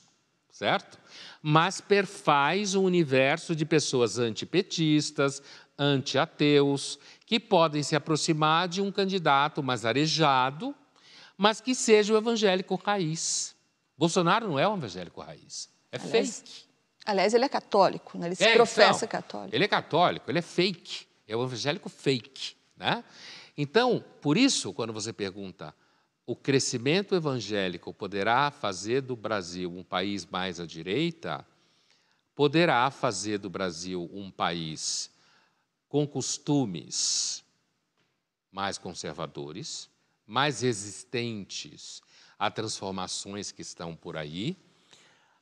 certo? 0.50 0.98
Mas 1.42 1.82
perfaz 1.82 2.76
um 2.76 2.84
universo 2.84 3.54
de 3.54 3.66
pessoas 3.66 4.18
antipetistas, 4.18 5.44
anti-ateus, 5.78 6.98
que 7.26 7.40
podem 7.40 7.84
se 7.84 7.96
aproximar 7.96 8.70
de 8.70 8.82
um 8.82 8.92
candidato 8.92 9.62
mais 9.62 9.86
arejado, 9.86 10.74
mas 11.38 11.60
que 11.60 11.76
seja 11.76 12.14
o 12.14 12.18
evangélico 12.18 12.76
raiz. 12.76 13.54
Bolsonaro 13.98 14.48
não 14.48 14.58
é 14.58 14.68
um 14.68 14.78
evangélico 14.78 15.22
raiz. 15.22 15.70
É 15.92 15.98
aliás, 15.98 16.40
fake. 16.40 16.65
Aliás, 17.06 17.34
ele 17.34 17.46
é 17.46 17.50
católico, 17.50 18.18
né? 18.18 18.28
ele 18.28 18.36
se 18.36 18.44
É, 18.44 18.54
professa 18.56 19.06
então, 19.06 19.22
católico. 19.22 19.56
Ele 19.56 19.64
é 19.64 19.68
católico, 19.68 20.32
ele 20.32 20.40
é 20.40 20.42
fake. 20.42 21.08
É 21.28 21.38
um 21.38 21.44
evangélico 21.44 21.88
fake. 21.88 22.56
Né? 22.76 23.04
Então, 23.58 24.04
por 24.22 24.38
isso, 24.38 24.74
quando 24.74 24.92
você 24.92 25.14
pergunta 25.14 25.74
o 26.26 26.36
crescimento 26.36 27.14
evangélico 27.14 27.94
poderá 27.94 28.50
fazer 28.50 29.02
do 29.02 29.16
Brasil 29.16 29.72
um 29.72 29.84
país 29.84 30.26
mais 30.26 30.60
à 30.60 30.66
direita, 30.66 31.46
poderá 32.34 32.90
fazer 32.90 33.38
do 33.38 33.50
Brasil 33.50 34.10
um 34.12 34.32
país 34.32 35.12
com 35.88 36.08
costumes 36.08 37.44
mais 38.52 38.78
conservadores, 38.78 39.90
mais 40.26 40.62
resistentes 40.62 42.02
a 42.40 42.50
transformações 42.50 43.52
que 43.52 43.62
estão 43.62 43.96
por 43.96 44.18
aí, 44.18 44.58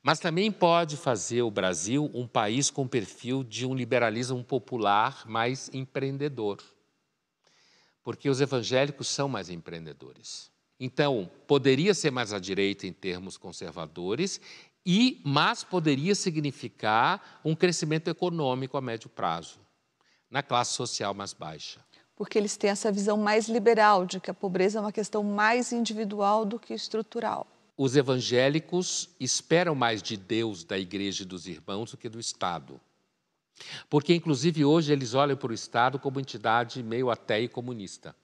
mas 0.04 0.20
também 0.20 0.52
pode 0.52 0.98
fazer 0.98 1.42
o 1.44 1.50
Brasil 1.50 2.12
um 2.14 2.28
país 2.28 2.70
com 2.70 2.86
perfil 2.86 3.42
de 3.42 3.66
um 3.66 3.74
liberalismo 3.74 4.44
popular 4.44 5.24
mais 5.26 5.70
empreendedor. 5.74 6.62
Porque 8.04 8.30
os 8.30 8.42
evangélicos 8.42 9.08
são 9.08 9.30
mais 9.30 9.50
empreendedores. 9.50 10.52
Então, 10.78 11.32
poderia 11.48 11.94
ser 11.94 12.12
mais 12.12 12.34
à 12.34 12.40
direita 12.40 12.86
em 12.86 12.92
termos 12.92 13.38
conservadores, 13.38 14.42
e 14.86 15.22
mas 15.24 15.64
poderia 15.64 16.14
significar 16.14 17.40
um 17.46 17.56
crescimento 17.56 18.10
econômico 18.10 18.76
a 18.76 18.82
médio 18.82 19.10
prazo, 19.10 19.60
na 20.30 20.44
classe 20.44 20.74
social 20.74 21.14
mais 21.14 21.32
baixa. 21.32 21.80
Porque 22.14 22.38
eles 22.38 22.58
têm 22.58 22.70
essa 22.70 22.92
visão 22.92 23.16
mais 23.16 23.48
liberal 23.48 24.06
de 24.06 24.20
que 24.20 24.30
a 24.30 24.34
pobreza 24.34 24.80
é 24.80 24.82
uma 24.82 24.92
questão 24.92 25.24
mais 25.24 25.72
individual 25.72 26.44
do 26.44 26.60
que 26.60 26.74
estrutural. 26.74 27.48
Os 27.76 27.96
evangélicos 27.96 29.10
esperam 29.20 29.74
mais 29.74 30.02
de 30.02 30.16
Deus, 30.16 30.64
da 30.64 30.78
igreja 30.78 31.24
e 31.24 31.26
dos 31.26 31.48
irmãos 31.48 31.92
do 31.92 31.98
que 31.98 32.10
do 32.10 32.20
Estado. 32.20 32.80
Porque, 33.90 34.14
inclusive, 34.14 34.66
hoje 34.66 34.92
eles 34.92 35.14
olham 35.14 35.38
para 35.38 35.52
o 35.52 35.54
Estado 35.54 36.00
como 36.00 36.20
entidade 36.20 36.84
meio 36.84 37.10
ateia 37.10 37.46
e 37.46 37.50
comunista 37.50 38.16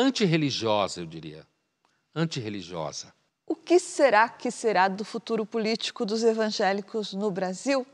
antirreligiosa, 0.00 1.00
eu 1.00 1.06
diria. 1.06 1.46
Antirreligiosa. 2.14 3.12
O 3.46 3.54
que 3.54 3.78
será 3.78 4.28
que 4.28 4.50
será 4.50 4.88
do 4.88 5.04
futuro 5.04 5.44
político 5.44 6.04
dos 6.06 6.22
evangélicos 6.22 7.12
no 7.12 7.30
Brasil? 7.30 7.86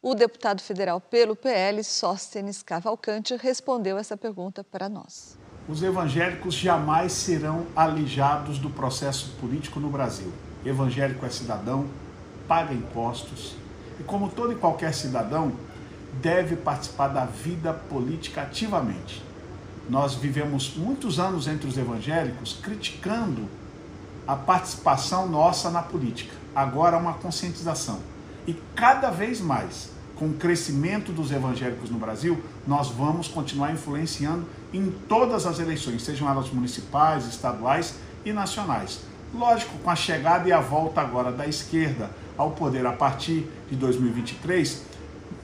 O 0.00 0.14
deputado 0.14 0.60
federal 0.60 1.00
pelo 1.00 1.34
PL, 1.34 1.82
Sóstenes 1.82 2.62
Cavalcante, 2.62 3.34
respondeu 3.36 3.96
essa 3.96 4.16
pergunta 4.16 4.62
para 4.62 4.88
nós. 4.88 5.38
Os 5.68 5.82
evangélicos 5.82 6.54
jamais 6.54 7.12
serão 7.12 7.66
alijados 7.74 8.58
do 8.58 8.68
processo 8.68 9.34
político 9.40 9.80
no 9.80 9.88
Brasil. 9.88 10.30
Evangélico 10.64 11.24
é 11.24 11.30
cidadão, 11.30 11.86
paga 12.46 12.74
impostos 12.74 13.56
e, 13.98 14.02
como 14.02 14.28
todo 14.28 14.52
e 14.52 14.56
qualquer 14.56 14.92
cidadão, 14.92 15.52
deve 16.20 16.56
participar 16.56 17.08
da 17.08 17.24
vida 17.24 17.72
política 17.72 18.42
ativamente 18.42 19.22
nós 19.88 20.14
vivemos 20.14 20.74
muitos 20.76 21.18
anos 21.18 21.46
entre 21.46 21.68
os 21.68 21.76
evangélicos 21.76 22.58
criticando 22.62 23.48
a 24.26 24.34
participação 24.34 25.28
nossa 25.28 25.70
na 25.70 25.82
política. 25.82 26.34
Agora, 26.54 26.96
uma 26.96 27.14
conscientização. 27.14 28.00
E 28.46 28.54
cada 28.74 29.10
vez 29.10 29.40
mais, 29.40 29.90
com 30.16 30.26
o 30.26 30.34
crescimento 30.34 31.12
dos 31.12 31.32
evangélicos 31.32 31.90
no 31.90 31.98
Brasil, 31.98 32.42
nós 32.66 32.88
vamos 32.88 33.28
continuar 33.28 33.72
influenciando 33.72 34.46
em 34.72 34.90
todas 35.08 35.46
as 35.46 35.58
eleições, 35.58 36.02
sejam 36.02 36.28
elas 36.28 36.50
municipais, 36.50 37.26
estaduais 37.26 37.94
e 38.24 38.32
nacionais. 38.32 39.00
Lógico, 39.34 39.76
com 39.78 39.90
a 39.90 39.96
chegada 39.96 40.48
e 40.48 40.52
a 40.52 40.60
volta 40.60 41.00
agora 41.00 41.32
da 41.32 41.46
esquerda 41.46 42.10
ao 42.38 42.52
poder 42.52 42.86
a 42.86 42.92
partir 42.92 43.48
de 43.68 43.76
2023, 43.76 44.82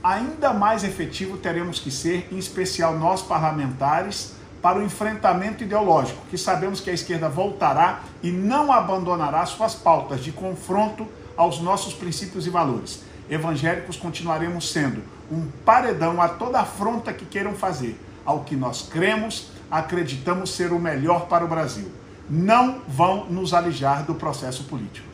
ainda 0.03 0.53
mais 0.53 0.85
efetivo 0.85 1.37
teremos 1.37 1.81
que 1.81 1.91
ser, 1.91 2.29
em 2.31 2.39
especial 2.39 2.99
nós 2.99 3.23
parlamentares, 3.23 4.35
para 4.62 4.79
o 4.79 4.83
enfrentamento 4.83 5.64
ideológico, 5.64 6.23
que 6.31 6.37
sabemos 6.37 6.81
que 6.81 6.91
a 6.91 6.93
esquerda 6.93 7.29
voltará 7.29 8.03
e 8.23 8.31
não 8.31 8.71
abandonará 8.71 9.45
suas 9.47 9.75
pautas 9.75 10.23
de 10.23 10.33
confronto 10.33 11.09
aos 11.37 11.61
nossos 11.61 11.95
princípios 11.95 12.47
e 12.47 12.51
valores. 12.51 13.03
Evangélicos 13.31 13.97
continuaremos 13.97 14.70
sendo 14.70 15.03
um 15.31 15.49
paredão 15.64 16.20
a 16.20 16.28
toda 16.28 16.61
afronta 16.61 17.14
que 17.14 17.24
queiram 17.24 17.55
fazer 17.55 17.99
ao 18.24 18.45
que 18.45 18.57
nós 18.57 18.83
cremos, 18.83 19.49
acreditamos 19.70 20.51
ser 20.51 20.72
o 20.72 20.78
melhor 20.78 21.28
para 21.28 21.45
o 21.45 21.49
Brasil. 21.49 21.91
Não 22.28 22.81
vão 22.83 23.31
nos 23.31 23.55
alijar 23.55 24.05
do 24.05 24.14
processo 24.14 24.64
político. 24.64 25.09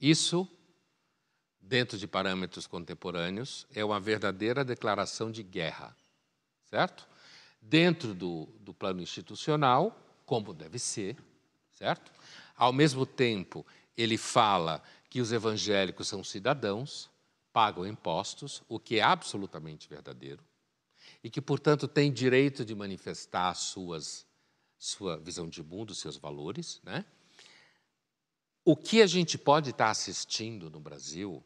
Isso 0.00 0.48
dentro 1.66 1.98
de 1.98 2.06
parâmetros 2.06 2.66
contemporâneos, 2.66 3.66
é 3.74 3.84
uma 3.84 3.98
verdadeira 3.98 4.64
declaração 4.64 5.30
de 5.30 5.42
guerra, 5.42 5.96
certo? 6.66 7.08
Dentro 7.60 8.14
do, 8.14 8.46
do 8.60 8.74
plano 8.74 9.00
institucional, 9.00 9.98
como 10.26 10.52
deve 10.52 10.78
ser, 10.78 11.16
certo? 11.72 12.12
Ao 12.56 12.72
mesmo 12.72 13.06
tempo, 13.06 13.66
ele 13.96 14.16
fala 14.16 14.82
que 15.08 15.20
os 15.20 15.32
evangélicos 15.32 16.06
são 16.06 16.22
cidadãos, 16.22 17.10
pagam 17.54 17.86
impostos, 17.86 18.64
o 18.68 18.80
que 18.80 18.98
é 18.98 19.02
absolutamente 19.02 19.88
verdadeiro, 19.88 20.42
e 21.22 21.30
que, 21.30 21.40
portanto, 21.40 21.86
têm 21.86 22.12
direito 22.12 22.64
de 22.64 22.74
manifestar 22.74 23.54
suas, 23.54 24.26
sua 24.76 25.16
visão 25.16 25.48
de 25.48 25.62
mundo, 25.62 25.94
seus 25.94 26.16
valores. 26.16 26.80
Né? 26.82 27.04
O 28.64 28.74
que 28.74 29.00
a 29.00 29.06
gente 29.06 29.38
pode 29.38 29.70
estar 29.70 29.88
assistindo 29.88 30.68
no 30.68 30.80
Brasil 30.80 31.44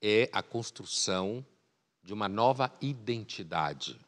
é 0.00 0.30
a 0.32 0.42
construção 0.42 1.44
de 2.02 2.14
uma 2.14 2.30
nova 2.30 2.72
identidade, 2.80 4.00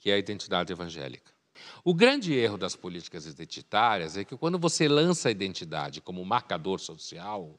que 0.00 0.10
é 0.10 0.14
a 0.14 0.18
identidade 0.18 0.72
evangélica. 0.72 1.32
O 1.84 1.94
grande 1.94 2.34
erro 2.34 2.58
das 2.58 2.74
políticas 2.74 3.26
identitárias 3.26 4.16
é 4.16 4.24
que 4.24 4.36
quando 4.36 4.58
você 4.58 4.88
lança 4.88 5.28
a 5.28 5.32
identidade 5.32 6.00
como 6.00 6.24
marcador 6.24 6.80
social, 6.80 7.56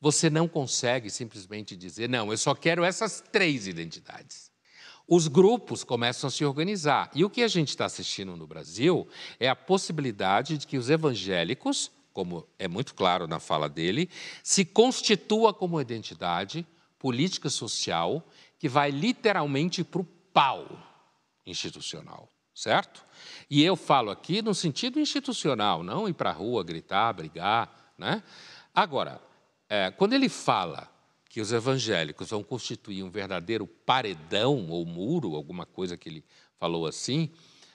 você 0.00 0.30
não 0.30 0.48
consegue 0.48 1.10
simplesmente 1.10 1.76
dizer, 1.76 2.08
não, 2.08 2.30
eu 2.30 2.38
só 2.38 2.54
quero 2.54 2.82
essas 2.84 3.20
três 3.20 3.66
identidades. 3.66 4.50
Os 5.06 5.28
grupos 5.28 5.82
começam 5.84 6.28
a 6.28 6.30
se 6.30 6.44
organizar. 6.44 7.10
E 7.14 7.24
o 7.24 7.30
que 7.30 7.42
a 7.42 7.48
gente 7.48 7.68
está 7.68 7.84
assistindo 7.84 8.36
no 8.36 8.46
Brasil 8.46 9.08
é 9.38 9.48
a 9.48 9.56
possibilidade 9.56 10.56
de 10.56 10.66
que 10.66 10.78
os 10.78 10.88
evangélicos 10.88 11.90
como 12.12 12.46
é 12.58 12.68
muito 12.68 12.94
claro 12.94 13.26
na 13.26 13.40
fala 13.40 13.68
dele, 13.68 14.10
se 14.42 14.64
constitua 14.64 15.54
como 15.54 15.80
identidade 15.80 16.66
política 16.98 17.48
social 17.48 18.26
que 18.58 18.68
vai 18.68 18.90
literalmente 18.90 19.82
para 19.82 20.02
o 20.02 20.04
pau 20.04 20.66
institucional, 21.46 22.28
certo? 22.54 23.04
E 23.48 23.62
eu 23.62 23.74
falo 23.74 24.10
aqui 24.10 24.42
no 24.42 24.54
sentido 24.54 25.00
institucional, 25.00 25.82
não 25.82 26.08
ir 26.08 26.12
para 26.12 26.30
a 26.30 26.34
rua 26.34 26.62
gritar, 26.62 27.12
brigar, 27.12 27.94
né? 27.96 28.22
Agora, 28.74 29.20
é, 29.70 29.88
quando 29.92 30.14
ele 30.14 30.28
fala 30.28 30.90
que 31.28 31.40
os 31.40 31.52
evangélicos 31.52 32.30
vão 32.30 32.42
constituir 32.42 33.04
um 33.04 33.10
verdadeiro 33.10 33.68
paredão 33.68 34.68
ou 34.68 34.84
muro, 34.84 35.36
alguma 35.36 35.64
coisa 35.64 35.96
que 35.96 36.08
ele 36.08 36.24
falou 36.58 36.88
assim, 36.88 37.30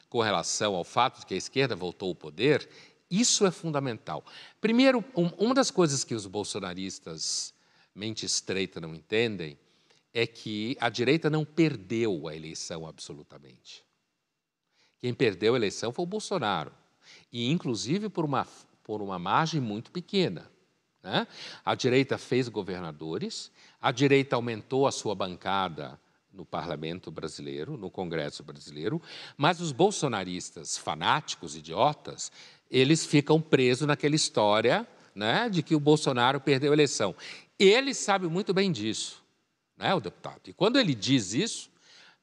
com 0.09 0.19
relação 0.19 0.75
ao 0.75 0.83
fato 0.83 1.21
de 1.21 1.25
que 1.25 1.33
a 1.33 1.37
esquerda 1.37 1.73
voltou 1.73 2.09
ao 2.09 2.15
poder, 2.15 2.69
isso 3.09 3.45
é 3.45 3.51
fundamental. 3.51 4.25
Primeiro, 4.59 5.05
um, 5.15 5.27
uma 5.37 5.55
das 5.55 5.71
coisas 5.71 6.03
que 6.03 6.13
os 6.13 6.27
bolsonaristas, 6.27 7.53
mente 7.95 8.25
estreita, 8.25 8.81
não 8.81 8.93
entendem 8.93 9.57
é 10.13 10.27
que 10.27 10.75
a 10.81 10.89
direita 10.89 11.29
não 11.29 11.45
perdeu 11.45 12.27
a 12.27 12.35
eleição 12.35 12.85
absolutamente. 12.85 13.85
Quem 15.01 15.13
perdeu 15.13 15.53
a 15.53 15.57
eleição 15.57 15.93
foi 15.93 16.03
o 16.03 16.07
Bolsonaro, 16.07 16.73
e 17.31 17.49
inclusive 17.49 18.09
por 18.09 18.25
uma, 18.25 18.45
por 18.83 19.01
uma 19.01 19.17
margem 19.17 19.61
muito 19.61 19.91
pequena. 19.91 20.49
Né? 21.05 21.27
A 21.63 21.75
direita 21.75 22.17
fez 22.17 22.49
governadores, 22.49 23.51
a 23.79 23.91
direita 23.91 24.35
aumentou 24.35 24.87
a 24.87 24.91
sua 24.91 25.13
bancada 25.13 25.99
no 26.33 26.43
parlamento 26.43 27.11
brasileiro, 27.11 27.77
no 27.77 27.91
Congresso 27.91 28.43
brasileiro, 28.43 28.99
mas 29.37 29.61
os 29.61 29.71
bolsonaristas 29.71 30.79
fanáticos, 30.79 31.55
idiotas, 31.55 32.31
eles 32.71 33.05
ficam 33.05 33.39
presos 33.39 33.87
naquela 33.87 34.15
história 34.15 34.85
né, 35.13 35.47
de 35.47 35.61
que 35.61 35.75
o 35.75 35.79
Bolsonaro 35.79 36.41
perdeu 36.41 36.71
a 36.71 36.75
eleição. 36.75 37.15
Ele 37.59 37.93
sabe 37.93 38.27
muito 38.27 38.51
bem 38.51 38.71
disso, 38.71 39.23
né, 39.77 39.93
o 39.93 39.99
deputado. 39.99 40.41
E 40.47 40.53
quando 40.53 40.79
ele 40.79 40.95
diz 40.95 41.35
isso, 41.35 41.69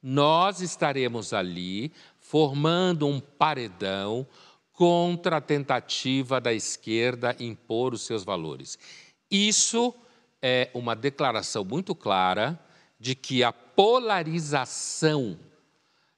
nós 0.01 0.59
estaremos 0.59 1.31
ali 1.31 1.89
formando 2.19 3.07
um 3.07 3.21
paredão 3.21 4.27
contra 4.73 5.37
a 5.37 5.41
tentativa 5.41 6.41
da 6.41 6.51
esquerda 6.51 7.35
impor 7.39 7.93
os 7.93 8.01
seus 8.01 8.23
valores. 8.23 8.77
Isso 9.29 9.93
é 10.41 10.69
uma 10.73 10.95
declaração 10.95 11.63
muito 11.63 11.95
clara 11.95 12.59
de 12.99 13.15
que 13.15 13.43
a 13.43 13.53
polarização 13.53 15.39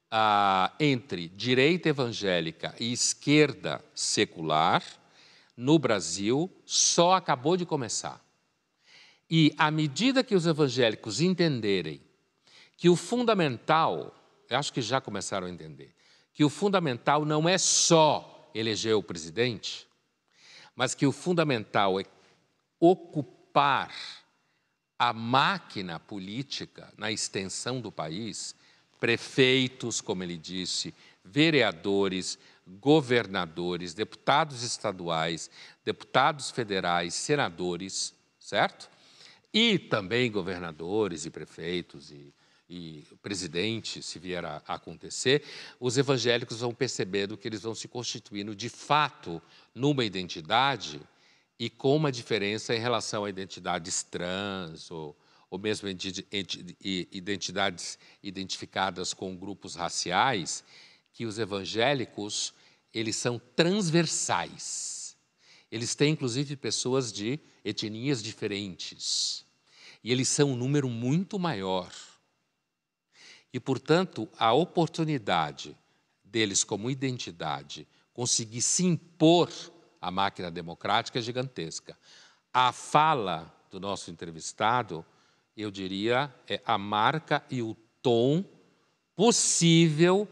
ah, 0.10 0.72
entre 0.80 1.28
direita 1.28 1.90
evangélica 1.90 2.74
e 2.80 2.92
esquerda 2.94 3.84
secular 3.94 4.84
no 5.58 5.78
Brasil 5.78 6.50
só 6.66 7.14
acabou 7.14 7.58
de 7.58 7.66
começar. 7.66 8.24
E 9.30 9.54
à 9.58 9.72
medida 9.72 10.24
que 10.24 10.36
os 10.36 10.46
evangélicos 10.46 11.20
entenderem 11.20 12.02
que 12.78 12.90
o 12.90 12.96
fundamental, 12.96 14.14
eu 14.50 14.58
acho 14.58 14.72
que 14.72 14.82
já 14.82 15.02
começaram 15.02 15.48
a 15.48 15.50
entender, 15.50 15.94
que 16.34 16.44
o 16.44 16.50
fundamental 16.50 17.26
não 17.26 17.48
é 17.48 17.58
só 17.58 18.35
eleger 18.56 18.96
o 18.96 19.04
presidente, 19.04 19.86
mas 20.76 20.96
que 20.96 21.06
o 21.06 21.12
fundamental 21.12 22.00
é 22.00 22.06
ocupar 22.80 23.94
a 24.98 25.12
máquina 25.12 26.00
política 26.00 26.92
na 26.98 27.12
extensão 27.12 27.82
do 27.82 27.92
país, 27.92 28.56
prefeitos, 29.00 30.00
como 30.00 30.24
ele 30.24 30.38
disse, 30.38 30.94
vereadores, 31.24 32.40
governadores, 32.66 33.94
deputados 33.94 34.64
estaduais, 34.64 35.52
deputados 35.84 36.50
federais, 36.50 37.14
senadores, 37.14 38.14
certo? 38.40 38.90
E 39.54 39.78
também 39.78 40.32
governadores 40.32 41.26
e 41.26 41.30
prefeitos 41.30 42.10
e, 42.12 42.34
e 42.70 43.04
presidente, 43.22 44.02
se 44.02 44.18
vier 44.18 44.44
a, 44.44 44.58
acontecer, 44.68 45.44
os 45.80 45.98
evangélicos 45.98 46.62
vão 46.62 46.74
percebendo 46.74 47.38
que 47.38 47.48
eles 47.48 47.62
vão 47.62 47.76
se 47.76 47.88
constituindo 47.88 48.56
de 48.56 48.70
fato 48.70 49.42
numa 49.74 50.04
identidade 50.04 51.00
e 51.60 51.70
com 51.70 51.96
uma 51.96 52.12
diferença 52.12 52.76
em 52.76 52.80
relação 52.80 53.24
a 53.24 53.30
identidades 53.30 54.04
trans 54.04 54.90
ou, 54.90 55.16
ou 55.50 55.60
mesmo 55.60 55.88
identidades 57.12 58.00
identificadas 58.22 59.14
com 59.14 59.36
grupos 59.36 59.76
raciais, 59.76 60.64
que 61.14 61.26
os 61.26 61.38
evangélicos 61.40 62.54
eles 62.94 63.16
são 63.16 63.40
transversais. 63.56 65.16
Eles 65.72 65.96
têm 65.96 66.14
inclusive 66.14 66.56
pessoas 66.56 67.12
de 67.12 67.40
etnias 67.64 68.24
diferentes. 68.24 69.46
E 70.04 70.12
eles 70.12 70.28
são 70.28 70.52
um 70.52 70.56
número 70.56 70.90
muito 70.90 71.40
maior. 71.40 71.92
E, 73.56 73.60
portanto, 73.62 74.28
a 74.38 74.52
oportunidade 74.52 75.78
deles 76.26 76.62
como 76.62 76.92
identidade 76.92 77.88
conseguir 78.12 78.62
se 78.62 78.84
impor 78.84 79.50
à 80.02 80.12
máquina 80.12 80.52
democrática 80.52 81.20
é 81.20 81.22
gigantesca. 81.22 81.98
A 82.54 82.74
fala 82.74 83.50
do 83.72 83.80
nosso 83.80 84.12
entrevistado, 84.12 85.06
eu 85.56 85.72
diria, 85.72 86.36
é 86.50 86.62
a 86.66 86.78
marca 86.78 87.46
e 87.50 87.62
o 87.62 87.78
tom 88.02 88.44
possível 89.16 90.28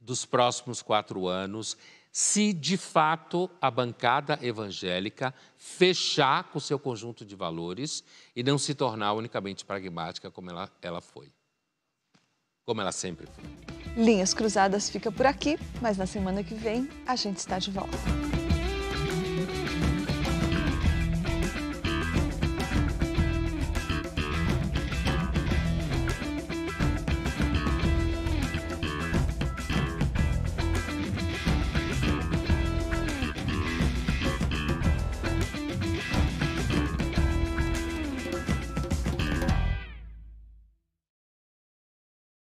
dos 0.00 0.24
próximos 0.24 0.80
quatro 0.80 1.26
anos, 1.26 1.76
se 2.10 2.54
de 2.54 2.78
fato 2.78 3.50
a 3.60 3.70
bancada 3.70 4.38
evangélica 4.40 5.34
fechar 5.58 6.44
com 6.44 6.58
seu 6.58 6.78
conjunto 6.78 7.22
de 7.22 7.36
valores 7.36 8.02
e 8.34 8.42
não 8.42 8.56
se 8.56 8.74
tornar 8.74 9.12
unicamente 9.12 9.62
pragmática 9.62 10.30
como 10.30 10.48
ela, 10.48 10.72
ela 10.80 11.02
foi. 11.02 11.30
Como 12.66 12.80
ela 12.80 12.90
sempre 12.90 13.28
foi. 13.28 13.44
Linhas 13.96 14.34
Cruzadas 14.34 14.90
fica 14.90 15.10
por 15.10 15.24
aqui, 15.24 15.56
mas 15.80 15.96
na 15.96 16.04
semana 16.04 16.42
que 16.42 16.54
vem 16.54 16.88
a 17.06 17.14
gente 17.14 17.38
está 17.38 17.60
de 17.60 17.70
volta. 17.70 17.96